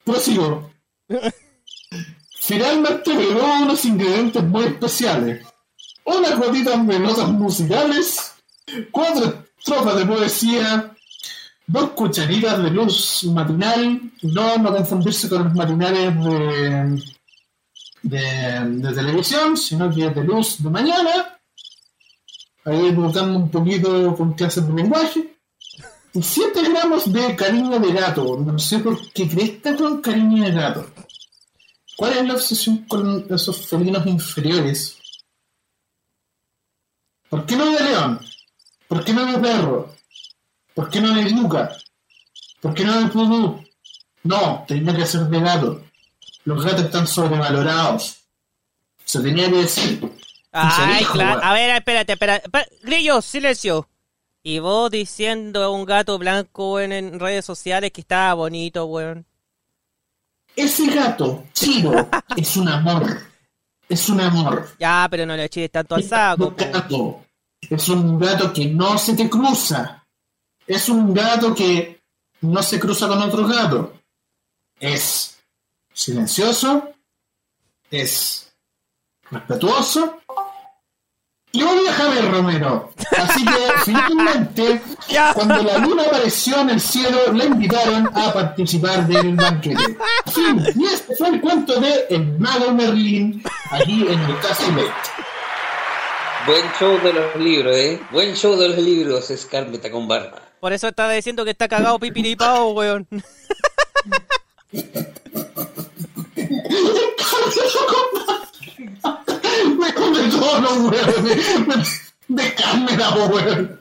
[0.05, 0.71] Prosigo.
[2.41, 5.47] Finalmente agregó unos ingredientes muy especiales.
[6.05, 8.35] Unas gotitas de notas musicales,
[8.91, 10.93] cuatro estrofas de poesía,
[11.67, 17.03] dos cucharitas de luz matinal, no, no confundirse con los matinales de,
[18.03, 21.39] de, de televisión, sino que de luz de mañana,
[22.65, 25.32] ahí buscando un poquito con clases de lenguaje,
[26.21, 28.37] 7 gramos de cariño de gato.
[28.37, 30.91] No sé por qué cresta con cariño de gato.
[31.97, 34.99] ¿Cuál es la obsesión con esos felinos inferiores?
[37.29, 38.21] ¿Por qué no de león?
[38.89, 39.95] ¿Por qué no de perro?
[40.75, 41.75] ¿Por qué no de yuca?
[42.61, 43.65] ¿Por qué no de pudú?
[44.25, 45.83] No, tenía que ser de gato.
[46.45, 48.19] Los gatos están sobrevalorados.
[49.05, 50.13] Se tenía que decir.
[50.53, 51.41] Ay, claro.
[51.43, 52.51] A ver, espérate, espérate.
[52.83, 53.89] Grillo, silencio.
[54.43, 59.25] Y vos diciendo a un gato blanco en redes sociales que estaba bonito, weón.
[60.57, 63.07] Ese gato, Chiro, es un amor.
[63.89, 64.69] Es un amor.
[64.79, 66.49] Ya, pero no le eches tanto al saco.
[66.49, 67.25] un gato.
[67.61, 70.05] Es un gato que no se te cruza.
[70.67, 72.01] Es un gato que
[72.41, 74.01] no se cruza con otro gato.
[74.81, 75.39] Es
[75.93, 76.93] silencioso.
[77.91, 78.53] Es
[79.31, 80.22] respetuoso.
[81.55, 82.91] Y odia a Javier Romero.
[83.19, 84.81] Así que finalmente,
[85.35, 89.99] cuando la luna apareció en el cielo, le invitaron a participar del banquete.
[90.33, 90.65] Fin.
[90.75, 94.91] Y este fue el cuento de El Mago Merlín, aquí en el Castle
[96.47, 98.01] Buen show de los libros, ¿eh?
[98.11, 100.41] Buen show de los libros, Escarmeta con barba.
[100.59, 103.07] Por eso estaba diciendo que está cagado pipiripao, weón.
[109.79, 111.25] Me come todos los huevos
[112.29, 112.55] de,
[113.11, 113.79] po, weón.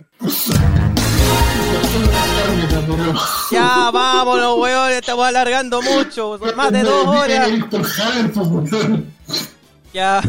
[3.52, 4.92] Ya, vámonos, weón.
[4.92, 6.38] Estamos alargando mucho.
[6.38, 7.50] Son más de dos horas.
[9.94, 10.22] Ya.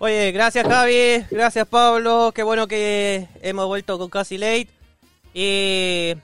[0.00, 4.68] Oye, gracias Javi, gracias Pablo, qué bueno que hemos vuelto con Casi Late.
[5.34, 6.14] Y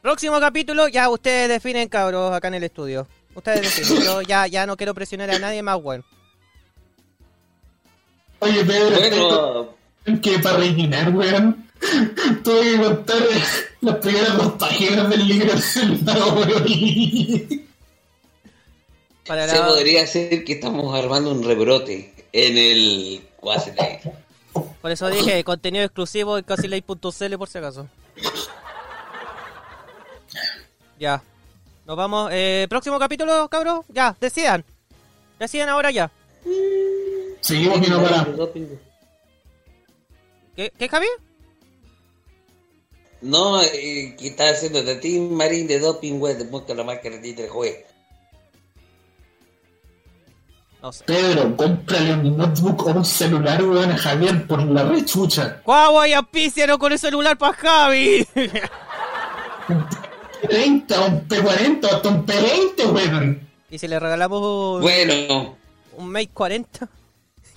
[0.00, 3.06] próximo capítulo, ya ustedes definen cabros acá en el estudio.
[3.34, 6.04] Ustedes definen, yo ya, ya no quiero presionar a nadie más, bueno.
[8.40, 9.74] Oye, Pedro, Bueno,
[10.04, 11.68] tengo que para rellenar, weón.
[12.44, 13.16] Tuve que contar
[13.80, 17.68] las primeras dos páginas del libro del mago, weón.
[19.26, 24.00] Para se la- podría decir que estamos armando un rebrote en el Quasilay.
[24.80, 27.88] Por eso dije, contenido exclusivo en casilay.cl por si acaso.
[30.98, 31.22] Ya.
[31.86, 32.30] Nos vamos.
[32.32, 33.84] Eh, próximo capítulo, cabros.
[33.88, 34.64] Ya, decidan.
[35.38, 36.10] Decidan ahora ya.
[37.40, 38.48] Seguimos y no paramos.
[40.56, 41.06] ¿Qué, ¿Qué Javi?
[43.20, 47.22] No, eh, que está haciendo de Team Marín de Doping Web, busca la máscara de
[47.22, 47.84] títere, juez.
[50.80, 51.04] No sé.
[51.04, 55.60] Pedro, cómprale un notebook o un celular, weón, a Javier por la rechucha.
[55.64, 58.24] ¡Guau, y auspicianos con el celular para Javi!
[60.48, 63.48] 30, un P40, hasta un P20, weón.
[63.68, 65.56] y si le regalamos un, Bueno,
[65.96, 66.88] un Mate 40,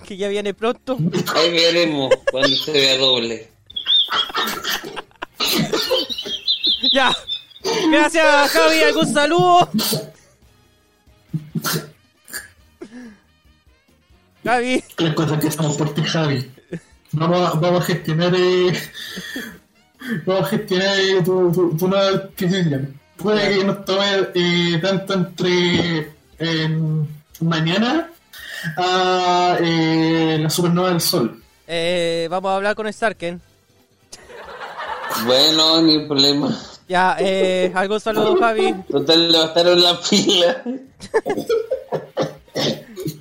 [0.02, 0.96] que ya viene pronto.
[1.34, 3.48] ahí veremos cuando se vea doble.
[6.92, 7.12] Ya.
[7.90, 8.82] Gracias, Javi.
[8.82, 9.68] ¿Algún saludo?
[14.44, 16.50] Javi, Las cosas que estamos por ti, Javi.
[17.12, 18.34] Vamos a, vamos a gestionar.
[18.36, 18.72] Eh,
[20.26, 23.00] vamos a gestionar eh, tu, tu, tu nueva adquisición.
[23.16, 26.68] Puede que nos tome eh, tanto entre eh,
[27.40, 28.10] mañana
[28.76, 31.42] a eh, la supernova del sol.
[31.66, 33.40] eh, vamos a hablar con Starken.
[35.26, 36.58] Bueno, ni problema.
[36.88, 38.74] Ya, eh, algún saludo, Javi.
[38.90, 40.62] Total, levantaron la pila.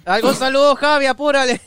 [0.06, 1.62] Algún saludo, Javi, apúrale.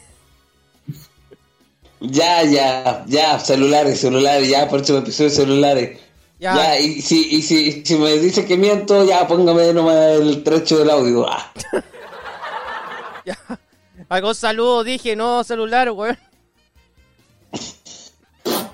[2.01, 6.01] Ya, ya, ya, celulares, celulares, ya, próximo episodio de celulares.
[6.39, 6.55] Ya.
[6.55, 10.79] Ya, y, si, y si, si me dice que miento, ya póngame nomás el trecho
[10.79, 11.27] del audio.
[11.27, 11.51] Ah.
[13.25, 13.39] Ya.
[14.15, 16.17] Algún saludo, dije, no celular, weón.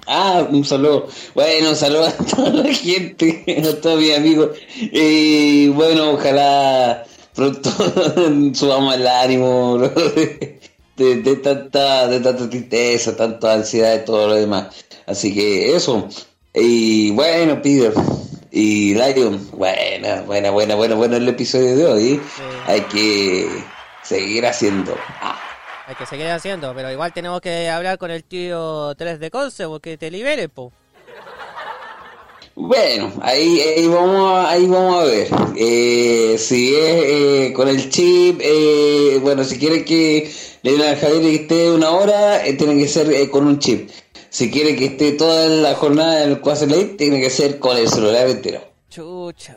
[0.06, 1.08] Ah, un saludo.
[1.34, 4.50] Bueno, saludo a toda la gente, a todos mis amigos.
[4.76, 7.04] Y bueno, ojalá
[7.34, 7.70] pronto
[8.52, 10.60] subamos el ánimo bro, de,
[10.96, 14.66] de, de tanta, de tanta tristeza, tanta ansiedad y todo lo demás.
[15.06, 16.06] Así que eso.
[16.52, 17.94] Y bueno, Peter
[18.50, 22.20] y Lion, buena, buena, buena, buena, bueno el episodio de hoy.
[22.66, 23.48] Hay que
[24.02, 24.96] seguir haciendo.
[25.20, 25.38] Ah.
[25.86, 29.66] Hay que seguir haciendo, pero igual tenemos que hablar con el tío 3 de Conce
[29.66, 30.72] porque te libere, po.
[32.54, 35.28] Bueno, ahí, ahí vamos a, ahí vamos a ver.
[35.56, 40.30] Eh, si es eh, con el chip, eh, bueno, si quiere que
[40.62, 43.58] le den a Javier que esté una hora, eh, tiene que ser eh, con un
[43.58, 43.90] chip.
[44.28, 47.76] Si quiere que esté toda la jornada en el Quasi Late, tiene que ser con
[47.76, 48.60] el celular entero.
[48.90, 49.56] Chucha,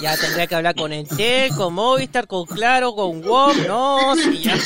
[0.00, 3.66] Ya tendría que hablar con Entel, con Movistar, con Claro, con WOM.
[3.66, 4.56] No, si ya.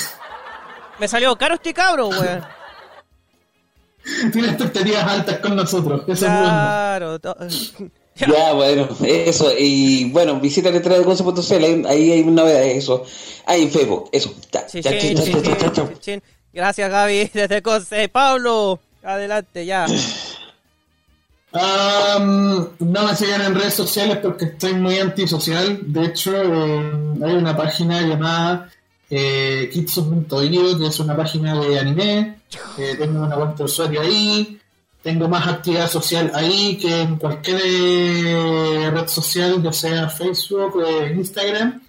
[0.99, 2.45] Me salió caro este cabro, weón.
[4.33, 6.03] Tiene expectativas altas con nosotros.
[6.07, 6.45] Eso es bueno.
[6.45, 7.21] Claro.
[7.23, 7.37] Ya.
[8.17, 9.53] Ya, bueno, eso.
[9.59, 13.05] Y bueno, visita letra de Conce.cl, ahí, ahí hay una novedad, eso.
[13.45, 14.33] Ahí en Facebook, eso.
[16.53, 18.09] Gracias, Gaby, desde Conce.
[18.09, 19.87] Pablo, adelante, ya.
[21.55, 25.81] Am, no me sigan en redes sociales porque estoy muy antisocial.
[25.83, 26.93] De hecho, eh,
[27.25, 28.69] hay una página llamada
[29.09, 32.39] eh, Kitsu.io, que es una página de anime.
[32.77, 34.59] Eh, tengo una cuenta de usuario ahí.
[35.01, 41.07] Tengo más actividad social ahí que en cualquier eh, red social, ya sea Facebook o
[41.07, 41.81] Instagram.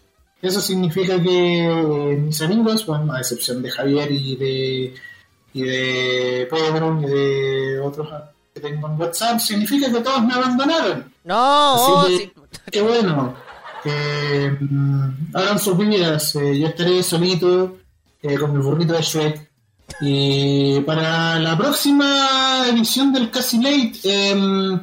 [0.41, 4.93] Eso significa que mis amigos, bueno, a excepción de Javier y de,
[5.53, 8.09] y de Pedro y de otros
[8.55, 11.13] que tengo en WhatsApp, significa que todos me abandonaron.
[11.25, 12.31] No, oh, que, sí.
[12.71, 13.35] qué bueno.
[13.83, 16.35] Que mm, hagan sus vidas.
[16.35, 17.77] eh, yo estaré solito
[18.21, 19.51] eh, con mi burrito de Shrek.
[20.01, 24.79] Y para la próxima edición del Casi Late, em,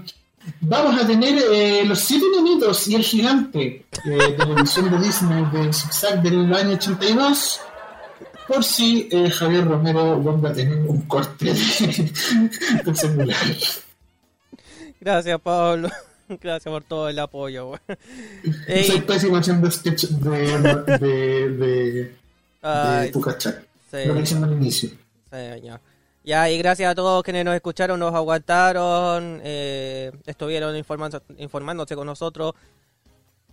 [0.60, 4.98] vamos a tener eh, Los Siete Nenitos y el Gigante eh, de la edición de
[4.98, 7.60] Disney de Zigzag del año 82.
[8.52, 11.54] Por si eh, Javier Romero vuelve a tener un corte de,
[12.84, 13.36] de celular.
[15.00, 15.88] Gracias, Pablo.
[16.28, 17.72] Gracias por todo el apoyo.
[18.66, 22.16] Ey, Soy pésimo haciendo sketch de, de, de, de
[22.60, 23.96] ay, sí.
[24.04, 24.90] Lo que al inicio.
[24.90, 25.80] Sí, ya.
[26.22, 32.52] Ya, y gracias a todos quienes nos escucharon, nos aguantaron, eh, estuvieron informándose con nosotros.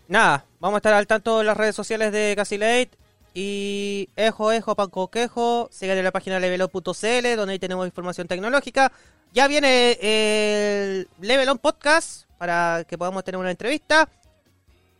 [0.10, 2.92] Nada, vamos a estar al tanto en las redes sociales de Casi Late.
[3.34, 5.69] Y ejo, ejo, panco, quejo.
[5.72, 8.91] Sigan en la página levelon.cl, donde ahí tenemos información tecnológica.
[9.34, 14.10] Ya viene el Levelon Podcast para que podamos tener una entrevista.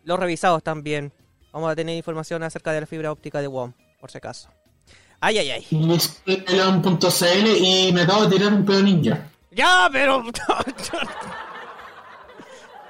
[0.04, 1.12] Los revisados también.
[1.52, 4.50] Vamos a tener información acerca de la fibra óptica de WOM, por si acaso.
[5.20, 5.68] Ay, ay, ay.
[5.72, 9.28] Listelon.cl y me acabo de tirar un pedo ninja.
[9.52, 10.24] Ya, pero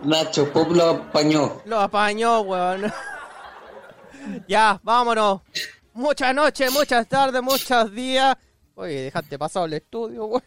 [0.01, 1.61] Nacho Pop lo apañó.
[1.65, 2.91] lo apañó, weón.
[4.47, 5.41] Ya, vámonos.
[5.93, 8.35] Muchas noches, muchas tardes, muchos días.
[8.75, 10.43] Oye, dejaste pasado el estudio, weón.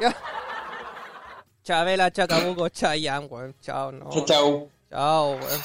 [0.00, 0.14] Ya.
[1.62, 3.54] Chabela, Chacabuco, Chayanne, weón.
[3.60, 4.10] Chao, no.
[4.10, 4.68] Chao, chao.
[4.90, 5.60] Chao, weón.